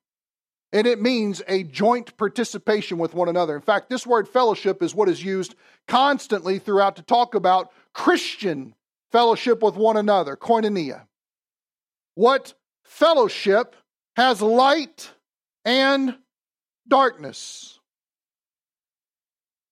And 0.72 0.86
it 0.86 1.00
means 1.00 1.40
a 1.48 1.62
joint 1.62 2.16
participation 2.18 2.98
with 2.98 3.14
one 3.14 3.28
another. 3.28 3.56
In 3.56 3.62
fact, 3.62 3.88
this 3.88 4.06
word 4.06 4.28
fellowship 4.28 4.82
is 4.82 4.94
what 4.94 5.08
is 5.08 5.24
used 5.24 5.54
constantly 5.86 6.58
throughout 6.58 6.96
to 6.96 7.02
talk 7.02 7.34
about 7.34 7.72
Christian 7.94 8.74
fellowship 9.10 9.62
with 9.62 9.76
one 9.76 9.96
another, 9.96 10.36
koinonia. 10.36 11.06
What 12.14 12.52
fellowship 12.84 13.76
has 14.16 14.42
light 14.42 15.10
and 15.64 16.16
darkness? 16.86 17.78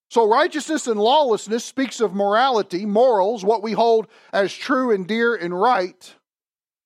So, 0.08 0.26
righteousness 0.26 0.86
and 0.86 0.98
lawlessness 0.98 1.64
speaks 1.64 2.00
of 2.00 2.14
morality, 2.14 2.86
morals, 2.86 3.44
what 3.44 3.62
we 3.62 3.72
hold 3.72 4.06
as 4.32 4.54
true 4.54 4.92
and 4.92 5.06
dear 5.06 5.34
and 5.34 5.52
right. 5.52 6.14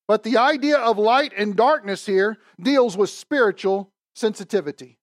But 0.09 0.25
the 0.25 0.38
idea 0.38 0.79
of 0.79 0.99
light 0.99 1.33
and 1.37 1.55
darkness 1.55 2.07
here 2.07 2.38
deals 2.61 2.96
with 2.96 3.11
spiritual 3.11 3.92
sensitivity. 4.20 4.98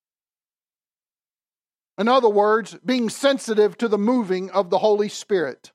In 1.98 2.08
other 2.08 2.30
words, 2.30 2.78
being 2.86 3.10
sensitive 3.10 3.78
to 3.80 3.88
the 3.88 3.98
moving 3.98 4.52
of 4.52 4.70
the 4.70 4.78
Holy 4.78 5.10
Spirit. 5.10 5.72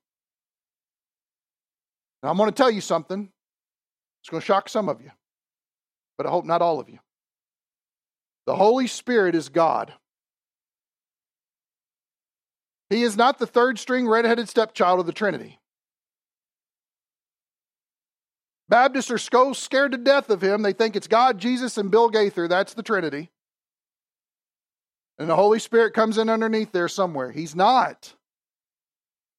Now, 2.22 2.30
I'm 2.30 2.36
going 2.36 2.48
to 2.48 2.54
tell 2.54 2.70
you 2.70 2.80
something. 2.80 3.28
It's 4.22 4.30
going 4.30 4.40
to 4.40 4.46
shock 4.46 4.68
some 4.68 4.88
of 4.88 5.02
you, 5.02 5.10
but 6.16 6.26
I 6.26 6.30
hope 6.30 6.44
not 6.44 6.62
all 6.62 6.78
of 6.78 6.88
you. 6.88 7.00
The 8.46 8.54
Holy 8.54 8.86
Spirit 8.86 9.34
is 9.34 9.48
God. 9.48 9.92
He 12.88 13.02
is 13.02 13.16
not 13.16 13.40
the 13.40 13.46
third 13.46 13.80
string 13.80 14.06
redheaded 14.06 14.48
stepchild 14.48 15.00
of 15.00 15.06
the 15.06 15.12
Trinity. 15.12 15.58
Baptists 18.68 19.10
are 19.10 19.18
so 19.18 19.52
scared 19.52 19.92
to 19.92 19.98
death 19.98 20.30
of 20.30 20.42
him, 20.42 20.62
they 20.62 20.72
think 20.72 20.94
it's 20.94 21.08
God, 21.08 21.38
Jesus, 21.38 21.76
and 21.76 21.90
Bill 21.90 22.08
Gaither. 22.08 22.46
That's 22.46 22.74
the 22.74 22.82
Trinity. 22.82 23.31
And 25.18 25.28
the 25.28 25.36
Holy 25.36 25.58
Spirit 25.58 25.94
comes 25.94 26.18
in 26.18 26.28
underneath 26.28 26.72
there 26.72 26.88
somewhere. 26.88 27.30
He's 27.30 27.54
not. 27.54 28.14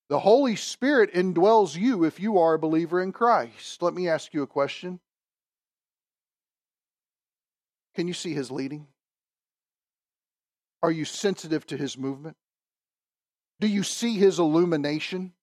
The 0.09 0.19
Holy 0.19 0.55
Spirit 0.55 1.13
indwells 1.13 1.75
you 1.75 2.03
if 2.03 2.19
you 2.19 2.37
are 2.37 2.53
a 2.53 2.59
believer 2.59 3.01
in 3.01 3.11
Christ. 3.11 3.81
Let 3.81 3.93
me 3.93 4.07
ask 4.07 4.33
you 4.33 4.43
a 4.43 4.47
question. 4.47 4.99
Can 7.95 8.07
you 8.07 8.13
see 8.13 8.33
his 8.33 8.51
leading? 8.51 8.87
Are 10.81 10.91
you 10.91 11.05
sensitive 11.05 11.65
to 11.67 11.77
his 11.77 11.97
movement? 11.97 12.37
Do 13.59 13.67
you 13.67 13.83
see 13.83 14.17
his 14.17 14.39
illumination? 14.39 15.33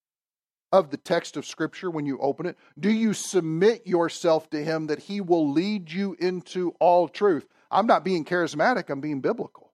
of 0.72 0.90
the 0.90 0.96
text 0.96 1.36
of 1.36 1.46
Scripture 1.46 1.90
when 1.90 2.06
you 2.06 2.18
open 2.18 2.46
it? 2.46 2.56
Do 2.78 2.90
you 2.90 3.12
submit 3.12 3.86
yourself 3.86 4.48
to 4.50 4.62
Him 4.62 4.86
that 4.86 5.00
He 5.00 5.20
will 5.20 5.50
lead 5.50 5.90
you 5.90 6.16
into 6.18 6.74
all 6.78 7.08
truth? 7.08 7.46
I'm 7.70 7.86
not 7.86 8.04
being 8.04 8.24
charismatic, 8.24 8.90
I'm 8.90 9.00
being 9.00 9.20
biblical. 9.20 9.69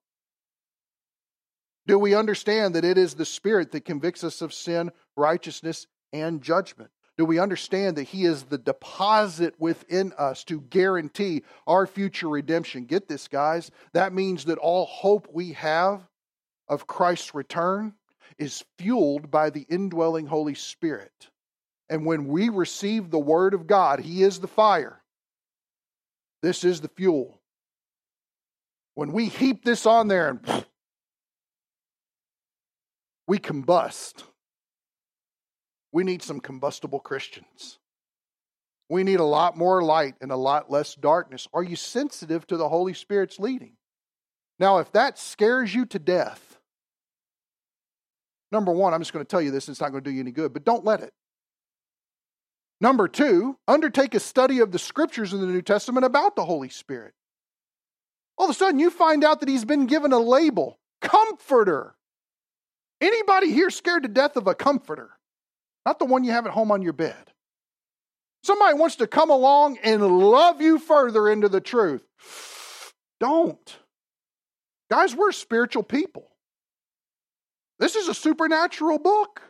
Do 1.86 1.98
we 1.98 2.14
understand 2.14 2.74
that 2.74 2.84
it 2.84 2.98
is 2.98 3.14
the 3.14 3.24
Spirit 3.24 3.72
that 3.72 3.84
convicts 3.84 4.24
us 4.24 4.42
of 4.42 4.52
sin, 4.52 4.90
righteousness, 5.16 5.86
and 6.12 6.42
judgment? 6.42 6.90
Do 7.16 7.24
we 7.24 7.38
understand 7.38 7.96
that 7.96 8.04
He 8.04 8.24
is 8.24 8.44
the 8.44 8.58
deposit 8.58 9.54
within 9.58 10.12
us 10.18 10.44
to 10.44 10.60
guarantee 10.60 11.42
our 11.66 11.86
future 11.86 12.28
redemption? 12.28 12.84
Get 12.84 13.08
this, 13.08 13.28
guys. 13.28 13.70
That 13.92 14.12
means 14.12 14.46
that 14.46 14.58
all 14.58 14.84
hope 14.86 15.28
we 15.32 15.52
have 15.52 16.02
of 16.68 16.86
Christ's 16.86 17.34
return 17.34 17.94
is 18.38 18.64
fueled 18.78 19.30
by 19.30 19.50
the 19.50 19.64
indwelling 19.68 20.26
Holy 20.26 20.54
Spirit. 20.54 21.30
And 21.88 22.04
when 22.04 22.26
we 22.26 22.48
receive 22.48 23.10
the 23.10 23.18
Word 23.18 23.54
of 23.54 23.66
God, 23.66 24.00
He 24.00 24.22
is 24.22 24.40
the 24.40 24.48
fire. 24.48 25.00
This 26.42 26.64
is 26.64 26.80
the 26.80 26.88
fuel. 26.88 27.40
When 28.94 29.12
we 29.12 29.26
heap 29.26 29.64
this 29.64 29.86
on 29.86 30.08
there 30.08 30.28
and 30.28 30.66
we 33.26 33.38
combust, 33.38 34.22
we 35.92 36.04
need 36.04 36.22
some 36.22 36.40
combustible 36.40 37.00
Christians. 37.00 37.78
We 38.88 39.02
need 39.02 39.18
a 39.18 39.24
lot 39.24 39.56
more 39.56 39.82
light 39.82 40.14
and 40.20 40.30
a 40.30 40.36
lot 40.36 40.70
less 40.70 40.94
darkness. 40.94 41.48
Are 41.52 41.64
you 41.64 41.74
sensitive 41.74 42.46
to 42.46 42.56
the 42.56 42.68
Holy 42.68 42.94
Spirit's 42.94 43.40
leading? 43.40 43.72
Now, 44.60 44.78
if 44.78 44.92
that 44.92 45.18
scares 45.18 45.74
you 45.74 45.86
to 45.86 45.98
death, 45.98 46.56
Number 48.52 48.72
one, 48.72 48.94
I'm 48.94 49.00
just 49.00 49.12
going 49.12 49.24
to 49.24 49.28
tell 49.28 49.42
you 49.42 49.50
this, 49.50 49.68
it's 49.68 49.80
not 49.80 49.90
going 49.90 50.02
to 50.02 50.10
do 50.10 50.14
you 50.14 50.20
any 50.20 50.30
good, 50.30 50.52
but 50.52 50.64
don't 50.64 50.84
let 50.84 51.00
it. 51.00 51.12
Number 52.80 53.08
two, 53.08 53.58
undertake 53.66 54.14
a 54.14 54.20
study 54.20 54.60
of 54.60 54.70
the 54.70 54.78
scriptures 54.78 55.32
in 55.32 55.40
the 55.40 55.46
New 55.46 55.62
Testament 55.62 56.04
about 56.04 56.36
the 56.36 56.44
Holy 56.44 56.68
Spirit. 56.68 57.14
All 58.38 58.46
of 58.46 58.50
a 58.50 58.54
sudden, 58.54 58.78
you 58.78 58.90
find 58.90 59.24
out 59.24 59.40
that 59.40 59.48
he's 59.48 59.64
been 59.64 59.86
given 59.86 60.12
a 60.12 60.18
label 60.18 60.78
comforter. 61.00 61.96
Anybody 63.06 63.52
here 63.52 63.70
scared 63.70 64.02
to 64.02 64.08
death 64.08 64.36
of 64.36 64.48
a 64.48 64.54
comforter? 64.54 65.10
Not 65.84 66.00
the 66.00 66.06
one 66.06 66.24
you 66.24 66.32
have 66.32 66.44
at 66.44 66.52
home 66.52 66.72
on 66.72 66.82
your 66.82 66.92
bed. 66.92 67.32
Somebody 68.42 68.76
wants 68.76 68.96
to 68.96 69.06
come 69.06 69.30
along 69.30 69.78
and 69.84 70.02
love 70.02 70.60
you 70.60 70.80
further 70.80 71.28
into 71.28 71.48
the 71.48 71.60
truth. 71.60 72.02
Don't. 73.20 73.76
Guys, 74.90 75.14
we're 75.14 75.30
spiritual 75.30 75.84
people. 75.84 76.32
This 77.78 77.94
is 77.94 78.08
a 78.08 78.14
supernatural 78.14 78.98
book. 78.98 79.40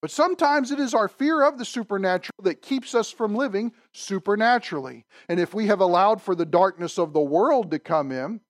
But 0.00 0.12
sometimes 0.12 0.70
it 0.70 0.78
is 0.78 0.94
our 0.94 1.08
fear 1.08 1.42
of 1.42 1.58
the 1.58 1.64
supernatural 1.64 2.44
that 2.44 2.62
keeps 2.62 2.94
us 2.94 3.10
from 3.10 3.34
living 3.34 3.72
supernaturally. 3.92 5.04
And 5.28 5.40
if 5.40 5.52
we 5.52 5.66
have 5.66 5.80
allowed 5.80 6.22
for 6.22 6.36
the 6.36 6.46
darkness 6.46 6.96
of 6.96 7.12
the 7.12 7.20
world 7.20 7.72
to 7.72 7.80
come 7.80 8.12
in, 8.12 8.40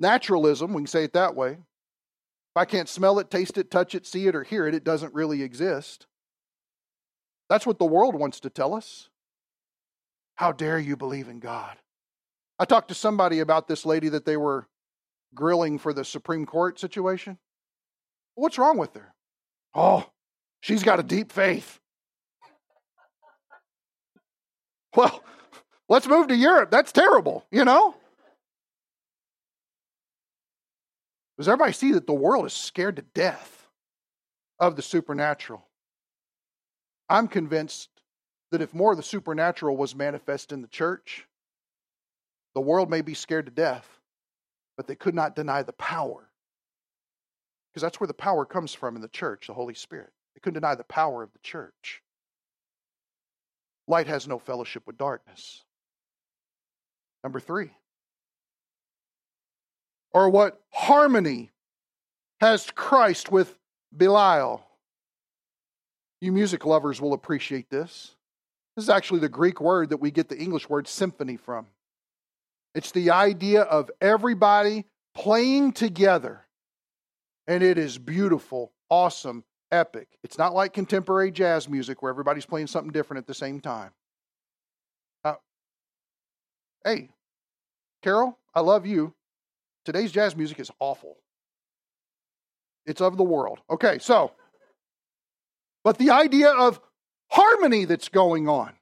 naturalism, 0.00 0.72
we 0.72 0.82
can 0.82 0.86
say 0.86 1.04
it 1.04 1.12
that 1.12 1.34
way. 1.34 1.52
If 1.52 2.56
I 2.56 2.64
can't 2.64 2.88
smell 2.88 3.18
it, 3.18 3.30
taste 3.30 3.58
it, 3.58 3.70
touch 3.70 3.94
it, 3.94 4.06
see 4.06 4.26
it, 4.26 4.34
or 4.34 4.42
hear 4.42 4.66
it, 4.66 4.74
it 4.74 4.84
doesn't 4.84 5.14
really 5.14 5.42
exist. 5.42 6.06
That's 7.48 7.66
what 7.66 7.78
the 7.78 7.84
world 7.84 8.14
wants 8.14 8.40
to 8.40 8.50
tell 8.50 8.74
us. 8.74 9.08
How 10.36 10.52
dare 10.52 10.78
you 10.78 10.96
believe 10.96 11.28
in 11.28 11.38
God? 11.38 11.76
I 12.58 12.64
talked 12.64 12.88
to 12.88 12.94
somebody 12.94 13.40
about 13.40 13.68
this 13.68 13.86
lady 13.86 14.08
that 14.10 14.24
they 14.24 14.36
were 14.36 14.66
grilling 15.34 15.78
for 15.78 15.92
the 15.92 16.04
Supreme 16.04 16.46
Court 16.46 16.78
situation? 16.78 17.38
What's 18.34 18.58
wrong 18.58 18.78
with 18.78 18.94
her? 18.94 19.14
Oh, 19.74 20.08
she's 20.60 20.82
got 20.82 21.00
a 21.00 21.02
deep 21.02 21.32
faith. 21.32 21.78
Well, 24.96 25.22
let's 25.88 26.08
move 26.08 26.28
to 26.28 26.36
Europe. 26.36 26.70
That's 26.70 26.92
terrible, 26.92 27.46
you 27.50 27.64
know? 27.64 27.94
Does 31.40 31.48
everybody 31.48 31.72
see 31.72 31.92
that 31.92 32.06
the 32.06 32.12
world 32.12 32.46
is 32.46 32.52
scared 32.52 32.96
to 32.96 33.02
death 33.02 33.66
of 34.60 34.76
the 34.76 34.82
supernatural? 34.82 35.66
I'm 37.08 37.26
convinced 37.26 37.88
that 38.52 38.62
if 38.62 38.74
more 38.74 38.92
of 38.92 38.96
the 38.98 39.02
supernatural 39.02 39.76
was 39.76 39.96
manifest 39.96 40.52
in 40.52 40.62
the 40.62 40.68
church, 40.68 41.26
the 42.54 42.60
world 42.60 42.90
may 42.90 43.00
be 43.00 43.14
scared 43.14 43.46
to 43.46 43.52
death 43.52 44.00
but 44.80 44.86
they 44.86 44.94
could 44.94 45.14
not 45.14 45.36
deny 45.36 45.62
the 45.62 45.74
power. 45.74 46.30
Because 47.68 47.82
that's 47.82 48.00
where 48.00 48.06
the 48.06 48.14
power 48.14 48.46
comes 48.46 48.72
from 48.72 48.96
in 48.96 49.02
the 49.02 49.08
church, 49.08 49.46
the 49.46 49.52
Holy 49.52 49.74
Spirit. 49.74 50.08
They 50.34 50.40
couldn't 50.40 50.58
deny 50.58 50.74
the 50.74 50.84
power 50.84 51.22
of 51.22 51.30
the 51.34 51.38
church. 51.40 52.00
Light 53.86 54.06
has 54.06 54.26
no 54.26 54.38
fellowship 54.38 54.84
with 54.86 54.96
darkness. 54.96 55.64
Number 57.22 57.40
three. 57.40 57.72
Or 60.12 60.28
what 60.28 60.60
harmony 60.70 61.50
has 62.40 62.70
Christ 62.70 63.30
with 63.30 63.56
Belial? 63.96 64.66
You 66.20 66.32
music 66.32 66.66
lovers 66.66 67.00
will 67.00 67.12
appreciate 67.12 67.70
this. 67.70 68.14
This 68.76 68.84
is 68.84 68.90
actually 68.90 69.20
the 69.20 69.28
Greek 69.28 69.60
word 69.60 69.90
that 69.90 69.98
we 69.98 70.10
get 70.10 70.28
the 70.28 70.38
English 70.38 70.68
word 70.68 70.86
symphony 70.86 71.36
from. 71.36 71.66
It's 72.74 72.92
the 72.92 73.10
idea 73.10 73.62
of 73.62 73.90
everybody 74.00 74.84
playing 75.14 75.72
together. 75.72 76.46
And 77.46 77.62
it 77.62 77.78
is 77.78 77.98
beautiful, 77.98 78.72
awesome, 78.88 79.44
epic. 79.72 80.08
It's 80.22 80.38
not 80.38 80.54
like 80.54 80.72
contemporary 80.72 81.30
jazz 81.30 81.68
music 81.68 82.02
where 82.02 82.10
everybody's 82.10 82.46
playing 82.46 82.68
something 82.68 82.92
different 82.92 83.18
at 83.18 83.26
the 83.26 83.34
same 83.34 83.60
time. 83.60 83.90
Uh, 85.24 85.34
hey, 86.84 87.08
Carol, 88.02 88.38
I 88.54 88.60
love 88.60 88.86
you. 88.86 89.14
Today's 89.84 90.12
jazz 90.12 90.36
music 90.36 90.60
is 90.60 90.70
awful. 90.78 91.16
It's 92.86 93.00
of 93.00 93.16
the 93.16 93.24
world. 93.24 93.60
Okay, 93.70 93.98
so, 93.98 94.32
but 95.84 95.98
the 95.98 96.10
idea 96.10 96.50
of 96.50 96.80
harmony 97.28 97.84
that's 97.84 98.08
going 98.08 98.48
on. 98.48 98.72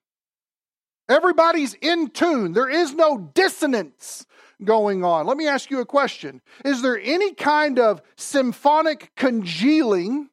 Everybody's 1.08 1.74
in 1.74 2.11
tune. 2.11 2.52
There 2.52 2.68
is 2.68 2.94
no 2.94 3.30
dissonance 3.34 4.26
going 4.64 5.04
on. 5.04 5.26
Let 5.26 5.37
me 5.37 5.46
ask 5.46 5.70
you 5.70 5.80
a 5.80 5.87
question 5.87 6.42
Is 6.64 6.82
there 6.82 6.98
any 6.98 7.34
kind 7.34 7.78
of 7.78 8.02
symphonic 8.16 9.12
congealing 9.16 10.30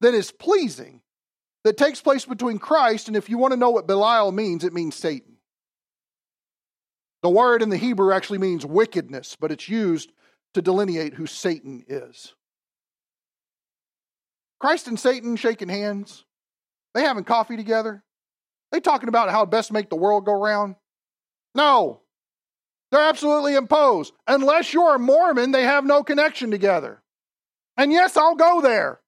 that 0.00 0.14
is 0.14 0.30
pleasing 0.30 1.02
that 1.64 1.76
takes 1.76 2.00
place 2.00 2.24
between 2.24 2.58
Christ 2.58 3.08
and 3.08 3.16
if 3.16 3.28
you 3.28 3.38
want 3.38 3.52
to 3.52 3.58
know 3.58 3.70
what 3.70 3.86
Belial 3.86 4.32
means, 4.32 4.64
it 4.64 4.72
means 4.72 4.94
Satan? 4.94 5.37
The 7.22 7.30
word 7.30 7.62
in 7.62 7.68
the 7.68 7.76
Hebrew 7.76 8.12
actually 8.12 8.38
means 8.38 8.64
wickedness, 8.64 9.36
but 9.38 9.50
it's 9.50 9.68
used 9.68 10.12
to 10.54 10.62
delineate 10.62 11.14
who 11.14 11.26
Satan 11.26 11.84
is. 11.88 12.34
Christ 14.60 14.88
and 14.88 14.98
Satan 14.98 15.36
shaking 15.36 15.68
hands. 15.68 16.24
They 16.94 17.02
having 17.02 17.24
coffee 17.24 17.56
together. 17.56 18.02
They 18.72 18.80
talking 18.80 19.08
about 19.08 19.30
how 19.30 19.44
best 19.44 19.72
make 19.72 19.88
the 19.88 19.96
world 19.96 20.24
go 20.24 20.32
round. 20.32 20.76
No, 21.54 22.02
they're 22.90 23.08
absolutely 23.08 23.54
imposed. 23.54 24.14
Unless 24.26 24.72
you're 24.72 24.94
a 24.94 24.98
Mormon, 24.98 25.52
they 25.52 25.64
have 25.64 25.84
no 25.84 26.02
connection 26.02 26.50
together. 26.50 27.02
And 27.76 27.92
yes, 27.92 28.16
I'll 28.16 28.34
go 28.34 28.60
there. 28.60 29.00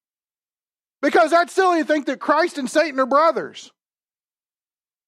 Because 1.03 1.31
that's 1.31 1.53
silly 1.53 1.81
to 1.81 1.85
think 1.85 2.07
that 2.07 2.21
Christ 2.21 2.59
and 2.59 2.71
Satan 2.71 3.01
are 3.01 3.07
brothers. 3.07 3.73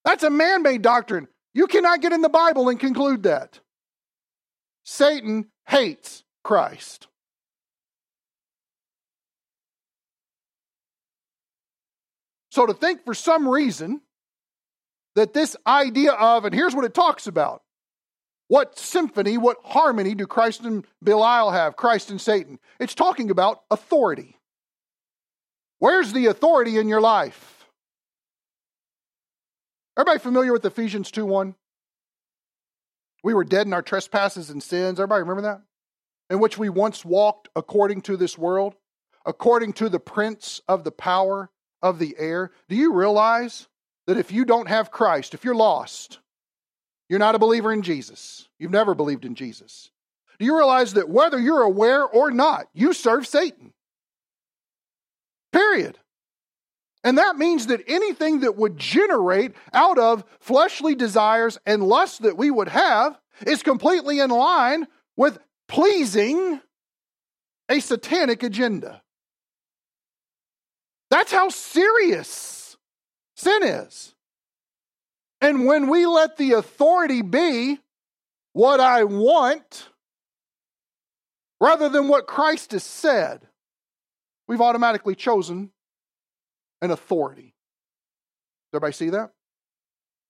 That's 0.05 0.23
a 0.23 0.31
man 0.31 0.62
made 0.62 0.83
doctrine. 0.83 1.29
You 1.55 1.67
cannot 1.67 2.01
get 2.01 2.12
in 2.12 2.23
the 2.23 2.29
Bible 2.29 2.69
and 2.69 2.81
conclude 2.81 3.25
that. 3.25 3.61
Satan 4.85 5.47
hates 5.67 6.25
Christ. 6.43 7.09
So 12.51 12.67
to 12.67 12.75
think 12.75 13.05
for 13.05 13.15
some 13.15 13.49
reason 13.49 14.03
that 15.15 15.33
this 15.33 15.57
idea 15.67 16.12
of, 16.12 16.45
and 16.45 16.55
here's 16.55 16.75
what 16.75 16.85
it 16.85 16.95
talks 16.95 17.27
about 17.27 17.62
what 18.49 18.79
symphony, 18.79 19.38
what 19.38 19.57
harmony 19.65 20.15
do 20.15 20.27
Christ 20.27 20.61
and 20.61 20.87
Belial 21.03 21.51
have, 21.51 21.77
Christ 21.77 22.11
and 22.11 22.21
Satan? 22.21 22.59
It's 22.79 22.95
talking 22.95 23.31
about 23.31 23.62
authority. 23.71 24.37
Where's 25.79 26.12
the 26.12 26.27
authority 26.27 26.77
in 26.77 26.87
your 26.87 27.01
life? 27.01 27.52
Everybody 29.96 30.18
familiar 30.20 30.52
with 30.52 30.64
Ephesians 30.64 31.11
2 31.11 31.26
1? 31.26 31.55
We 33.24 33.35
were 33.35 33.44
dead 33.44 33.66
in 33.66 33.72
our 33.72 33.83
trespasses 33.83 34.50
and 34.50 34.62
sins. 34.62 34.98
Everybody 34.98 35.20
remember 35.20 35.42
that? 35.42 35.62
In 36.31 36.40
which 36.40 36.59
we 36.59 36.68
once 36.68 37.05
walked 37.05 37.48
according 37.55 38.02
to 38.02 38.16
this 38.16 38.37
world, 38.38 38.74
according 39.26 39.74
to 39.74 39.88
the 39.88 40.00
prince 40.00 40.61
of 40.66 40.85
the 40.85 40.90
power 40.90 41.50
of 41.83 41.98
the 41.98 42.16
air. 42.18 42.50
Do 42.68 42.76
you 42.76 42.94
realize 42.94 43.68
that 44.07 44.16
if 44.16 44.33
you 44.33 44.44
don't 44.44 44.68
have 44.68 44.90
Christ, 44.90 45.35
if 45.35 45.44
you're 45.44 45.55
lost, 45.55 46.18
you're 47.09 47.18
not 47.18 47.35
a 47.35 47.38
believer 47.38 47.72
in 47.72 47.83
Jesus. 47.83 48.48
You've 48.59 48.70
never 48.70 48.94
believed 48.94 49.24
in 49.24 49.35
Jesus. 49.35 49.90
Do 50.38 50.46
you 50.46 50.57
realize 50.57 50.94
that 50.94 51.09
whether 51.09 51.38
you're 51.38 51.62
aware 51.62 52.05
or 52.05 52.31
not, 52.31 52.66
you 52.72 52.92
serve 52.92 53.26
Satan? 53.26 53.72
Period. 55.52 55.98
And 57.05 57.19
that 57.19 57.37
means 57.37 57.67
that 57.67 57.83
anything 57.88 58.41
that 58.41 58.57
would 58.57 58.79
generate 58.79 59.55
out 59.73 59.99
of 59.99 60.25
fleshly 60.41 60.95
desires 60.95 61.59
and 61.67 61.83
lusts 61.83 62.19
that 62.19 62.37
we 62.37 62.51
would 62.51 62.69
have 62.69 63.19
is 63.47 63.62
completely 63.62 64.21
in 64.21 64.31
line 64.31 64.87
with 65.17 65.38
pleasing 65.69 66.61
a 67.69 67.81
satanic 67.81 68.43
agenda. 68.43 69.03
That's 71.11 71.33
how 71.33 71.49
serious 71.49 72.77
sin 73.37 73.62
is. 73.65 74.15
And 75.41 75.67
when 75.67 75.88
we 75.88 76.07
let 76.07 76.37
the 76.37 76.53
authority 76.53 77.21
be 77.23 77.81
what 78.53 78.79
I 78.79 79.05
want 79.05 79.88
rather 81.61 81.88
than 81.88 82.07
what 82.07 82.27
Christ 82.27 82.73
has 82.73 82.85
said, 82.85 83.49
we've 84.47 84.61
automatically 84.61 85.17
chosen 85.17 85.71
an 86.83 86.90
authority. 86.90 87.55
Everybody 88.75 88.92
see 88.92 89.11
that? 89.11 89.31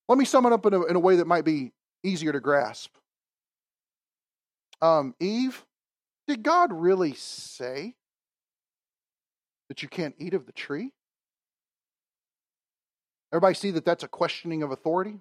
Let 0.08 0.18
me 0.18 0.24
sum 0.24 0.46
it 0.46 0.52
up 0.52 0.66
in 0.66 0.74
a, 0.74 0.82
in 0.84 0.94
a 0.94 1.00
way 1.00 1.16
that 1.16 1.26
might 1.26 1.44
be 1.44 1.72
easier 2.04 2.32
to 2.32 2.40
grasp. 2.40 2.94
Um, 4.80 5.14
Eve, 5.18 5.64
did 6.28 6.42
God 6.42 6.72
really 6.72 7.14
say 7.14 7.94
that 9.68 9.82
you 9.82 9.88
can't 9.88 10.14
eat 10.18 10.34
of 10.34 10.46
the 10.46 10.52
tree? 10.52 10.92
Everybody 13.32 13.54
see 13.54 13.70
that 13.70 13.84
that's 13.84 14.04
a 14.04 14.08
questioning 14.08 14.62
of 14.62 14.70
authority? 14.70 15.20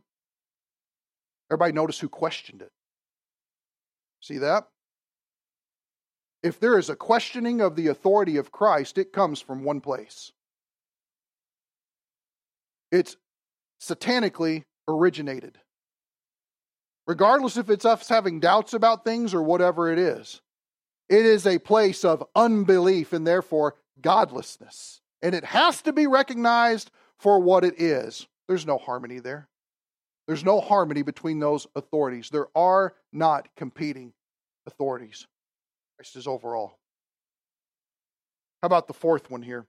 Everybody 1.50 1.74
notice 1.74 2.00
who 2.00 2.10
questioned 2.10 2.62
it. 2.62 2.72
See 4.20 4.40
that? 4.40 4.68
If 6.44 6.60
there 6.60 6.78
is 6.78 6.90
a 6.90 6.96
questioning 6.96 7.62
of 7.62 7.76
the 7.76 7.88
authority 7.88 8.38
of 8.38 8.52
Christ, 8.52 8.98
it 8.98 9.14
comes 9.14 9.40
from 9.40 9.64
one 9.64 9.80
place. 9.80 10.32
It's 12.92 13.16
satanically 13.82 14.66
originated. 14.88 15.58
Regardless 17.08 17.58
if 17.58 17.70
it's 17.70 17.86
us 17.86 18.08
having 18.08 18.40
doubts 18.40 18.74
about 18.74 19.04
things 19.04 19.34
or 19.34 19.42
whatever 19.42 19.92
it 19.92 20.00
is, 20.00 20.42
it 21.10 21.26
is 21.26 21.46
a 21.46 21.58
place 21.58 22.06
of 22.06 22.24
unbelief 22.36 23.12
and 23.12 23.26
therefore 23.26 23.76
godlessness. 24.02 25.02
And 25.22 25.36
it 25.36 25.44
has 25.44 25.82
to 25.84 25.94
be 25.94 26.08
recognized 26.08 26.92
for 27.20 27.40
what 27.40 27.64
it 27.64 27.82
is. 27.82 28.28
There's 28.48 28.66
no 28.66 28.78
harmony 28.78 29.20
there. 29.20 29.48
There's 30.28 30.46
no 30.46 30.62
harmony 30.62 31.02
between 31.02 31.40
those 31.40 31.68
authorities. 31.76 32.30
There 32.30 32.48
are 32.56 32.94
not 33.12 33.50
competing 33.58 34.14
authorities. 34.66 35.28
Christ 35.98 36.16
is 36.16 36.28
overall. 36.28 36.78
How 38.62 38.68
about 38.68 38.88
the 38.88 38.94
fourth 38.94 39.30
one 39.30 39.42
here? 39.42 39.66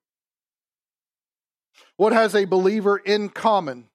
What 1.96 2.12
has 2.12 2.34
a 2.34 2.44
believer 2.44 2.96
in 2.96 3.28
common 3.28 3.88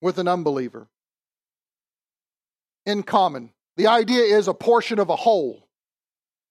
with 0.00 0.18
an 0.18 0.28
unbeliever? 0.28 0.88
In 2.84 3.02
common. 3.02 3.50
The 3.76 3.88
idea 3.88 4.22
is 4.22 4.48
a 4.48 4.54
portion 4.54 4.98
of 4.98 5.10
a 5.10 5.16
whole. 5.16 5.66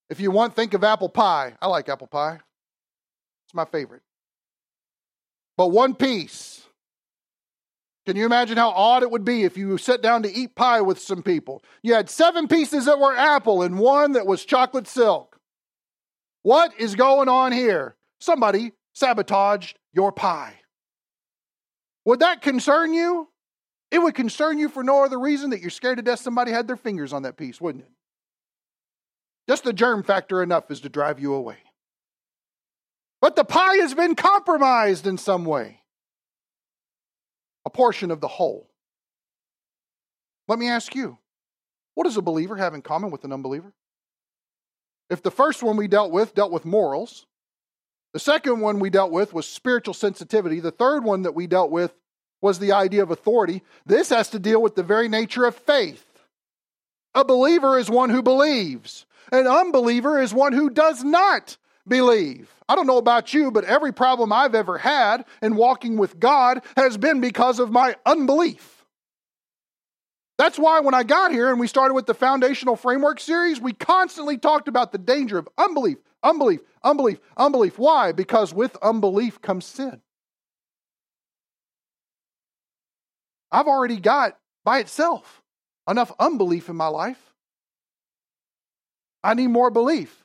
If 0.09 0.19
you 0.19 0.31
want, 0.31 0.55
think 0.55 0.73
of 0.73 0.83
apple 0.83 1.09
pie. 1.09 1.55
I 1.61 1.67
like 1.67 1.89
apple 1.89 2.07
pie, 2.07 2.39
it's 3.45 3.53
my 3.53 3.65
favorite 3.65 4.01
but 5.57 5.67
one 5.67 5.95
piece. 5.95 6.61
Can 8.05 8.15
you 8.15 8.25
imagine 8.25 8.57
how 8.57 8.69
odd 8.69 9.01
it 9.01 9.09
would 9.09 9.25
be 9.25 9.43
if 9.43 9.57
you 9.57 9.77
sat 9.77 10.01
down 10.01 10.23
to 10.23 10.31
eat 10.31 10.55
pie 10.55 10.81
with 10.81 10.99
some 10.99 11.23
people? 11.23 11.63
You 11.81 11.95
had 11.95 12.09
seven 12.09 12.47
pieces 12.47 12.85
that 12.85 12.99
were 12.99 13.15
apple 13.15 13.63
and 13.63 13.79
one 13.79 14.11
that 14.11 14.27
was 14.27 14.45
chocolate 14.45 14.87
silk. 14.87 15.39
What 16.43 16.79
is 16.79 16.93
going 16.93 17.29
on 17.29 17.51
here? 17.51 17.95
Somebody 18.19 18.73
sabotaged 18.93 19.79
your 19.95 20.11
pie. 20.11 20.59
Would 22.05 22.19
that 22.19 22.41
concern 22.41 22.93
you? 22.93 23.29
It 23.91 23.99
would 23.99 24.13
concern 24.13 24.59
you 24.59 24.69
for 24.69 24.83
no 24.83 25.03
other 25.03 25.19
reason 25.19 25.51
that 25.51 25.61
you're 25.61 25.69
scared 25.69 25.97
to 25.97 26.03
death 26.03 26.19
somebody 26.19 26.51
had 26.51 26.67
their 26.67 26.75
fingers 26.75 27.13
on 27.13 27.23
that 27.23 27.37
piece, 27.37 27.61
wouldn't 27.61 27.85
it? 27.85 27.91
Just 29.47 29.63
the 29.63 29.73
germ 29.73 30.03
factor 30.03 30.43
enough 30.43 30.69
is 30.69 30.81
to 30.81 30.89
drive 30.89 31.19
you 31.19 31.33
away. 31.33 31.57
But 33.21 33.35
the 33.35 33.45
pie 33.45 33.77
has 33.77 33.93
been 33.93 34.15
compromised 34.15 35.07
in 35.07 35.17
some 35.17 35.45
way. 35.45 35.81
A 37.65 37.69
portion 37.69 38.11
of 38.11 38.21
the 38.21 38.27
whole. 38.27 38.69
Let 40.47 40.59
me 40.59 40.67
ask 40.67 40.93
you 40.93 41.17
what 41.95 42.03
does 42.03 42.17
a 42.17 42.21
believer 42.21 42.57
have 42.57 42.73
in 42.73 42.81
common 42.81 43.09
with 43.09 43.23
an 43.23 43.31
unbeliever? 43.31 43.73
If 45.09 45.23
the 45.23 45.31
first 45.31 45.63
one 45.63 45.77
we 45.77 45.87
dealt 45.87 46.11
with 46.11 46.35
dealt 46.35 46.51
with 46.51 46.65
morals, 46.65 47.25
the 48.15 48.19
second 48.19 48.61
one 48.61 48.79
we 48.79 48.89
dealt 48.89 49.11
with 49.11 49.33
was 49.33 49.45
spiritual 49.45 49.93
sensitivity, 49.93 50.61
the 50.61 50.71
third 50.71 51.03
one 51.03 51.23
that 51.23 51.35
we 51.35 51.47
dealt 51.47 51.69
with 51.69 51.93
was 52.39 52.59
the 52.59 52.71
idea 52.71 53.03
of 53.03 53.11
authority, 53.11 53.61
this 53.85 54.07
has 54.07 54.29
to 54.29 54.39
deal 54.39 54.61
with 54.61 54.73
the 54.73 54.83
very 54.83 55.09
nature 55.09 55.43
of 55.43 55.53
faith. 55.53 56.01
A 57.13 57.25
believer 57.25 57.77
is 57.77 57.89
one 57.89 58.09
who 58.09 58.23
believes, 58.23 59.05
an 59.33 59.47
unbeliever 59.47 60.17
is 60.17 60.33
one 60.33 60.53
who 60.53 60.69
does 60.69 61.03
not 61.03 61.57
believe. 61.85 62.49
I 62.69 62.75
don't 62.77 62.87
know 62.87 62.99
about 62.99 63.33
you, 63.33 63.51
but 63.51 63.65
every 63.65 63.91
problem 63.91 64.31
I've 64.31 64.55
ever 64.55 64.77
had 64.77 65.25
in 65.41 65.57
walking 65.57 65.97
with 65.97 66.17
God 66.17 66.61
has 66.77 66.95
been 66.95 67.19
because 67.19 67.59
of 67.59 67.69
my 67.69 67.97
unbelief. 68.05 68.74
That's 70.37 70.59
why 70.59 70.81
when 70.81 70.93
I 70.93 71.03
got 71.03 71.31
here 71.31 71.49
and 71.49 71.59
we 71.59 71.67
started 71.67 71.93
with 71.93 72.07
the 72.07 72.13
foundational 72.13 72.75
framework 72.75 73.19
series, 73.19 73.61
we 73.61 73.73
constantly 73.73 74.37
talked 74.37 74.67
about 74.67 74.91
the 74.91 74.97
danger 74.97 75.37
of 75.37 75.47
unbelief, 75.57 75.97
unbelief, 76.23 76.59
unbelief, 76.83 77.19
unbelief. 77.37 77.79
Why? 77.79 78.11
Because 78.11 78.53
with 78.53 78.75
unbelief 78.81 79.41
comes 79.41 79.65
sin. 79.65 80.01
I've 83.51 83.67
already 83.67 83.99
got 83.99 84.37
by 84.65 84.79
itself 84.79 85.41
enough 85.89 86.11
unbelief 86.19 86.67
in 86.67 86.75
my 86.75 86.87
life. 86.87 87.19
I 89.23 89.33
need 89.33 89.47
more 89.47 89.71
belief. 89.71 90.23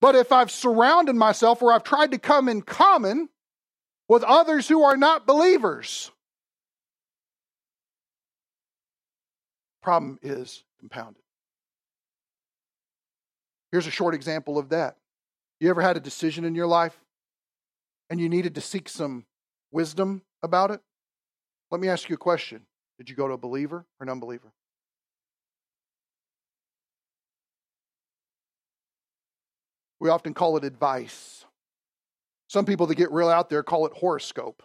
But 0.00 0.14
if 0.14 0.30
I've 0.30 0.50
surrounded 0.50 1.14
myself 1.16 1.62
or 1.62 1.72
I've 1.72 1.84
tried 1.84 2.12
to 2.12 2.18
come 2.18 2.48
in 2.48 2.62
common 2.62 3.28
with 4.08 4.22
others 4.22 4.68
who 4.68 4.82
are 4.82 4.96
not 4.96 5.26
believers, 5.26 6.10
problem 9.82 10.18
is 10.22 10.64
compounded. 10.78 11.22
Here's 13.70 13.86
a 13.86 13.90
short 13.90 14.14
example 14.14 14.58
of 14.58 14.68
that. 14.70 14.96
You 15.60 15.70
ever 15.70 15.82
had 15.82 15.96
a 15.96 16.00
decision 16.00 16.44
in 16.44 16.54
your 16.54 16.66
life 16.66 16.98
and 18.10 18.20
you 18.20 18.28
needed 18.28 18.54
to 18.54 18.60
seek 18.60 18.88
some 18.88 19.24
wisdom 19.70 20.22
about 20.42 20.70
it? 20.70 20.80
Let 21.70 21.80
me 21.80 21.88
ask 21.88 22.08
you 22.08 22.14
a 22.14 22.18
question. 22.18 22.66
Did 22.98 23.08
you 23.08 23.16
go 23.16 23.26
to 23.26 23.34
a 23.34 23.38
believer 23.38 23.86
or 23.98 24.04
an 24.04 24.08
unbeliever? 24.08 24.52
We 29.98 30.10
often 30.10 30.34
call 30.34 30.56
it 30.56 30.64
advice. 30.64 31.44
Some 32.48 32.66
people 32.66 32.86
that 32.88 32.96
get 32.96 33.10
real 33.12 33.28
out 33.28 33.48
there 33.48 33.62
call 33.62 33.86
it 33.86 33.92
horoscope. 33.94 34.62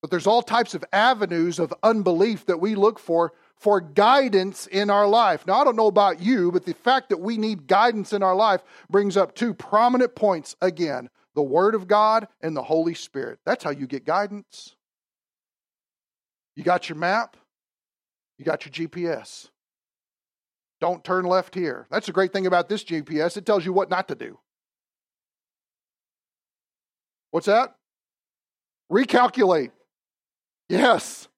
But 0.00 0.10
there's 0.10 0.26
all 0.26 0.42
types 0.42 0.74
of 0.74 0.84
avenues 0.92 1.58
of 1.58 1.74
unbelief 1.82 2.46
that 2.46 2.60
we 2.60 2.74
look 2.74 2.98
for 2.98 3.32
for 3.56 3.80
guidance 3.80 4.68
in 4.68 4.88
our 4.88 5.06
life. 5.06 5.46
Now, 5.46 5.60
I 5.60 5.64
don't 5.64 5.76
know 5.76 5.88
about 5.88 6.20
you, 6.20 6.52
but 6.52 6.64
the 6.64 6.74
fact 6.74 7.08
that 7.08 7.18
we 7.18 7.36
need 7.36 7.66
guidance 7.66 8.12
in 8.12 8.22
our 8.22 8.36
life 8.36 8.62
brings 8.88 9.16
up 9.16 9.34
two 9.34 9.52
prominent 9.52 10.14
points 10.14 10.56
again 10.62 11.10
the 11.34 11.42
Word 11.42 11.76
of 11.76 11.86
God 11.86 12.26
and 12.40 12.56
the 12.56 12.62
Holy 12.62 12.94
Spirit. 12.94 13.38
That's 13.46 13.62
how 13.62 13.70
you 13.70 13.86
get 13.86 14.04
guidance. 14.04 14.74
You 16.56 16.64
got 16.64 16.88
your 16.88 16.98
map, 16.98 17.36
you 18.38 18.44
got 18.44 18.64
your 18.64 18.88
GPS. 18.88 19.48
Don't 20.80 21.04
turn 21.04 21.24
left 21.24 21.54
here. 21.54 21.86
That's 21.90 22.06
the 22.06 22.12
great 22.12 22.32
thing 22.32 22.46
about 22.46 22.68
this 22.68 22.82
GPS, 22.82 23.36
it 23.36 23.46
tells 23.46 23.64
you 23.64 23.72
what 23.72 23.90
not 23.90 24.08
to 24.08 24.16
do. 24.16 24.38
What's 27.30 27.46
that? 27.46 27.76
Recalculate. 28.90 29.70
Yes. 30.68 31.28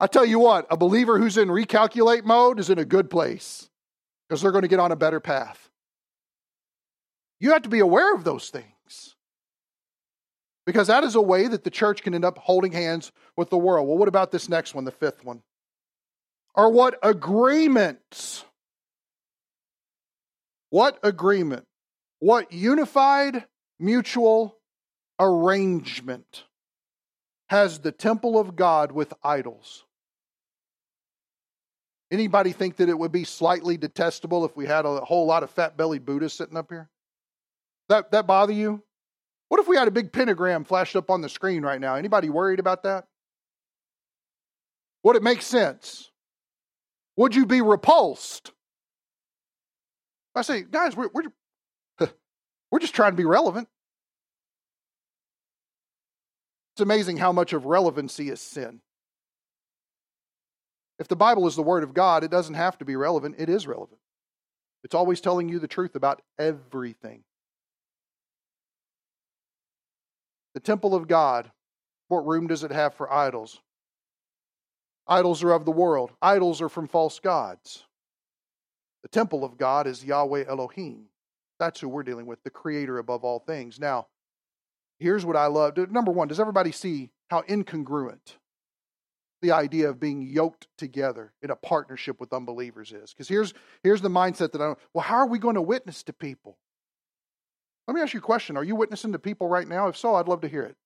I 0.00 0.06
tell 0.06 0.24
you 0.24 0.38
what, 0.38 0.66
a 0.70 0.76
believer 0.76 1.18
who's 1.18 1.36
in 1.36 1.48
recalculate 1.48 2.24
mode 2.24 2.60
is 2.60 2.70
in 2.70 2.78
a 2.78 2.84
good 2.84 3.10
place 3.10 3.68
because 4.28 4.40
they're 4.40 4.52
going 4.52 4.62
to 4.62 4.68
get 4.68 4.78
on 4.78 4.92
a 4.92 4.96
better 4.96 5.20
path. 5.20 5.70
You 7.40 7.52
have 7.52 7.62
to 7.62 7.68
be 7.68 7.80
aware 7.80 8.14
of 8.14 8.24
those 8.24 8.50
things 8.50 9.16
because 10.66 10.88
that 10.88 11.02
is 11.02 11.14
a 11.14 11.20
way 11.20 11.48
that 11.48 11.64
the 11.64 11.70
church 11.70 12.02
can 12.02 12.14
end 12.14 12.24
up 12.24 12.38
holding 12.38 12.72
hands 12.72 13.10
with 13.36 13.50
the 13.50 13.58
world. 13.58 13.88
Well, 13.88 13.96
what 13.96 14.08
about 14.08 14.30
this 14.30 14.48
next 14.48 14.74
one, 14.74 14.84
the 14.84 14.92
fifth 14.92 15.24
one? 15.24 15.42
Or 16.54 16.70
what 16.70 16.98
agreements? 17.02 18.44
What 20.70 20.98
agreement? 21.02 21.64
What 22.20 22.52
unified 22.52 23.46
mutual 23.78 24.56
arrangement 25.18 26.44
has 27.48 27.80
the 27.80 27.92
temple 27.92 28.38
of 28.38 28.56
God 28.56 28.92
with 28.92 29.12
idols? 29.22 29.84
Anybody 32.10 32.52
think 32.52 32.76
that 32.76 32.88
it 32.88 32.98
would 32.98 33.12
be 33.12 33.24
slightly 33.24 33.76
detestable 33.76 34.44
if 34.44 34.56
we 34.56 34.66
had 34.66 34.86
a 34.86 35.00
whole 35.00 35.26
lot 35.26 35.42
of 35.42 35.50
fat 35.50 35.76
bellied 35.76 36.06
Buddhists 36.06 36.38
sitting 36.38 36.56
up 36.56 36.70
here? 36.70 36.88
That 37.88 38.10
that 38.12 38.26
bother 38.26 38.52
you? 38.52 38.82
What 39.48 39.60
if 39.60 39.68
we 39.68 39.76
had 39.76 39.88
a 39.88 39.92
big 39.92 40.12
pentagram 40.12 40.64
flashed 40.64 40.96
up 40.96 41.10
on 41.10 41.20
the 41.20 41.28
screen 41.28 41.62
right 41.62 41.80
now? 41.80 41.94
Anybody 41.94 42.28
worried 42.28 42.60
about 42.60 42.82
that? 42.82 43.06
Would 45.02 45.16
it 45.16 45.22
make 45.22 45.42
sense? 45.42 46.10
Would 47.16 47.34
you 47.34 47.46
be 47.46 47.62
repulsed? 47.62 48.52
I 50.34 50.42
say, 50.42 50.62
guys, 50.62 50.96
we're, 50.96 51.08
we're, 51.12 52.08
we're 52.70 52.78
just 52.78 52.94
trying 52.94 53.12
to 53.12 53.16
be 53.16 53.24
relevant. 53.24 53.68
It's 56.78 56.82
amazing 56.84 57.16
how 57.16 57.32
much 57.32 57.52
of 57.54 57.66
relevancy 57.66 58.28
is 58.28 58.40
sin. 58.40 58.80
If 61.00 61.08
the 61.08 61.16
Bible 61.16 61.48
is 61.48 61.56
the 61.56 61.62
Word 61.62 61.82
of 61.82 61.92
God, 61.92 62.22
it 62.22 62.30
doesn't 62.30 62.54
have 62.54 62.78
to 62.78 62.84
be 62.84 62.94
relevant, 62.94 63.34
it 63.36 63.48
is 63.48 63.66
relevant. 63.66 63.98
It's 64.84 64.94
always 64.94 65.20
telling 65.20 65.48
you 65.48 65.58
the 65.58 65.66
truth 65.66 65.96
about 65.96 66.22
everything. 66.38 67.24
The 70.54 70.60
temple 70.60 70.94
of 70.94 71.08
God, 71.08 71.50
what 72.06 72.24
room 72.24 72.46
does 72.46 72.62
it 72.62 72.70
have 72.70 72.94
for 72.94 73.12
idols? 73.12 73.60
Idols 75.08 75.42
are 75.42 75.50
of 75.50 75.64
the 75.64 75.72
world, 75.72 76.12
idols 76.22 76.62
are 76.62 76.68
from 76.68 76.86
false 76.86 77.18
gods. 77.18 77.82
The 79.02 79.08
temple 79.08 79.42
of 79.42 79.58
God 79.58 79.88
is 79.88 80.04
Yahweh 80.04 80.44
Elohim. 80.46 81.06
That's 81.58 81.80
who 81.80 81.88
we're 81.88 82.04
dealing 82.04 82.26
with, 82.26 82.40
the 82.44 82.50
creator 82.50 82.98
above 82.98 83.24
all 83.24 83.40
things. 83.40 83.80
Now, 83.80 84.06
here's 84.98 85.24
what 85.24 85.36
I 85.36 85.46
love. 85.46 85.76
Number 85.90 86.12
one, 86.12 86.28
does 86.28 86.40
everybody 86.40 86.72
see 86.72 87.10
how 87.30 87.42
incongruent 87.42 88.36
the 89.40 89.52
idea 89.52 89.88
of 89.88 90.00
being 90.00 90.22
yoked 90.22 90.66
together 90.76 91.32
in 91.42 91.50
a 91.50 91.56
partnership 91.56 92.20
with 92.20 92.32
unbelievers 92.32 92.92
is. 92.92 93.12
Because 93.12 93.28
here's, 93.28 93.54
here's 93.82 94.00
the 94.00 94.08
mindset 94.08 94.52
that 94.52 94.60
I 94.60 94.66
don't, 94.66 94.78
well, 94.92 95.04
how 95.04 95.16
are 95.16 95.28
we 95.28 95.38
going 95.38 95.54
to 95.54 95.62
witness 95.62 96.02
to 96.04 96.12
people? 96.12 96.58
Let 97.86 97.94
me 97.94 98.00
ask 98.00 98.12
you 98.12 98.20
a 98.20 98.22
question. 98.22 98.56
Are 98.56 98.64
you 98.64 98.74
witnessing 98.74 99.12
to 99.12 99.18
people 99.18 99.48
right 99.48 99.66
now? 99.66 99.88
If 99.88 99.96
so, 99.96 100.14
I'd 100.14 100.28
love 100.28 100.40
to 100.42 100.48
hear 100.48 100.62
it. 100.62 100.76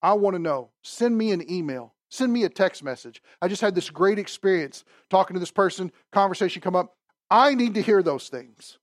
I 0.00 0.12
want 0.12 0.34
to 0.34 0.38
know. 0.38 0.70
Send 0.82 1.18
me 1.18 1.32
an 1.32 1.50
email. 1.50 1.94
Send 2.10 2.32
me 2.32 2.44
a 2.44 2.48
text 2.48 2.82
message. 2.82 3.20
I 3.42 3.48
just 3.48 3.60
had 3.60 3.74
this 3.74 3.90
great 3.90 4.18
experience 4.18 4.84
talking 5.10 5.34
to 5.34 5.40
this 5.40 5.50
person, 5.50 5.92
conversation 6.12 6.62
come 6.62 6.76
up. 6.76 6.94
I 7.30 7.54
need 7.54 7.74
to 7.74 7.82
hear 7.82 8.02
those 8.02 8.28
things 8.28 8.78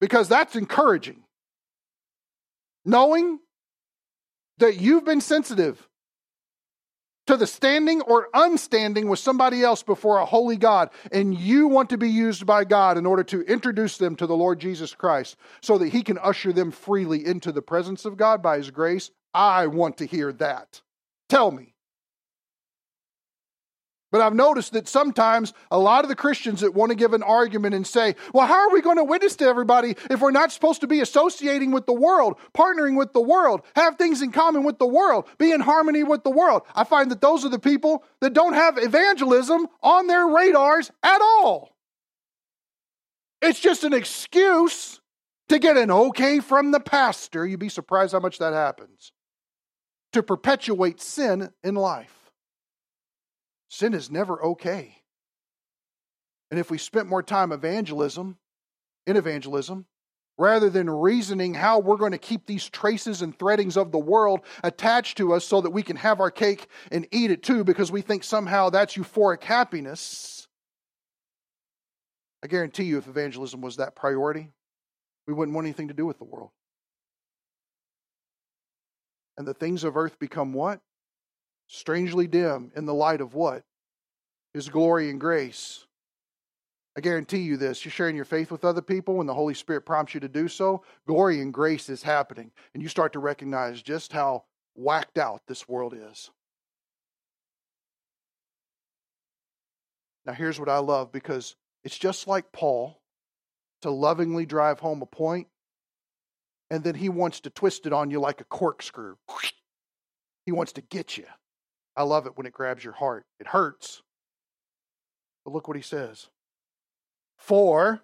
because 0.00 0.28
that's 0.28 0.56
encouraging. 0.56 1.24
Knowing 2.84 3.38
that 4.58 4.80
you've 4.80 5.04
been 5.04 5.20
sensitive 5.20 5.88
to 7.26 7.36
the 7.36 7.46
standing 7.46 8.02
or 8.02 8.28
unstanding 8.34 9.08
with 9.08 9.18
somebody 9.18 9.62
else 9.62 9.82
before 9.82 10.18
a 10.18 10.26
holy 10.26 10.56
God, 10.56 10.90
and 11.10 11.34
you 11.34 11.68
want 11.68 11.90
to 11.90 11.98
be 11.98 12.10
used 12.10 12.44
by 12.44 12.64
God 12.64 12.98
in 12.98 13.06
order 13.06 13.24
to 13.24 13.40
introduce 13.42 13.96
them 13.96 14.14
to 14.16 14.26
the 14.26 14.36
Lord 14.36 14.60
Jesus 14.60 14.94
Christ 14.94 15.36
so 15.62 15.78
that 15.78 15.88
He 15.88 16.02
can 16.02 16.18
usher 16.18 16.52
them 16.52 16.70
freely 16.70 17.24
into 17.24 17.50
the 17.50 17.62
presence 17.62 18.04
of 18.04 18.16
God 18.16 18.42
by 18.42 18.58
His 18.58 18.70
grace, 18.70 19.10
I 19.32 19.66
want 19.66 19.96
to 19.98 20.06
hear 20.06 20.32
that. 20.34 20.82
Tell 21.28 21.50
me. 21.50 21.73
But 24.14 24.20
I've 24.20 24.32
noticed 24.32 24.74
that 24.74 24.86
sometimes 24.86 25.52
a 25.72 25.78
lot 25.80 26.04
of 26.04 26.08
the 26.08 26.14
Christians 26.14 26.60
that 26.60 26.72
want 26.72 26.90
to 26.90 26.94
give 26.94 27.14
an 27.14 27.24
argument 27.24 27.74
and 27.74 27.84
say, 27.84 28.14
well, 28.32 28.46
how 28.46 28.68
are 28.68 28.70
we 28.70 28.80
going 28.80 28.98
to 28.98 29.02
witness 29.02 29.34
to 29.34 29.44
everybody 29.44 29.96
if 30.08 30.20
we're 30.20 30.30
not 30.30 30.52
supposed 30.52 30.82
to 30.82 30.86
be 30.86 31.00
associating 31.00 31.72
with 31.72 31.86
the 31.86 31.94
world, 31.94 32.38
partnering 32.56 32.96
with 32.96 33.12
the 33.12 33.20
world, 33.20 33.62
have 33.74 33.96
things 33.96 34.22
in 34.22 34.30
common 34.30 34.62
with 34.62 34.78
the 34.78 34.86
world, 34.86 35.26
be 35.36 35.50
in 35.50 35.60
harmony 35.60 36.04
with 36.04 36.22
the 36.22 36.30
world? 36.30 36.62
I 36.76 36.84
find 36.84 37.10
that 37.10 37.22
those 37.22 37.44
are 37.44 37.48
the 37.48 37.58
people 37.58 38.04
that 38.20 38.34
don't 38.34 38.52
have 38.52 38.78
evangelism 38.78 39.66
on 39.82 40.06
their 40.06 40.28
radars 40.28 40.92
at 41.02 41.20
all. 41.20 41.74
It's 43.42 43.58
just 43.58 43.82
an 43.82 43.92
excuse 43.92 45.00
to 45.48 45.58
get 45.58 45.76
an 45.76 45.90
okay 45.90 46.38
from 46.38 46.70
the 46.70 46.78
pastor. 46.78 47.44
You'd 47.44 47.58
be 47.58 47.68
surprised 47.68 48.12
how 48.12 48.20
much 48.20 48.38
that 48.38 48.52
happens. 48.52 49.10
To 50.12 50.22
perpetuate 50.22 51.00
sin 51.00 51.50
in 51.64 51.74
life. 51.74 52.23
Sin 53.68 53.94
is 53.94 54.10
never 54.10 54.42
okay. 54.42 54.96
And 56.50 56.60
if 56.60 56.70
we 56.70 56.78
spent 56.78 57.08
more 57.08 57.22
time 57.22 57.52
evangelism, 57.52 58.38
in 59.06 59.16
evangelism, 59.16 59.86
rather 60.36 60.68
than 60.68 60.90
reasoning 60.90 61.54
how 61.54 61.78
we're 61.78 61.96
going 61.96 62.12
to 62.12 62.18
keep 62.18 62.46
these 62.46 62.68
traces 62.68 63.22
and 63.22 63.38
threadings 63.38 63.76
of 63.76 63.92
the 63.92 63.98
world 63.98 64.40
attached 64.62 65.16
to 65.18 65.32
us 65.32 65.44
so 65.44 65.60
that 65.60 65.70
we 65.70 65.82
can 65.82 65.96
have 65.96 66.20
our 66.20 66.30
cake 66.30 66.66
and 66.90 67.06
eat 67.12 67.30
it 67.30 67.42
too 67.42 67.64
because 67.64 67.92
we 67.92 68.00
think 68.00 68.24
somehow 68.24 68.70
that's 68.70 68.96
euphoric 68.96 69.42
happiness. 69.42 70.48
I 72.42 72.46
guarantee 72.46 72.84
you, 72.84 72.98
if 72.98 73.06
evangelism 73.06 73.60
was 73.60 73.76
that 73.76 73.94
priority, 73.94 74.50
we 75.26 75.32
wouldn't 75.32 75.54
want 75.54 75.66
anything 75.66 75.88
to 75.88 75.94
do 75.94 76.04
with 76.04 76.18
the 76.18 76.24
world. 76.24 76.50
And 79.38 79.46
the 79.46 79.54
things 79.54 79.82
of 79.82 79.96
earth 79.96 80.18
become 80.18 80.52
what? 80.52 80.80
Strangely 81.66 82.26
dim 82.26 82.70
in 82.76 82.86
the 82.86 82.94
light 82.94 83.20
of 83.20 83.34
what? 83.34 83.64
His 84.52 84.68
glory 84.68 85.10
and 85.10 85.20
grace. 85.20 85.86
I 86.96 87.00
guarantee 87.00 87.38
you 87.38 87.56
this 87.56 87.84
you're 87.84 87.92
sharing 87.92 88.14
your 88.14 88.24
faith 88.24 88.52
with 88.52 88.64
other 88.64 88.82
people 88.82 89.16
when 89.16 89.26
the 89.26 89.34
Holy 89.34 89.54
Spirit 89.54 89.82
prompts 89.82 90.14
you 90.14 90.20
to 90.20 90.28
do 90.28 90.46
so, 90.46 90.84
glory 91.06 91.40
and 91.40 91.52
grace 91.52 91.88
is 91.88 92.02
happening. 92.02 92.52
And 92.72 92.82
you 92.82 92.88
start 92.88 93.12
to 93.14 93.18
recognize 93.18 93.82
just 93.82 94.12
how 94.12 94.44
whacked 94.74 95.18
out 95.18 95.42
this 95.46 95.68
world 95.68 95.94
is. 95.94 96.30
Now, 100.26 100.32
here's 100.32 100.58
what 100.58 100.68
I 100.68 100.78
love 100.78 101.12
because 101.12 101.56
it's 101.82 101.98
just 101.98 102.26
like 102.26 102.50
Paul 102.52 103.00
to 103.82 103.90
lovingly 103.90 104.46
drive 104.46 104.80
home 104.80 105.02
a 105.02 105.06
point, 105.06 105.48
and 106.70 106.82
then 106.82 106.94
he 106.94 107.10
wants 107.10 107.40
to 107.40 107.50
twist 107.50 107.86
it 107.86 107.92
on 107.92 108.10
you 108.10 108.20
like 108.20 108.40
a 108.40 108.44
corkscrew. 108.44 109.16
He 110.46 110.52
wants 110.52 110.72
to 110.72 110.80
get 110.80 111.18
you. 111.18 111.26
I 111.96 112.02
love 112.02 112.26
it 112.26 112.36
when 112.36 112.46
it 112.46 112.52
grabs 112.52 112.82
your 112.82 112.92
heart. 112.92 113.24
It 113.38 113.46
hurts. 113.46 114.02
But 115.44 115.52
look 115.52 115.68
what 115.68 115.76
he 115.76 115.82
says. 115.82 116.28
For, 117.38 118.00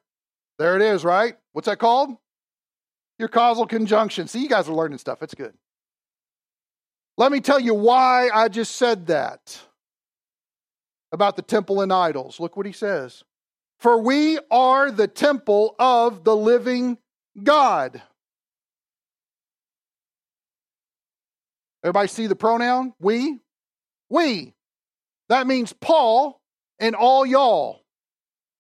there 0.59 0.77
it 0.77 0.83
is, 0.83 1.05
right? 1.05 1.37
What's 1.53 1.67
that 1.67 1.79
called? 1.79 2.11
Your 3.19 3.29
causal 3.29 3.67
conjunction. 3.67 4.29
See, 4.29 4.43
you 4.43 4.49
guys 4.49 4.69
are 4.69 4.75
learning 4.75 4.99
stuff. 4.99 5.23
It's 5.23 5.35
good. 5.35 5.55
Let 7.17 7.33
me 7.33 7.41
tell 7.41 7.61
you 7.61 7.75
why 7.75 8.31
I 8.33 8.49
just 8.49 8.77
said 8.77 9.09
that 9.09 9.61
about 11.13 11.37
the 11.37 11.43
temple 11.43 11.81
and 11.81 11.93
idols. 11.93 12.41
Look 12.41 12.57
what 12.57 12.67
he 12.67 12.73
says. 12.73 13.25
For 13.79 14.01
we 14.01 14.39
are 14.51 14.91
the 14.91 15.09
temple 15.09 15.75
of 15.79 16.25
the 16.25 16.37
living 16.37 16.99
God. 17.43 18.03
Everybody 21.83 22.09
see 22.09 22.27
the 22.27 22.37
pronoun? 22.37 22.93
We? 23.01 23.41
We. 24.11 24.55
That 25.29 25.47
means 25.47 25.73
Paul 25.73 26.41
and 26.81 26.97
all 26.97 27.25
y'all, 27.25 27.83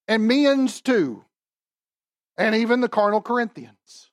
and 0.06 0.26
means 0.26 0.80
too, 0.80 1.24
and 2.38 2.54
even 2.54 2.80
the 2.80 2.88
carnal 2.88 3.20
Corinthians. 3.20 4.10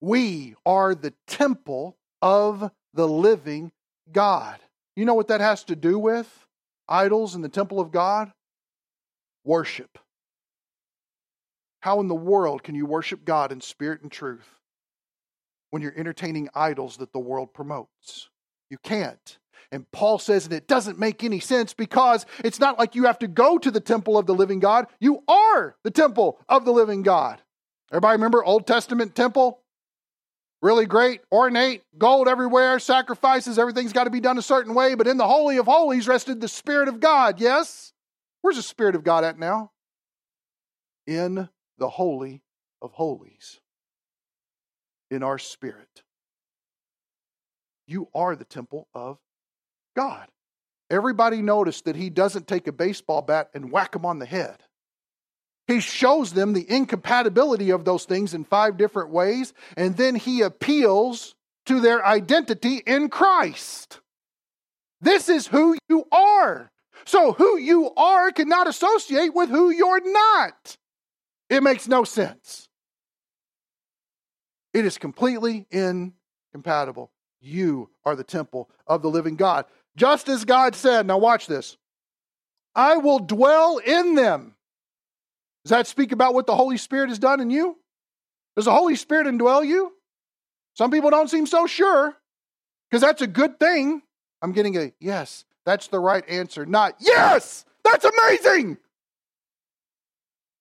We 0.00 0.54
are 0.64 0.94
the 0.94 1.12
temple 1.26 1.96
of 2.22 2.70
the 2.94 3.06
living 3.06 3.72
God. 4.10 4.58
You 4.96 5.04
know 5.04 5.14
what 5.14 5.28
that 5.28 5.40
has 5.40 5.64
to 5.64 5.76
do 5.76 5.98
with 5.98 6.46
idols 6.88 7.34
in 7.34 7.42
the 7.42 7.48
temple 7.48 7.78
of 7.78 7.90
God? 7.92 8.32
Worship. 9.44 9.98
How 11.80 12.00
in 12.00 12.08
the 12.08 12.14
world 12.14 12.62
can 12.62 12.74
you 12.74 12.86
worship 12.86 13.24
God 13.24 13.52
in 13.52 13.60
spirit 13.60 14.02
and 14.02 14.10
truth 14.10 14.48
when 15.70 15.82
you're 15.82 15.94
entertaining 15.96 16.48
idols 16.54 16.96
that 16.96 17.12
the 17.12 17.18
world 17.18 17.52
promotes? 17.52 18.28
You 18.70 18.78
can't. 18.82 19.38
And 19.70 19.90
Paul 19.92 20.18
says, 20.18 20.46
and 20.46 20.54
it 20.54 20.66
doesn't 20.66 20.98
make 20.98 21.22
any 21.22 21.40
sense 21.40 21.74
because 21.74 22.24
it's 22.42 22.58
not 22.58 22.78
like 22.78 22.94
you 22.94 23.04
have 23.04 23.18
to 23.18 23.28
go 23.28 23.58
to 23.58 23.70
the 23.70 23.80
temple 23.80 24.16
of 24.16 24.26
the 24.26 24.34
living 24.34 24.60
God. 24.60 24.86
You 24.98 25.22
are 25.28 25.76
the 25.84 25.90
temple 25.90 26.40
of 26.48 26.64
the 26.64 26.72
living 26.72 27.02
God. 27.02 27.42
Everybody 27.90 28.16
remember 28.16 28.42
Old 28.42 28.66
Testament 28.66 29.14
temple? 29.14 29.60
Really 30.60 30.86
great, 30.86 31.20
ornate, 31.30 31.82
gold 31.96 32.26
everywhere, 32.26 32.78
sacrifices, 32.80 33.58
everything's 33.58 33.92
got 33.92 34.04
to 34.04 34.10
be 34.10 34.20
done 34.20 34.38
a 34.38 34.42
certain 34.42 34.74
way. 34.74 34.94
But 34.94 35.06
in 35.06 35.16
the 35.16 35.26
Holy 35.26 35.58
of 35.58 35.66
Holies 35.66 36.08
rested 36.08 36.40
the 36.40 36.48
Spirit 36.48 36.88
of 36.88 36.98
God, 36.98 37.40
yes? 37.40 37.92
Where's 38.40 38.56
the 38.56 38.62
Spirit 38.62 38.96
of 38.96 39.04
God 39.04 39.22
at 39.22 39.38
now? 39.38 39.70
In 41.06 41.48
the 41.78 41.88
Holy 41.88 42.42
of 42.82 42.92
Holies, 42.92 43.60
in 45.10 45.22
our 45.22 45.38
spirit. 45.38 46.02
You 47.86 48.08
are 48.14 48.34
the 48.34 48.44
temple 48.44 48.88
of 48.92 49.18
God. 49.98 50.28
Everybody 50.90 51.42
noticed 51.42 51.86
that 51.86 51.96
he 51.96 52.08
doesn't 52.08 52.46
take 52.46 52.68
a 52.68 52.72
baseball 52.72 53.20
bat 53.20 53.50
and 53.52 53.72
whack 53.72 53.92
them 53.92 54.06
on 54.06 54.20
the 54.20 54.26
head. 54.26 54.62
He 55.66 55.80
shows 55.80 56.32
them 56.32 56.52
the 56.52 56.64
incompatibility 56.70 57.70
of 57.70 57.84
those 57.84 58.04
things 58.04 58.32
in 58.32 58.44
five 58.44 58.76
different 58.76 59.10
ways, 59.10 59.52
and 59.76 59.96
then 59.96 60.14
he 60.14 60.42
appeals 60.42 61.34
to 61.66 61.80
their 61.80 62.06
identity 62.06 62.76
in 62.86 63.08
Christ. 63.08 63.98
This 65.00 65.28
is 65.28 65.48
who 65.48 65.76
you 65.88 66.04
are. 66.12 66.70
So, 67.04 67.32
who 67.32 67.58
you 67.58 67.92
are 67.96 68.30
cannot 68.30 68.68
associate 68.68 69.34
with 69.34 69.50
who 69.50 69.70
you're 69.70 70.12
not. 70.12 70.76
It 71.50 71.64
makes 71.64 71.88
no 71.88 72.04
sense. 72.04 72.68
It 74.72 74.84
is 74.84 74.96
completely 74.96 75.66
incompatible. 75.72 77.10
You 77.40 77.90
are 78.04 78.16
the 78.16 78.24
temple 78.24 78.70
of 78.86 79.02
the 79.02 79.10
living 79.10 79.36
God. 79.36 79.66
Just 79.98 80.28
as 80.28 80.44
God 80.44 80.76
said, 80.76 81.06
now 81.06 81.18
watch 81.18 81.46
this 81.48 81.76
I 82.74 82.96
will 82.98 83.18
dwell 83.18 83.78
in 83.78 84.14
them. 84.14 84.54
Does 85.64 85.70
that 85.70 85.86
speak 85.88 86.12
about 86.12 86.34
what 86.34 86.46
the 86.46 86.54
Holy 86.54 86.78
Spirit 86.78 87.08
has 87.08 87.18
done 87.18 87.40
in 87.40 87.50
you? 87.50 87.76
Does 88.56 88.66
the 88.66 88.72
Holy 88.72 88.94
Spirit 88.94 89.26
indwell 89.26 89.66
you? 89.66 89.92
Some 90.74 90.92
people 90.92 91.10
don't 91.10 91.28
seem 91.28 91.46
so 91.46 91.66
sure 91.66 92.16
because 92.88 93.02
that's 93.02 93.22
a 93.22 93.26
good 93.26 93.58
thing. 93.58 94.00
I'm 94.40 94.52
getting 94.52 94.76
a 94.76 94.92
yes, 95.00 95.44
that's 95.66 95.88
the 95.88 95.98
right 95.98 96.26
answer, 96.28 96.64
not 96.64 96.94
yes, 97.00 97.64
that's 97.84 98.04
amazing. 98.04 98.78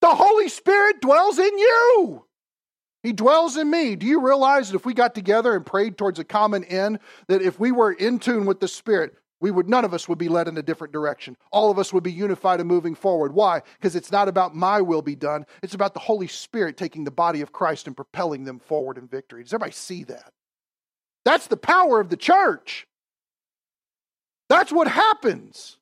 The 0.01 0.09
Holy 0.09 0.49
Spirit 0.49 0.99
dwells 0.99 1.37
in 1.37 1.57
you. 1.57 2.25
He 3.03 3.13
dwells 3.13 3.55
in 3.55 3.69
me. 3.69 3.95
Do 3.95 4.07
you 4.07 4.25
realize 4.25 4.69
that 4.69 4.75
if 4.75 4.85
we 4.85 4.95
got 4.95 5.13
together 5.13 5.55
and 5.55 5.65
prayed 5.65 5.97
towards 5.97 6.17
a 6.17 6.23
common 6.23 6.63
end, 6.63 6.99
that 7.27 7.43
if 7.43 7.59
we 7.59 7.71
were 7.71 7.91
in 7.91 8.17
tune 8.17 8.47
with 8.47 8.59
the 8.59 8.67
Spirit, 8.67 9.15
we 9.39 9.51
would 9.51 9.69
none 9.69 9.85
of 9.85 9.93
us 9.93 10.09
would 10.09 10.17
be 10.17 10.29
led 10.29 10.47
in 10.47 10.57
a 10.57 10.63
different 10.63 10.93
direction. 10.93 11.37
All 11.51 11.69
of 11.69 11.77
us 11.77 11.93
would 11.93 12.03
be 12.03 12.11
unified 12.11 12.59
and 12.59 12.67
moving 12.67 12.95
forward. 12.95 13.33
Why? 13.33 13.61
Because 13.77 13.95
it's 13.95 14.11
not 14.11 14.27
about 14.27 14.55
my 14.55 14.81
will 14.81 15.01
be 15.01 15.15
done. 15.15 15.45
It's 15.61 15.75
about 15.75 15.93
the 15.93 15.99
Holy 15.99 16.27
Spirit 16.27 16.77
taking 16.77 17.03
the 17.03 17.11
body 17.11 17.41
of 17.41 17.51
Christ 17.51 17.87
and 17.87 17.95
propelling 17.95 18.45
them 18.45 18.59
forward 18.59 18.97
in 18.97 19.07
victory. 19.07 19.43
Does 19.43 19.53
everybody 19.53 19.73
see 19.73 20.03
that? 20.05 20.31
That's 21.23 21.47
the 21.47 21.57
power 21.57 21.99
of 21.99 22.09
the 22.09 22.17
church. 22.17 22.87
That's 24.49 24.71
what 24.71 24.87
happens. 24.87 25.77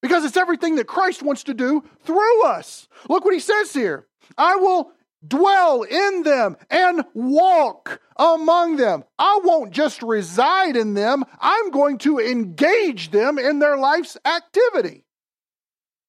Because 0.00 0.24
it's 0.24 0.36
everything 0.36 0.76
that 0.76 0.86
Christ 0.86 1.22
wants 1.22 1.44
to 1.44 1.54
do 1.54 1.84
through 2.04 2.44
us. 2.44 2.88
Look 3.08 3.24
what 3.24 3.34
he 3.34 3.40
says 3.40 3.72
here. 3.72 4.06
I 4.36 4.56
will 4.56 4.92
dwell 5.26 5.82
in 5.82 6.22
them 6.22 6.56
and 6.70 7.04
walk 7.14 8.00
among 8.16 8.76
them. 8.76 9.04
I 9.18 9.40
won't 9.42 9.72
just 9.72 10.02
reside 10.02 10.76
in 10.76 10.94
them, 10.94 11.24
I'm 11.40 11.70
going 11.70 11.98
to 11.98 12.18
engage 12.18 13.10
them 13.10 13.38
in 13.38 13.58
their 13.58 13.76
life's 13.76 14.16
activity. 14.24 15.04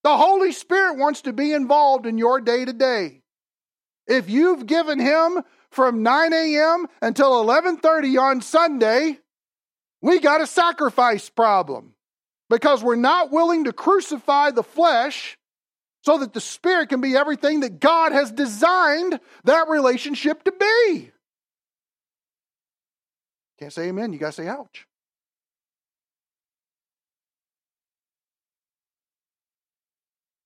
The 0.04 0.18
Holy 0.18 0.52
Spirit 0.52 0.98
wants 0.98 1.22
to 1.22 1.34
be 1.34 1.54
involved 1.54 2.06
in 2.06 2.18
your 2.18 2.42
day 2.42 2.66
to 2.66 2.74
day. 2.74 3.22
If 4.06 4.30
you've 4.30 4.66
given 4.66 5.00
him 5.00 5.44
from 5.70 6.04
9 6.04 6.34
a.m. 6.34 6.88
until 7.02 7.44
11:30 7.44 8.20
on 8.20 8.42
Sunday, 8.42 9.20
we 10.02 10.20
got 10.20 10.42
a 10.42 10.48
sacrifice 10.48 11.30
problem 11.30 11.96
because 12.50 12.84
we're 12.84 12.96
not 12.96 13.32
willing 13.32 13.64
to 13.64 13.74
crucify 13.74 14.52
the 14.52 14.64
flesh 14.64 15.38
so 16.04 16.18
that 16.18 16.34
the 16.34 16.42
Spirit 16.42 16.90
can 16.90 17.02
be 17.02 17.16
everything 17.16 17.62
that 17.62 17.80
God 17.80 18.12
has 18.12 18.32
designed 18.32 19.20
that 19.46 19.70
relationship 19.70 20.44
to 20.44 20.52
be. 20.52 21.12
Can't 23.60 23.72
say 23.72 23.88
amen, 23.88 24.12
you 24.12 24.20
got 24.20 24.34
to 24.34 24.44
say 24.44 24.48
ouch. 24.48 24.86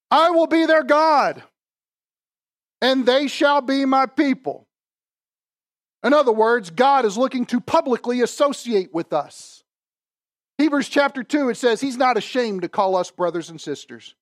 I 0.10 0.30
will 0.30 0.48
be 0.48 0.66
their 0.66 0.84
God, 0.84 1.44
and 2.82 3.06
they 3.06 3.28
shall 3.28 3.62
be 3.62 3.84
my 3.86 4.06
people. 4.06 4.68
In 6.04 6.14
other 6.14 6.32
words, 6.32 6.70
God 6.70 7.04
is 7.04 7.18
looking 7.18 7.46
to 7.48 7.60
publicly 7.60 8.22
associate 8.22 8.94
with 8.94 9.12
us. 9.12 9.64
Hebrews 10.60 10.88
chapter 10.88 11.24
2, 11.24 11.50
it 11.50 11.58
says, 11.58 11.82
He's 11.82 11.98
not 11.98 12.16
ashamed 12.16 12.62
to 12.62 12.70
call 12.70 12.96
us 12.96 13.12
brothers 13.12 13.50
and 13.50 13.60
sisters. 13.60 14.16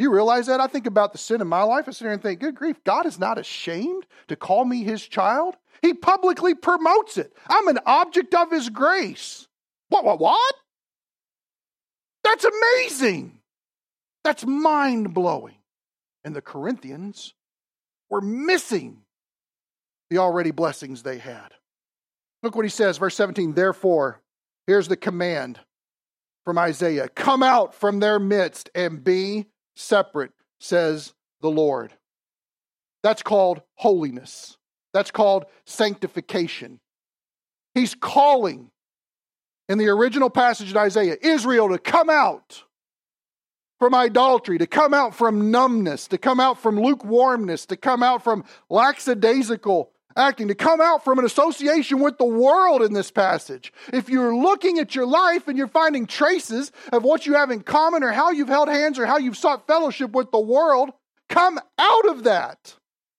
You 0.00 0.10
realize 0.10 0.46
that? 0.46 0.60
I 0.60 0.66
think 0.66 0.86
about 0.86 1.12
the 1.12 1.18
sin 1.18 1.42
in 1.42 1.46
my 1.46 1.62
life. 1.62 1.86
I 1.86 1.90
sit 1.90 2.06
here 2.06 2.12
and 2.12 2.22
think, 2.22 2.40
good 2.40 2.54
grief, 2.54 2.82
God 2.84 3.04
is 3.04 3.18
not 3.18 3.36
ashamed 3.36 4.06
to 4.28 4.34
call 4.34 4.64
me 4.64 4.82
his 4.82 5.06
child. 5.06 5.56
He 5.82 5.92
publicly 5.92 6.54
promotes 6.54 7.18
it. 7.18 7.34
I'm 7.50 7.68
an 7.68 7.80
object 7.84 8.34
of 8.34 8.50
his 8.50 8.70
grace. 8.70 9.46
What, 9.90 10.06
what, 10.06 10.18
what? 10.18 10.54
That's 12.24 12.46
amazing. 12.46 13.40
That's 14.24 14.46
mind 14.46 15.12
blowing. 15.12 15.56
And 16.24 16.34
the 16.34 16.40
Corinthians 16.40 17.34
were 18.08 18.22
missing 18.22 19.02
the 20.08 20.16
already 20.16 20.50
blessings 20.50 21.02
they 21.02 21.18
had. 21.18 21.52
Look 22.42 22.56
what 22.56 22.64
he 22.64 22.70
says, 22.70 22.96
verse 22.96 23.16
17. 23.16 23.52
Therefore, 23.52 24.22
here's 24.66 24.88
the 24.88 24.96
command 24.96 25.60
from 26.46 26.56
Isaiah 26.56 27.08
Come 27.08 27.42
out 27.42 27.74
from 27.74 28.00
their 28.00 28.18
midst 28.18 28.70
and 28.74 29.04
be 29.04 29.44
separate, 29.80 30.32
says 30.58 31.14
the 31.40 31.50
Lord. 31.50 31.92
That's 33.02 33.22
called 33.22 33.62
holiness. 33.74 34.56
That's 34.92 35.10
called 35.10 35.46
sanctification. 35.64 36.80
He's 37.74 37.94
calling 37.94 38.70
in 39.68 39.78
the 39.78 39.88
original 39.88 40.30
passage 40.30 40.70
in 40.70 40.76
Isaiah 40.76 41.16
Israel 41.22 41.68
to 41.70 41.78
come 41.78 42.10
out 42.10 42.64
from 43.78 43.94
idolatry, 43.94 44.58
to 44.58 44.66
come 44.66 44.92
out 44.92 45.14
from 45.14 45.50
numbness, 45.50 46.08
to 46.08 46.18
come 46.18 46.40
out 46.40 46.60
from 46.60 46.78
lukewarmness, 46.78 47.66
to 47.66 47.76
come 47.76 48.02
out 48.02 48.22
from 48.22 48.44
lackadaisical 48.68 49.90
acting, 50.16 50.48
to 50.48 50.54
come 50.54 50.80
out 50.80 51.04
from 51.04 51.18
an 51.18 51.24
association 51.24 52.00
with 52.00 52.18
the 52.18 52.24
world 52.24 52.82
in 52.82 52.92
this 52.92 53.10
passage. 53.10 53.72
If 53.92 54.08
you're 54.08 54.34
looking 54.34 54.78
at 54.78 54.94
your 54.94 55.06
life 55.06 55.48
and 55.48 55.56
you're 55.56 55.68
finding 55.68 56.06
traces 56.06 56.72
of 56.92 57.04
what 57.04 57.26
you 57.26 57.34
have 57.34 57.50
in 57.50 57.62
common 57.62 58.02
or 58.02 58.12
how 58.12 58.30
you've 58.30 58.48
held 58.48 58.68
hands 58.68 58.98
or 58.98 59.06
how 59.06 59.18
you've 59.18 59.36
sought 59.36 59.66
fellowship 59.66 60.12
with 60.12 60.30
the 60.30 60.40
world, 60.40 60.90
come 61.28 61.58
out 61.78 62.08
of 62.08 62.24
that. 62.24 62.76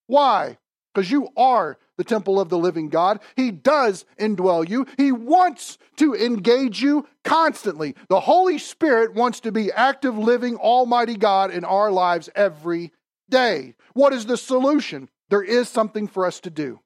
Why? 0.07 0.57
because 0.93 1.09
you 1.09 1.29
are 1.37 1.77
the 1.97 2.03
temple 2.03 2.39
of 2.39 2.49
the 2.49 2.57
living 2.57 2.89
God. 2.89 3.19
He 3.35 3.51
does 3.51 4.05
indwell 4.19 4.67
you. 4.67 4.85
He 4.97 5.11
wants 5.11 5.77
to 5.97 6.15
engage 6.15 6.81
you 6.81 7.07
constantly. 7.23 7.95
The 8.09 8.19
Holy 8.19 8.57
Spirit 8.57 9.13
wants 9.13 9.39
to 9.41 9.51
be 9.51 9.71
active, 9.71 10.17
living, 10.17 10.57
Almighty 10.57 11.15
God 11.15 11.51
in 11.51 11.63
our 11.63 11.91
lives 11.91 12.29
every 12.35 12.91
day. 13.29 13.75
What 13.93 14.13
is 14.13 14.25
the 14.25 14.37
solution? 14.37 15.09
There 15.31 15.41
is 15.41 15.69
something 15.69 16.07
for 16.07 16.25
us 16.25 16.41
to 16.41 16.49
do. 16.49 16.81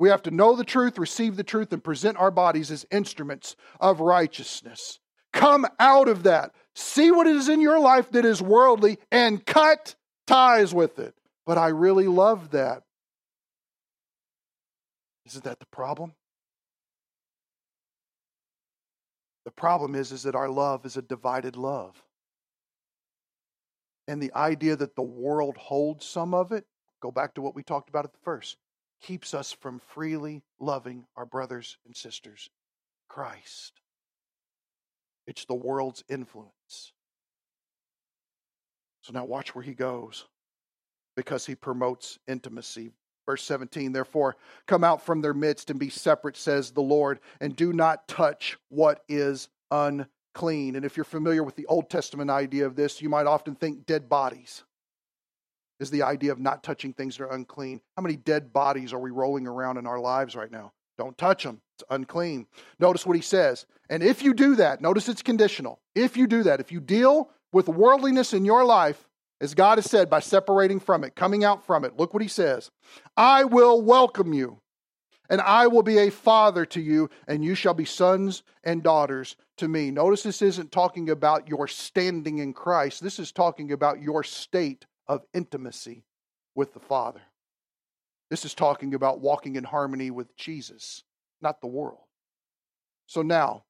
We 0.00 0.08
have 0.08 0.22
to 0.22 0.30
know 0.30 0.56
the 0.56 0.64
truth, 0.64 0.98
receive 0.98 1.36
the 1.36 1.44
truth, 1.44 1.70
and 1.72 1.84
present 1.84 2.16
our 2.16 2.30
bodies 2.30 2.70
as 2.70 2.86
instruments 2.90 3.56
of 3.78 4.00
righteousness. 4.00 4.98
Come 5.32 5.66
out 5.78 6.08
of 6.08 6.22
that. 6.22 6.52
See 6.74 7.10
what 7.10 7.26
is 7.26 7.48
in 7.48 7.60
your 7.60 7.78
life 7.78 8.10
that 8.12 8.24
is 8.24 8.40
worldly 8.40 8.98
and 9.12 9.44
cut 9.44 9.94
ties 10.26 10.74
with 10.74 10.98
it. 10.98 11.14
But 11.44 11.58
I 11.58 11.68
really 11.68 12.08
love 12.08 12.50
that. 12.52 12.82
Isn't 15.26 15.44
that 15.44 15.60
the 15.60 15.66
problem? 15.66 16.14
The 19.44 19.50
problem 19.50 19.94
is, 19.94 20.10
is 20.10 20.22
that 20.22 20.34
our 20.34 20.48
love 20.48 20.86
is 20.86 20.96
a 20.96 21.02
divided 21.02 21.54
love. 21.54 22.02
And 24.08 24.22
the 24.22 24.32
idea 24.34 24.74
that 24.74 24.96
the 24.96 25.02
world 25.02 25.58
holds 25.58 26.06
some 26.06 26.32
of 26.32 26.50
it, 26.50 26.64
go 27.04 27.10
back 27.10 27.34
to 27.34 27.42
what 27.42 27.54
we 27.54 27.62
talked 27.62 27.90
about 27.90 28.06
at 28.06 28.12
the 28.12 28.24
first, 28.24 28.56
keeps 29.02 29.34
us 29.34 29.52
from 29.52 29.78
freely 29.78 30.42
loving 30.58 31.04
our 31.16 31.26
brothers 31.26 31.76
and 31.84 31.94
sisters. 31.94 32.48
Christ. 33.08 33.74
It's 35.26 35.44
the 35.44 35.54
world's 35.54 36.02
influence. 36.08 36.92
So 39.02 39.12
now 39.12 39.26
watch 39.26 39.54
where 39.54 39.62
he 39.62 39.74
goes 39.74 40.24
because 41.14 41.44
he 41.44 41.54
promotes 41.54 42.18
intimacy. 42.26 42.90
Verse 43.26 43.42
17, 43.44 43.92
therefore, 43.92 44.36
come 44.66 44.82
out 44.82 45.04
from 45.04 45.20
their 45.20 45.34
midst 45.34 45.68
and 45.68 45.78
be 45.78 45.90
separate, 45.90 46.38
says 46.38 46.70
the 46.70 46.80
Lord, 46.80 47.20
and 47.38 47.54
do 47.54 47.74
not 47.74 48.08
touch 48.08 48.56
what 48.70 49.02
is 49.10 49.48
unclean. 49.70 50.76
And 50.76 50.86
if 50.86 50.96
you're 50.96 51.04
familiar 51.04 51.42
with 51.42 51.56
the 51.56 51.66
Old 51.66 51.90
Testament 51.90 52.30
idea 52.30 52.64
of 52.64 52.76
this, 52.76 53.02
you 53.02 53.10
might 53.10 53.26
often 53.26 53.54
think 53.54 53.84
dead 53.84 54.08
bodies 54.08 54.64
is 55.80 55.90
the 55.90 56.02
idea 56.02 56.32
of 56.32 56.38
not 56.38 56.62
touching 56.62 56.92
things 56.92 57.16
that 57.16 57.24
are 57.24 57.32
unclean. 57.32 57.80
How 57.96 58.02
many 58.02 58.16
dead 58.16 58.52
bodies 58.52 58.92
are 58.92 59.00
we 59.00 59.10
rolling 59.10 59.46
around 59.46 59.76
in 59.76 59.86
our 59.86 59.98
lives 59.98 60.34
right 60.36 60.50
now? 60.50 60.72
Don't 60.96 61.18
touch 61.18 61.42
them. 61.42 61.60
It's 61.76 61.84
unclean. 61.90 62.46
Notice 62.78 63.04
what 63.04 63.16
he 63.16 63.22
says. 63.22 63.66
And 63.90 64.02
if 64.02 64.22
you 64.22 64.32
do 64.32 64.54
that, 64.56 64.80
notice 64.80 65.08
it's 65.08 65.22
conditional. 65.22 65.80
If 65.94 66.16
you 66.16 66.26
do 66.26 66.44
that, 66.44 66.60
if 66.60 66.70
you 66.70 66.80
deal 66.80 67.30
with 67.52 67.68
worldliness 67.68 68.32
in 68.32 68.44
your 68.44 68.64
life, 68.64 69.08
as 69.40 69.54
God 69.54 69.78
has 69.78 69.90
said, 69.90 70.08
by 70.08 70.20
separating 70.20 70.80
from 70.80 71.04
it, 71.04 71.16
coming 71.16 71.44
out 71.44 71.66
from 71.66 71.84
it, 71.84 71.96
look 71.98 72.14
what 72.14 72.22
he 72.22 72.28
says 72.28 72.70
I 73.16 73.44
will 73.44 73.82
welcome 73.82 74.32
you, 74.32 74.60
and 75.28 75.40
I 75.40 75.66
will 75.66 75.82
be 75.82 75.98
a 75.98 76.10
father 76.10 76.64
to 76.66 76.80
you, 76.80 77.10
and 77.26 77.44
you 77.44 77.54
shall 77.54 77.74
be 77.74 77.84
sons 77.84 78.42
and 78.62 78.82
daughters 78.82 79.36
to 79.56 79.68
me. 79.68 79.90
Notice 79.90 80.22
this 80.22 80.42
isn't 80.42 80.72
talking 80.72 81.10
about 81.10 81.48
your 81.48 81.66
standing 81.66 82.38
in 82.38 82.52
Christ, 82.52 83.02
this 83.02 83.18
is 83.18 83.32
talking 83.32 83.72
about 83.72 84.00
your 84.00 84.22
state 84.22 84.86
of 85.06 85.24
intimacy 85.32 86.04
with 86.54 86.74
the 86.74 86.80
Father. 86.80 87.22
This 88.30 88.44
is 88.44 88.54
talking 88.54 88.94
about 88.94 89.20
walking 89.20 89.56
in 89.56 89.64
harmony 89.64 90.10
with 90.10 90.36
Jesus, 90.36 91.02
not 91.40 91.60
the 91.60 91.66
world. 91.66 91.98
So 93.06 93.22
now, 93.22 93.64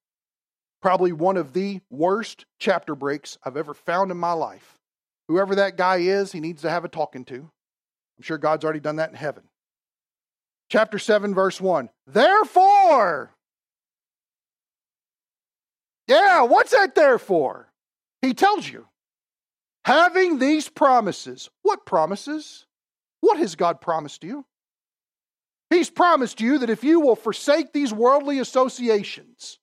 probably 0.81 1.11
one 1.11 1.37
of 1.37 1.53
the 1.53 1.81
worst 1.89 2.45
chapter 2.59 2.95
breaks 2.95 3.37
I've 3.43 3.57
ever 3.57 3.73
found 3.73 4.11
in 4.11 4.17
my 4.17 4.33
life. 4.33 4.79
Whoever 5.27 5.55
that 5.55 5.77
guy 5.77 5.97
is, 5.97 6.31
he 6.31 6.39
needs 6.39 6.61
to 6.61 6.69
have 6.69 6.85
a 6.85 6.89
talking 6.89 7.25
to. 7.25 7.35
I'm 7.35 8.23
sure 8.23 8.37
God's 8.37 8.63
already 8.63 8.79
done 8.79 8.97
that 8.97 9.09
in 9.09 9.15
heaven. 9.15 9.43
Chapter 10.69 10.97
7, 10.97 11.33
verse 11.33 11.59
1. 11.59 11.89
Therefore, 12.07 13.31
yeah, 16.07 16.43
what's 16.43 16.71
that 16.71 16.95
there 16.95 17.19
for? 17.19 17.71
He 18.21 18.33
tells 18.33 18.67
you. 18.67 18.87
Having 19.85 20.39
these 20.39 20.67
promises, 20.67 21.51
what 21.61 21.85
promises? 21.85 22.65
What 23.21 23.37
has 23.37 23.55
God 23.55 23.81
promised 23.81 24.23
you? 24.23 24.43
He's 25.69 25.91
promised 25.91 26.41
you 26.41 26.57
that 26.57 26.71
if 26.71 26.83
you 26.83 26.99
will 26.99 27.15
forsake 27.15 27.71
these 27.71 27.93
worldly 27.93 28.39
associations, 28.39 29.59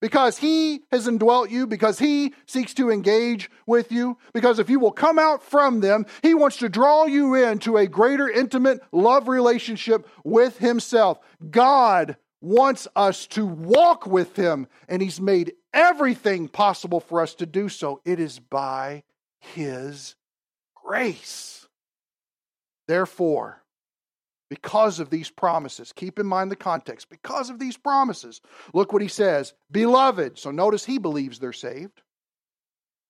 because 0.00 0.38
He 0.38 0.80
has 0.90 1.06
indwelt 1.06 1.52
you, 1.52 1.68
because 1.68 2.00
He 2.00 2.34
seeks 2.46 2.74
to 2.74 2.90
engage 2.90 3.48
with 3.64 3.92
you, 3.92 4.18
because 4.34 4.58
if 4.58 4.68
you 4.68 4.80
will 4.80 4.90
come 4.90 5.20
out 5.20 5.44
from 5.44 5.78
them, 5.78 6.04
He 6.22 6.34
wants 6.34 6.56
to 6.56 6.68
draw 6.68 7.06
you 7.06 7.36
into 7.36 7.76
a 7.76 7.86
greater 7.86 8.28
intimate 8.28 8.80
love 8.90 9.28
relationship 9.28 10.08
with 10.24 10.58
Himself. 10.58 11.20
God 11.48 12.16
wants 12.40 12.88
us 12.96 13.28
to 13.28 13.46
walk 13.46 14.04
with 14.04 14.34
Him, 14.34 14.66
and 14.88 15.00
He's 15.00 15.20
made 15.20 15.52
everything 15.72 16.48
possible 16.48 16.98
for 16.98 17.20
us 17.20 17.36
to 17.36 17.46
do 17.46 17.68
so. 17.68 18.00
It 18.04 18.18
is 18.18 18.40
by 18.40 19.04
His 19.42 20.14
grace. 20.74 21.66
Therefore, 22.88 23.62
because 24.52 25.00
of 25.00 25.08
these 25.08 25.30
promises. 25.30 25.94
Keep 25.94 26.18
in 26.18 26.26
mind 26.26 26.50
the 26.50 26.56
context. 26.56 27.08
Because 27.08 27.48
of 27.48 27.58
these 27.58 27.78
promises, 27.78 28.42
look 28.74 28.92
what 28.92 29.00
he 29.00 29.08
says 29.08 29.54
Beloved, 29.70 30.38
so 30.38 30.50
notice 30.50 30.84
he 30.84 30.98
believes 30.98 31.38
they're 31.38 31.54
saved. 31.54 32.02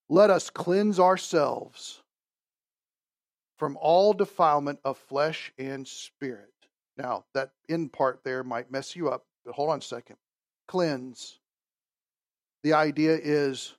Let 0.08 0.30
us 0.30 0.50
cleanse 0.50 1.00
ourselves 1.00 2.00
from 3.58 3.76
all 3.80 4.12
defilement 4.12 4.78
of 4.84 4.98
flesh 4.98 5.52
and 5.58 5.86
spirit. 5.88 6.52
Now, 6.96 7.24
that 7.34 7.50
end 7.68 7.92
part 7.92 8.20
there 8.22 8.44
might 8.44 8.70
mess 8.70 8.94
you 8.94 9.08
up, 9.08 9.24
but 9.44 9.56
hold 9.56 9.70
on 9.70 9.78
a 9.78 9.82
second. 9.82 10.18
Cleanse. 10.68 11.40
The 12.62 12.74
idea 12.74 13.18
is 13.20 13.74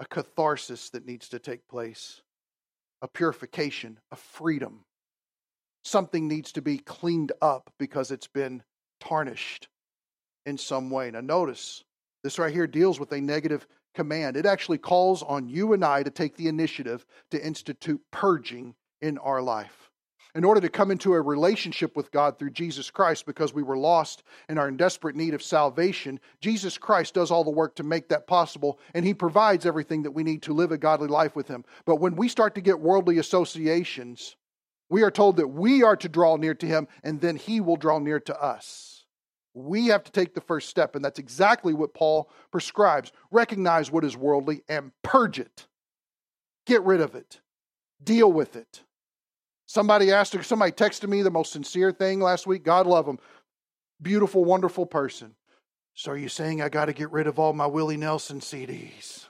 a 0.00 0.04
catharsis 0.06 0.90
that 0.90 1.06
needs 1.06 1.28
to 1.28 1.38
take 1.38 1.68
place, 1.68 2.22
a 3.00 3.06
purification, 3.06 4.00
a 4.10 4.16
freedom 4.16 4.84
something 5.82 6.28
needs 6.28 6.52
to 6.52 6.62
be 6.62 6.78
cleaned 6.78 7.32
up 7.40 7.72
because 7.78 8.10
it's 8.10 8.26
been 8.26 8.62
tarnished 9.00 9.68
in 10.46 10.58
some 10.58 10.90
way. 10.90 11.10
Now, 11.10 11.20
notice 11.20 11.84
this 12.22 12.38
right 12.38 12.52
here 12.52 12.66
deals 12.66 13.00
with 13.00 13.12
a 13.12 13.20
negative 13.20 13.66
command. 13.94 14.36
It 14.36 14.46
actually 14.46 14.78
calls 14.78 15.22
on 15.22 15.48
you 15.48 15.72
and 15.72 15.84
I 15.84 16.02
to 16.02 16.10
take 16.10 16.36
the 16.36 16.48
initiative 16.48 17.04
to 17.30 17.44
institute 17.44 18.00
purging 18.10 18.74
in 19.00 19.18
our 19.18 19.42
life. 19.42 19.89
In 20.34 20.44
order 20.44 20.60
to 20.60 20.68
come 20.68 20.90
into 20.90 21.14
a 21.14 21.20
relationship 21.20 21.96
with 21.96 22.12
God 22.12 22.38
through 22.38 22.50
Jesus 22.50 22.90
Christ, 22.90 23.26
because 23.26 23.52
we 23.52 23.62
were 23.62 23.76
lost 23.76 24.22
and 24.48 24.58
are 24.58 24.68
in 24.68 24.76
desperate 24.76 25.16
need 25.16 25.34
of 25.34 25.42
salvation, 25.42 26.20
Jesus 26.40 26.78
Christ 26.78 27.14
does 27.14 27.30
all 27.30 27.44
the 27.44 27.50
work 27.50 27.74
to 27.76 27.82
make 27.82 28.08
that 28.08 28.26
possible, 28.26 28.78
and 28.94 29.04
He 29.04 29.14
provides 29.14 29.66
everything 29.66 30.02
that 30.04 30.12
we 30.12 30.22
need 30.22 30.42
to 30.42 30.52
live 30.52 30.72
a 30.72 30.78
godly 30.78 31.08
life 31.08 31.34
with 31.34 31.48
Him. 31.48 31.64
But 31.84 31.96
when 31.96 32.14
we 32.14 32.28
start 32.28 32.54
to 32.54 32.60
get 32.60 32.78
worldly 32.78 33.18
associations, 33.18 34.36
we 34.90 35.04
are 35.04 35.10
told 35.10 35.36
that 35.36 35.48
we 35.48 35.82
are 35.82 35.96
to 35.96 36.08
draw 36.08 36.36
near 36.36 36.54
to 36.54 36.66
him 36.66 36.88
and 37.02 37.20
then 37.20 37.36
he 37.36 37.60
will 37.60 37.76
draw 37.76 37.98
near 37.98 38.20
to 38.20 38.42
us. 38.42 39.04
We 39.54 39.86
have 39.86 40.04
to 40.04 40.12
take 40.12 40.34
the 40.34 40.40
first 40.40 40.68
step, 40.68 40.94
and 40.94 41.04
that's 41.04 41.18
exactly 41.18 41.74
what 41.74 41.94
Paul 41.94 42.30
prescribes. 42.52 43.10
Recognize 43.30 43.90
what 43.90 44.04
is 44.04 44.16
worldly 44.16 44.62
and 44.68 44.92
purge 45.02 45.40
it. 45.40 45.66
Get 46.66 46.82
rid 46.82 47.00
of 47.00 47.14
it. 47.14 47.40
Deal 48.02 48.32
with 48.32 48.54
it. 48.54 48.82
Somebody 49.70 50.10
asked, 50.10 50.34
somebody 50.42 50.72
texted 50.72 51.08
me 51.08 51.22
the 51.22 51.30
most 51.30 51.52
sincere 51.52 51.92
thing 51.92 52.18
last 52.18 52.44
week. 52.44 52.64
God 52.64 52.88
love 52.88 53.06
him. 53.06 53.20
Beautiful, 54.02 54.44
wonderful 54.44 54.84
person. 54.84 55.36
So 55.94 56.10
are 56.10 56.16
you 56.16 56.28
saying 56.28 56.60
I 56.60 56.68
got 56.68 56.86
to 56.86 56.92
get 56.92 57.12
rid 57.12 57.28
of 57.28 57.38
all 57.38 57.52
my 57.52 57.68
Willie 57.68 57.96
Nelson 57.96 58.40
CDs? 58.40 59.28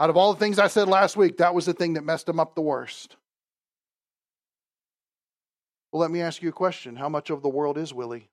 Out 0.00 0.10
of 0.10 0.16
all 0.16 0.34
the 0.34 0.40
things 0.40 0.58
I 0.58 0.66
said 0.66 0.88
last 0.88 1.16
week, 1.16 1.36
that 1.36 1.54
was 1.54 1.64
the 1.64 1.74
thing 1.74 1.92
that 1.92 2.02
messed 2.02 2.28
him 2.28 2.40
up 2.40 2.56
the 2.56 2.60
worst. 2.60 3.14
Well, 5.92 6.00
let 6.00 6.10
me 6.10 6.22
ask 6.22 6.42
you 6.42 6.48
a 6.48 6.52
question. 6.52 6.96
How 6.96 7.08
much 7.08 7.30
of 7.30 7.42
the 7.42 7.48
world 7.48 7.78
is 7.78 7.94
Willie? 7.94 8.28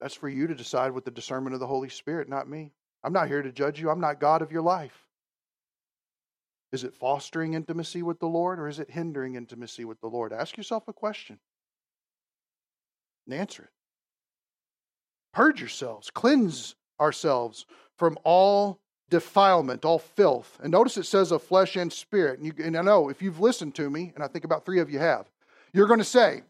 That's 0.00 0.14
for 0.14 0.28
you 0.28 0.46
to 0.46 0.54
decide 0.54 0.92
with 0.92 1.04
the 1.04 1.10
discernment 1.10 1.54
of 1.54 1.60
the 1.60 1.66
Holy 1.66 1.88
Spirit, 1.88 2.28
not 2.28 2.48
me. 2.48 2.70
I'm 3.02 3.12
not 3.12 3.26
here 3.26 3.42
to 3.42 3.50
judge 3.50 3.80
you. 3.80 3.90
I'm 3.90 4.00
not 4.00 4.20
God 4.20 4.42
of 4.42 4.52
your 4.52 4.62
life. 4.62 5.08
Is 6.72 6.84
it 6.84 6.94
fostering 6.94 7.54
intimacy 7.54 8.02
with 8.02 8.18
the 8.18 8.26
Lord 8.26 8.58
or 8.58 8.66
is 8.66 8.78
it 8.78 8.90
hindering 8.90 9.34
intimacy 9.34 9.84
with 9.84 10.00
the 10.00 10.08
Lord? 10.08 10.32
Ask 10.32 10.56
yourself 10.56 10.88
a 10.88 10.92
question 10.92 11.38
and 13.26 13.34
answer 13.34 13.64
it. 13.64 13.70
Purge 15.34 15.60
yourselves, 15.60 16.10
cleanse 16.10 16.74
ourselves 17.00 17.66
from 17.98 18.18
all 18.24 18.80
defilement, 19.10 19.84
all 19.84 19.98
filth. 19.98 20.58
And 20.62 20.72
notice 20.72 20.96
it 20.96 21.04
says 21.04 21.30
of 21.30 21.42
flesh 21.42 21.76
and 21.76 21.92
spirit. 21.92 22.38
And, 22.38 22.46
you, 22.46 22.64
and 22.64 22.76
I 22.76 22.82
know 22.82 23.10
if 23.10 23.20
you've 23.20 23.40
listened 23.40 23.74
to 23.74 23.88
me, 23.90 24.12
and 24.14 24.24
I 24.24 24.28
think 24.28 24.44
about 24.44 24.64
three 24.64 24.80
of 24.80 24.90
you 24.90 24.98
have, 24.98 25.30
you're 25.74 25.86
going 25.86 26.00
to 26.00 26.04
say, 26.04 26.42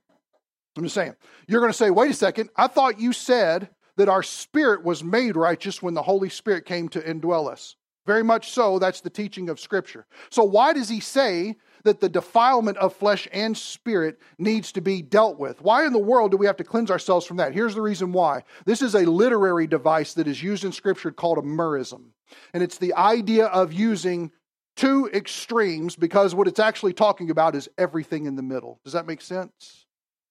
I'm 0.77 0.85
just 0.85 0.95
saying, 0.95 1.17
you're 1.49 1.61
going 1.61 1.73
to 1.73 1.77
say, 1.77 1.91
wait 1.91 2.11
a 2.11 2.15
second, 2.15 2.51
I 2.57 2.69
thought 2.69 3.01
you 3.01 3.13
said 3.13 3.69
that 3.97 4.09
our 4.09 4.23
spirit 4.23 4.85
was 4.85 5.05
made 5.05 5.37
righteous 5.37 5.83
when 5.83 5.95
the 5.95 6.03
Holy 6.03 6.29
Spirit 6.29 6.65
came 6.65 6.89
to 6.91 7.01
indwell 7.01 7.51
us. 7.51 7.77
Very 8.07 8.25
much 8.25 8.51
so, 8.51 8.79
that's 8.79 9.01
the 9.01 9.11
teaching 9.11 9.49
of 9.49 9.61
Scripture. 9.61 10.07
So, 10.31 10.43
why 10.43 10.73
does 10.73 10.89
he 10.89 11.01
say 11.01 11.57
that 11.85 12.01
the 12.01 12.09
defilement 12.09 12.79
of 12.79 12.95
flesh 12.95 13.29
and 13.33 13.57
spirit 13.57 14.19
needs 14.39 14.73
to 14.73 14.81
be 14.81 15.03
dealt 15.03 15.39
with? 15.39 15.61
Why 15.63 15.87
in 15.87 15.93
the 15.93 15.99
world 15.99 16.33
do 16.33 16.37
we 16.37 16.47
have 16.47 16.57
to 16.57 16.65
cleanse 16.65 16.91
ourselves 16.91 17.27
from 17.27 17.37
that? 17.37 17.55
Here's 17.55 17.75
the 17.75 17.83
reason 17.83 18.13
why. 18.13 18.43
This 18.65 18.83
is 18.83 18.95
a 18.95 19.09
literary 19.09 19.67
device 19.67 20.15
that 20.15 20.27
is 20.27 20.43
used 20.43 20.65
in 20.65 20.73
Scripture 20.73 21.13
called 21.13 21.39
a 21.39 21.43
merism. 21.43 22.07
And 22.53 22.63
it's 22.63 22.79
the 22.79 22.95
idea 22.95 23.47
of 23.47 23.73
using 23.73 24.33
two 24.77 25.09
extremes 25.13 25.97
because 25.97 26.35
what 26.35 26.49
it's 26.49 26.61
actually 26.61 26.95
talking 26.95 27.31
about 27.31 27.55
is 27.55 27.69
everything 27.79 28.27
in 28.27 28.37
the 28.37 28.43
middle. 28.43 28.81
Does 28.85 28.95
that 28.95 29.07
make 29.07 29.21
sense? 29.21 29.87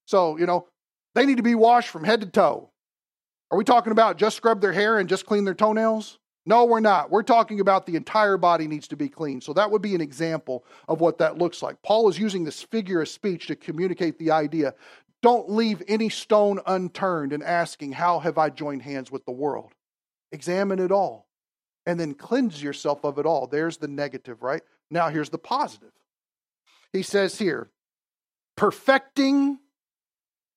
So, 0.05 0.37
you 0.37 0.45
know, 0.45 0.67
they 1.15 1.25
need 1.25 1.37
to 1.37 1.43
be 1.43 1.55
washed 1.55 1.89
from 1.89 2.03
head 2.03 2.21
to 2.21 2.27
toe. 2.27 2.69
Are 3.51 3.57
we 3.57 3.63
talking 3.63 3.91
about 3.91 4.17
just 4.17 4.37
scrub 4.37 4.61
their 4.61 4.73
hair 4.73 4.97
and 4.97 5.07
just 5.07 5.25
clean 5.25 5.45
their 5.45 5.53
toenails? 5.53 6.19
No, 6.45 6.65
we're 6.65 6.79
not. 6.79 7.11
We're 7.11 7.23
talking 7.23 7.59
about 7.59 7.85
the 7.85 7.95
entire 7.95 8.37
body 8.37 8.67
needs 8.67 8.87
to 8.89 8.95
be 8.95 9.09
clean. 9.09 9.41
So 9.41 9.53
that 9.53 9.69
would 9.69 9.81
be 9.81 9.93
an 9.93 10.01
example 10.01 10.65
of 10.87 10.99
what 10.99 11.19
that 11.19 11.37
looks 11.37 11.61
like. 11.61 11.81
Paul 11.83 12.09
is 12.09 12.17
using 12.17 12.43
this 12.43 12.63
figure 12.63 13.01
of 13.01 13.09
speech 13.09 13.47
to 13.47 13.55
communicate 13.55 14.17
the 14.17 14.31
idea. 14.31 14.73
Don't 15.21 15.51
leave 15.51 15.83
any 15.87 16.09
stone 16.09 16.59
unturned 16.65 17.31
in 17.31 17.43
asking, 17.43 17.91
How 17.91 18.19
have 18.19 18.39
I 18.39 18.49
joined 18.49 18.81
hands 18.81 19.11
with 19.11 19.23
the 19.25 19.31
world? 19.31 19.73
Examine 20.31 20.79
it 20.79 20.91
all 20.91 21.27
and 21.85 21.99
then 21.99 22.13
cleanse 22.13 22.61
yourself 22.61 23.03
of 23.03 23.17
it 23.17 23.25
all. 23.25 23.47
There's 23.47 23.77
the 23.77 23.87
negative, 23.87 24.41
right? 24.41 24.61
Now 24.89 25.09
here's 25.09 25.29
the 25.29 25.37
positive. 25.37 25.91
He 26.93 27.03
says 27.03 27.37
here, 27.37 27.69
perfecting 28.55 29.59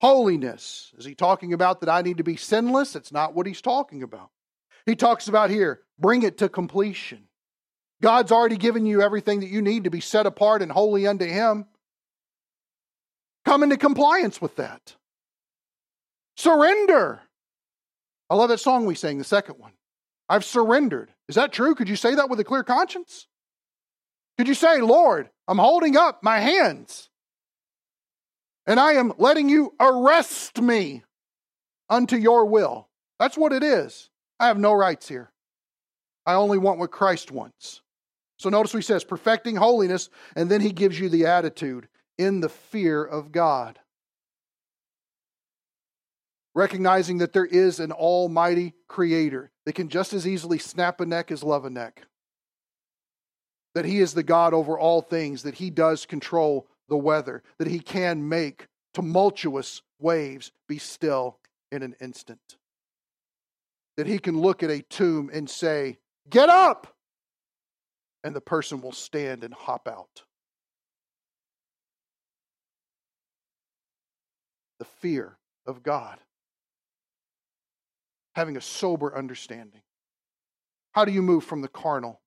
holiness. 0.01 0.93
Is 0.99 1.05
he 1.05 1.15
talking 1.15 1.53
about 1.53 1.81
that 1.81 1.89
I 1.89 2.03
need 2.03 2.19
to 2.19 2.25
be 2.25 2.37
sinless? 2.37 2.97
It's 2.97 3.13
not 3.13 3.35
what 3.35 3.47
he's 3.47 3.63
talking 3.63 4.03
about. 4.03 4.31
He 4.87 4.97
talks 4.97 5.29
about 5.29 5.51
here, 5.51 5.81
bring 5.99 6.23
it 6.23 6.39
to 6.39 6.49
completion. 6.49 7.29
God's 8.03 8.33
already 8.33 8.57
given 8.57 8.85
you 8.87 9.01
everything 9.01 9.41
that 9.41 9.49
you 9.49 9.63
need 9.63 9.85
to 9.85 9.91
be 9.91 10.01
set 10.01 10.27
apart 10.27 10.61
and 10.63 10.71
holy 10.71 11.07
unto 11.07 11.25
Him. 11.25 11.67
Come 13.45 13.63
into 13.63 13.77
compliance 13.77 14.41
with 14.41 14.57
that. 14.57 14.97
Surrender. 16.37 17.23
I 18.29 18.35
love 18.35 18.49
that 18.49 18.59
song 18.59 18.87
we 18.87 18.95
sang, 18.95 19.19
the 19.19 19.25
second 19.25 19.59
one. 19.59 19.73
I've 20.29 20.45
surrendered. 20.45 21.11
Is 21.29 21.37
that 21.37 21.53
true? 21.53 21.75
Could 21.75 21.89
you 21.89 21.97
say 21.97 22.15
that 22.15 22.29
with 22.29 22.41
a 22.41 22.45
clear 22.45 22.65
conscience? 22.65 23.27
Could 24.37 24.49
you 24.49 24.55
say, 24.55 24.81
Lord, 24.81 25.31
I'm 25.47 25.59
holding 25.59 25.97
up 25.97 26.23
my 26.23 26.41
hands 26.41 27.09
and 28.67 28.81
I 28.81 28.95
am 28.95 29.13
letting 29.19 29.49
you 29.49 29.75
arrest 29.79 30.61
me 30.61 31.05
unto 31.89 32.17
your 32.17 32.47
will? 32.47 32.89
That's 33.19 33.37
what 33.37 33.53
it 33.53 33.63
is. 33.63 34.11
I 34.45 34.49
have 34.49 34.59
no 34.59 34.75
rights 34.75 35.09
here. 35.09 35.31
I 36.27 36.35
only 36.35 36.59
want 36.59 36.79
what 36.79 36.91
Christ 36.91 37.31
wants. 37.31 37.81
So 38.37 38.51
notice 38.51 38.75
what 38.75 38.81
he 38.81 38.87
says, 38.87 39.03
perfecting 39.03 39.57
holiness, 39.57 40.11
and 40.37 40.51
then 40.51 40.61
he 40.61 40.71
gives 40.71 41.01
you 41.01 41.09
the 41.09 41.25
attitude 41.25 41.89
in 42.19 42.41
the 42.41 42.51
fear 42.51 43.03
of 43.03 43.33
God. 43.33 43.79
Recognizing 46.55 47.19
that 47.19 47.33
there 47.33 47.47
is 47.47 47.81
an 47.81 47.91
almighty 47.91 48.75
creator 48.87 49.51
that 49.65 49.77
can 49.77 49.89
just 49.89 50.13
as 50.13 50.27
easily 50.27 50.59
snap 50.59 51.01
a 51.01 51.07
neck 51.07 51.31
as 51.31 51.43
love 51.43 51.65
a 51.65 51.71
neck. 51.71 52.03
That 53.75 53.87
he 53.87 54.01
is 54.01 54.13
the 54.13 54.23
God 54.23 54.53
over 54.53 54.79
all 54.79 55.01
things, 55.01 55.45
that 55.45 55.55
he 55.55 55.71
does 55.71 56.05
control 56.05 56.67
the 56.91 56.99
weather, 56.99 57.43
that 57.57 57.69
he 57.69 57.81
can 57.81 58.29
make 58.29 58.67
tumultuous 58.93 59.81
waves 59.99 60.53
be 60.69 60.77
still 60.77 61.39
in 61.73 61.83
an 61.83 61.97
instant 61.99 62.59
that 63.97 64.07
he 64.07 64.19
can 64.19 64.41
look 64.41 64.63
at 64.63 64.71
a 64.71 64.83
tomb 64.83 65.31
and 65.33 65.49
say, 65.49 65.99
Get 66.29 66.49
up! 66.49 66.97
And 68.23 68.35
the 68.35 68.41
person 68.41 68.81
will 68.81 68.93
stand 68.93 69.45
and 69.45 69.53
hop 69.53 69.87
out. 69.87 70.23
The 74.79 74.87
fear 74.87 75.37
of 75.67 75.83
God. 75.83 76.19
Having 78.35 78.57
a 78.57 78.61
sober 78.61 79.17
understanding. 79.17 79.83
How 80.93 81.05
do 81.05 81.13
you 81.13 81.23
move 81.23 81.45
from 81.45 81.61
the 81.61 81.69
carnal 81.69 82.21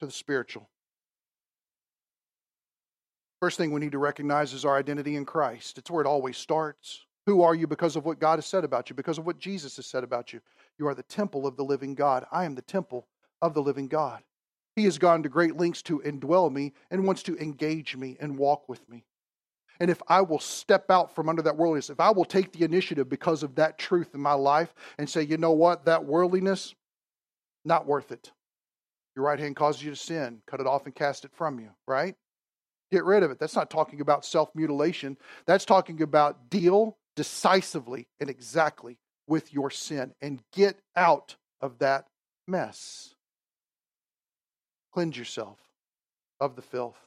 to 0.00 0.06
the 0.06 0.12
spiritual? 0.12 0.68
First 3.40 3.58
thing 3.58 3.70
we 3.70 3.80
need 3.80 3.92
to 3.92 3.98
recognize 3.98 4.52
is 4.52 4.64
our 4.64 4.76
identity 4.76 5.14
in 5.14 5.24
Christ. 5.24 5.78
It's 5.78 5.90
where 5.90 6.02
it 6.02 6.06
always 6.06 6.36
starts. 6.36 7.06
Who 7.26 7.42
are 7.42 7.54
you 7.54 7.66
because 7.66 7.96
of 7.96 8.04
what 8.04 8.20
God 8.20 8.36
has 8.36 8.46
said 8.46 8.64
about 8.64 8.88
you, 8.88 8.94
because 8.94 9.18
of 9.18 9.26
what 9.26 9.38
Jesus 9.38 9.76
has 9.76 9.86
said 9.86 10.04
about 10.04 10.32
you? 10.32 10.40
You 10.78 10.86
are 10.86 10.94
the 10.94 11.02
temple 11.02 11.46
of 11.46 11.56
the 11.56 11.64
living 11.64 11.94
God. 11.94 12.24
I 12.30 12.44
am 12.44 12.54
the 12.54 12.62
temple 12.62 13.06
of 13.42 13.52
the 13.52 13.62
living 13.62 13.88
God. 13.88 14.22
He 14.76 14.84
has 14.84 14.98
gone 14.98 15.22
to 15.24 15.28
great 15.28 15.56
lengths 15.56 15.82
to 15.82 16.00
indwell 16.00 16.52
me 16.52 16.72
and 16.90 17.04
wants 17.04 17.24
to 17.24 17.36
engage 17.38 17.96
me 17.96 18.16
and 18.20 18.38
walk 18.38 18.68
with 18.68 18.88
me. 18.88 19.04
And 19.80 19.90
if 19.90 20.00
I 20.08 20.20
will 20.20 20.38
step 20.38 20.90
out 20.90 21.14
from 21.14 21.28
under 21.28 21.42
that 21.42 21.56
worldliness, 21.56 21.90
if 21.90 22.00
I 22.00 22.10
will 22.10 22.24
take 22.24 22.52
the 22.52 22.64
initiative 22.64 23.08
because 23.08 23.42
of 23.42 23.56
that 23.56 23.76
truth 23.76 24.14
in 24.14 24.20
my 24.20 24.32
life 24.32 24.72
and 24.98 25.08
say, 25.08 25.22
you 25.22 25.36
know 25.36 25.52
what, 25.52 25.84
that 25.86 26.04
worldliness, 26.04 26.74
not 27.64 27.86
worth 27.86 28.12
it. 28.12 28.30
Your 29.16 29.24
right 29.24 29.38
hand 29.38 29.56
causes 29.56 29.82
you 29.82 29.90
to 29.90 29.96
sin, 29.96 30.42
cut 30.46 30.60
it 30.60 30.66
off 30.66 30.86
and 30.86 30.94
cast 30.94 31.24
it 31.24 31.32
from 31.34 31.58
you, 31.58 31.70
right? 31.88 32.14
Get 32.92 33.04
rid 33.04 33.22
of 33.22 33.30
it. 33.30 33.38
That's 33.38 33.56
not 33.56 33.70
talking 33.70 34.00
about 34.00 34.24
self 34.24 34.54
mutilation. 34.54 35.16
That's 35.46 35.64
talking 35.64 36.02
about 36.02 36.50
deal 36.50 36.96
decisively 37.16 38.06
and 38.20 38.30
exactly 38.30 38.98
with 39.26 39.52
your 39.52 39.70
sin 39.70 40.14
and 40.20 40.42
get 40.52 40.78
out 40.94 41.36
of 41.60 41.78
that 41.78 42.06
mess. 42.46 43.14
Cleanse 44.92 45.16
yourself 45.16 45.58
of 46.40 46.54
the 46.54 46.62
filth. 46.62 46.98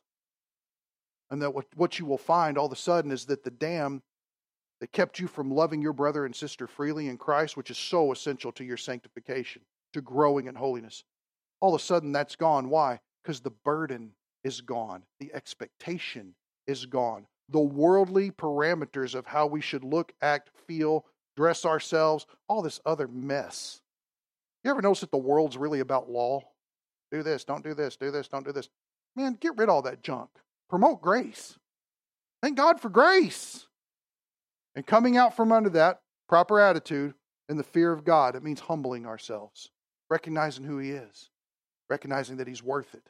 And 1.31 1.41
that 1.41 1.53
what, 1.53 1.65
what 1.75 1.99
you 1.99 2.05
will 2.05 2.17
find 2.17 2.57
all 2.57 2.65
of 2.65 2.71
a 2.71 2.75
sudden 2.75 3.11
is 3.11 3.25
that 3.25 3.43
the 3.43 3.51
dam 3.51 4.01
that 4.81 4.91
kept 4.91 5.19
you 5.19 5.27
from 5.27 5.51
loving 5.51 5.81
your 5.81 5.93
brother 5.93 6.25
and 6.25 6.35
sister 6.35 6.65
freely 6.65 7.07
in 7.07 7.17
Christ, 7.17 7.55
which 7.55 7.69
is 7.69 7.77
so 7.77 8.11
essential 8.11 8.51
to 8.53 8.63
your 8.63 8.77
sanctification, 8.77 9.61
to 9.93 10.01
growing 10.01 10.47
in 10.47 10.55
holiness, 10.55 11.03
all 11.59 11.75
of 11.75 11.81
a 11.81 11.83
sudden 11.83 12.11
that's 12.11 12.35
gone. 12.35 12.69
Why? 12.69 12.99
Because 13.23 13.41
the 13.41 13.51
burden 13.51 14.13
is 14.43 14.61
gone, 14.61 15.03
the 15.19 15.31
expectation 15.33 16.33
is 16.65 16.85
gone, 16.85 17.27
the 17.51 17.59
worldly 17.59 18.31
parameters 18.31 19.15
of 19.15 19.25
how 19.25 19.47
we 19.47 19.61
should 19.61 19.83
look, 19.83 20.13
act, 20.21 20.49
feel, 20.67 21.05
dress 21.35 21.65
ourselves, 21.65 22.25
all 22.47 22.61
this 22.61 22.79
other 22.85 23.07
mess. 23.07 23.81
You 24.63 24.71
ever 24.71 24.81
notice 24.81 25.01
that 25.01 25.11
the 25.11 25.17
world's 25.17 25.57
really 25.57 25.79
about 25.79 26.09
law? 26.09 26.41
Do 27.11 27.23
this, 27.23 27.43
don't 27.43 27.63
do 27.63 27.73
this, 27.73 27.95
do 27.95 28.11
this, 28.11 28.27
don't 28.27 28.45
do 28.45 28.51
this. 28.51 28.69
Man, 29.15 29.37
get 29.39 29.57
rid 29.57 29.69
of 29.69 29.75
all 29.75 29.81
that 29.83 30.03
junk. 30.03 30.29
Promote 30.69 31.01
grace. 31.01 31.57
Thank 32.41 32.57
God 32.57 32.79
for 32.79 32.89
grace. 32.89 33.67
And 34.75 34.85
coming 34.85 35.17
out 35.17 35.35
from 35.35 35.51
under 35.51 35.69
that 35.71 36.01
proper 36.27 36.59
attitude 36.59 37.13
and 37.47 37.57
the 37.57 37.63
fear 37.63 37.91
of 37.91 38.03
God, 38.03 38.35
it 38.35 38.43
means 38.43 38.59
humbling 38.59 39.05
ourselves, 39.05 39.71
recognizing 40.09 40.63
who 40.63 40.77
He 40.77 40.91
is, 40.91 41.29
recognizing 41.89 42.37
that 42.37 42.47
He's 42.47 42.61
worth 42.61 42.93
it, 42.93 43.09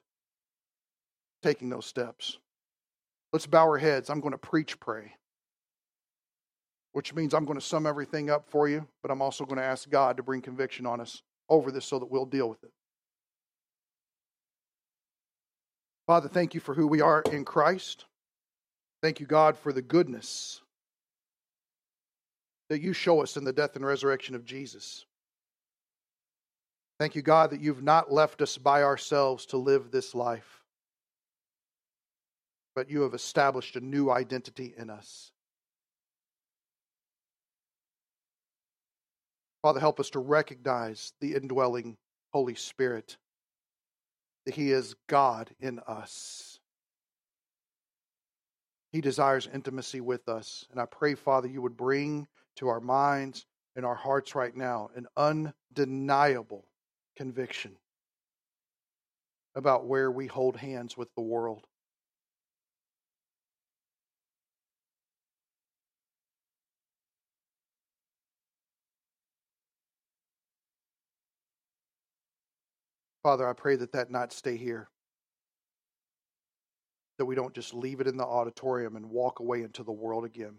taking 1.43 1.69
those 1.69 1.85
steps. 1.85 2.37
Let's 3.32 3.45
bow 3.45 3.63
our 3.63 3.77
heads. 3.77 4.09
I'm 4.09 4.21
going 4.21 4.32
to 4.32 4.38
preach 4.38 4.80
pray, 4.80 5.13
which 6.93 7.13
means 7.13 7.34
I'm 7.34 7.45
going 7.45 7.59
to 7.59 7.65
sum 7.65 7.86
everything 7.86 8.30
up 8.30 8.49
for 8.49 8.67
you, 8.67 8.88
but 9.01 9.11
I'm 9.11 9.21
also 9.21 9.45
going 9.45 9.59
to 9.59 9.63
ask 9.63 9.89
God 9.89 10.17
to 10.17 10.23
bring 10.23 10.41
conviction 10.41 10.86
on 10.86 10.99
us 10.99 11.21
over 11.47 11.71
this 11.71 11.86
so 11.86 11.99
that 11.99 12.09
we'll 12.09 12.25
deal 12.25 12.49
with 12.49 12.63
it. 12.63 12.71
Father, 16.07 16.27
thank 16.27 16.55
you 16.55 16.59
for 16.59 16.73
who 16.73 16.88
we 16.88 17.01
are 17.01 17.21
in 17.32 17.45
Christ. 17.45 18.05
Thank 19.03 19.19
you, 19.19 19.27
God, 19.27 19.57
for 19.57 19.71
the 19.71 19.82
goodness 19.82 20.61
that 22.69 22.82
you 22.82 22.93
show 22.93 23.21
us 23.21 23.38
in 23.38 23.43
the 23.43 23.53
death 23.53 23.75
and 23.75 23.86
resurrection 23.86 24.36
of 24.36 24.43
Jesus. 24.43 25.05
Thank 26.99 27.15
you, 27.15 27.21
God, 27.21 27.51
that 27.51 27.61
you've 27.61 27.84
not 27.84 28.11
left 28.11 28.41
us 28.41 28.57
by 28.57 28.84
ourselves 28.84 29.45
to 29.47 29.57
live 29.57 29.91
this 29.91 30.13
life 30.13 30.59
but 32.80 32.89
you 32.89 33.01
have 33.01 33.13
established 33.13 33.75
a 33.75 33.82
new 33.82 34.09
identity 34.09 34.73
in 34.77 34.89
us. 34.89 35.34
Father, 39.61 39.82
help 39.82 39.99
us 39.99 40.11
to 40.11 40.19
recognize 40.19 41.11
the 41.19 41.36
indwelling 41.36 41.97
Holy 42.32 42.55
Spirit, 42.55 43.17
that 44.45 44.55
He 44.55 44.71
is 44.71 44.95
God 45.07 45.49
in 45.59 45.80
us. 45.80 46.61
He 48.93 49.01
desires 49.01 49.49
intimacy 49.53 49.99
with 49.99 50.30
us. 50.30 50.65
And 50.71 50.80
I 50.80 50.86
pray, 50.86 51.15
Father, 51.15 51.49
you 51.49 51.61
would 51.61 51.75
bring 51.75 52.30
to 52.59 52.69
our 52.69 52.80
minds 52.80 53.45
and 53.75 53.86
our 53.86 53.93
hearts 53.95 54.36
right 54.36 54.55
now 54.55 54.89
an 54.95 55.05
undeniable 55.17 56.63
conviction 57.17 57.75
about 59.53 59.86
where 59.86 60.09
we 60.09 60.27
hold 60.27 60.55
hands 60.55 60.95
with 60.95 61.13
the 61.15 61.21
world. 61.21 61.67
Father, 73.24 73.47
I 73.47 73.53
pray 73.53 73.76
that 73.76 73.91
that 73.91 74.11
not 74.11 74.32
stay 74.32 74.55
here. 74.55 74.89
That 77.17 77.26
we 77.26 77.36
don't 77.36 77.53
just 77.53 77.74
leave 77.74 77.99
it 77.99 78.07
in 78.07 78.15
the 78.15 78.26
auditorium 78.26 78.95
and 78.95 79.09
walk 79.09 79.39
away 79.39 79.61
into 79.61 79.84
the 79.84 79.91
world 79.91 80.24
again. 80.24 80.55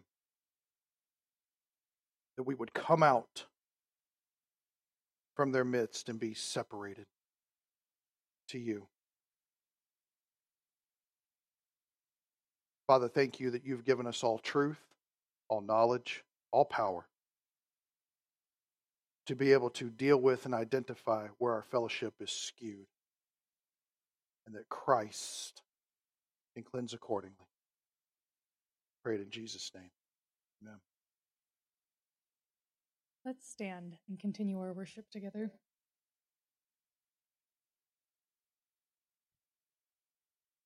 That 2.37 2.43
we 2.43 2.55
would 2.55 2.75
come 2.75 3.03
out 3.03 3.47
from 5.37 5.53
their 5.53 5.65
midst 5.65 6.11
and 6.11 6.21
be 6.21 6.35
separated 6.35 7.07
to 8.49 8.59
you. 8.59 8.87
Father, 12.87 13.09
thank 13.09 13.41
you 13.41 13.53
that 13.53 13.65
you've 13.65 13.85
given 13.85 14.07
us 14.07 14.23
all 14.23 14.39
truth, 14.39 14.81
all 15.49 15.61
knowledge, 15.61 16.25
all 16.53 16.65
power 16.65 17.07
to 19.31 19.37
be 19.37 19.53
able 19.53 19.71
to 19.71 19.89
deal 19.89 20.21
with 20.21 20.45
and 20.45 20.53
identify 20.53 21.29
where 21.39 21.53
our 21.53 21.63
fellowship 21.63 22.15
is 22.19 22.33
skewed 22.33 22.89
and 24.45 24.57
that 24.57 24.69
Christ 24.69 25.63
can 26.53 26.65
cleanse 26.65 26.93
accordingly. 26.95 27.47
Pray 29.05 29.15
it 29.15 29.21
in 29.21 29.31
Jesus' 29.31 29.71
name. 29.73 29.93
Amen. 30.61 30.79
Let's 33.25 33.49
stand 33.49 33.99
and 34.09 34.19
continue 34.19 34.59
our 34.59 34.73
worship 34.73 35.05
together. 35.13 35.53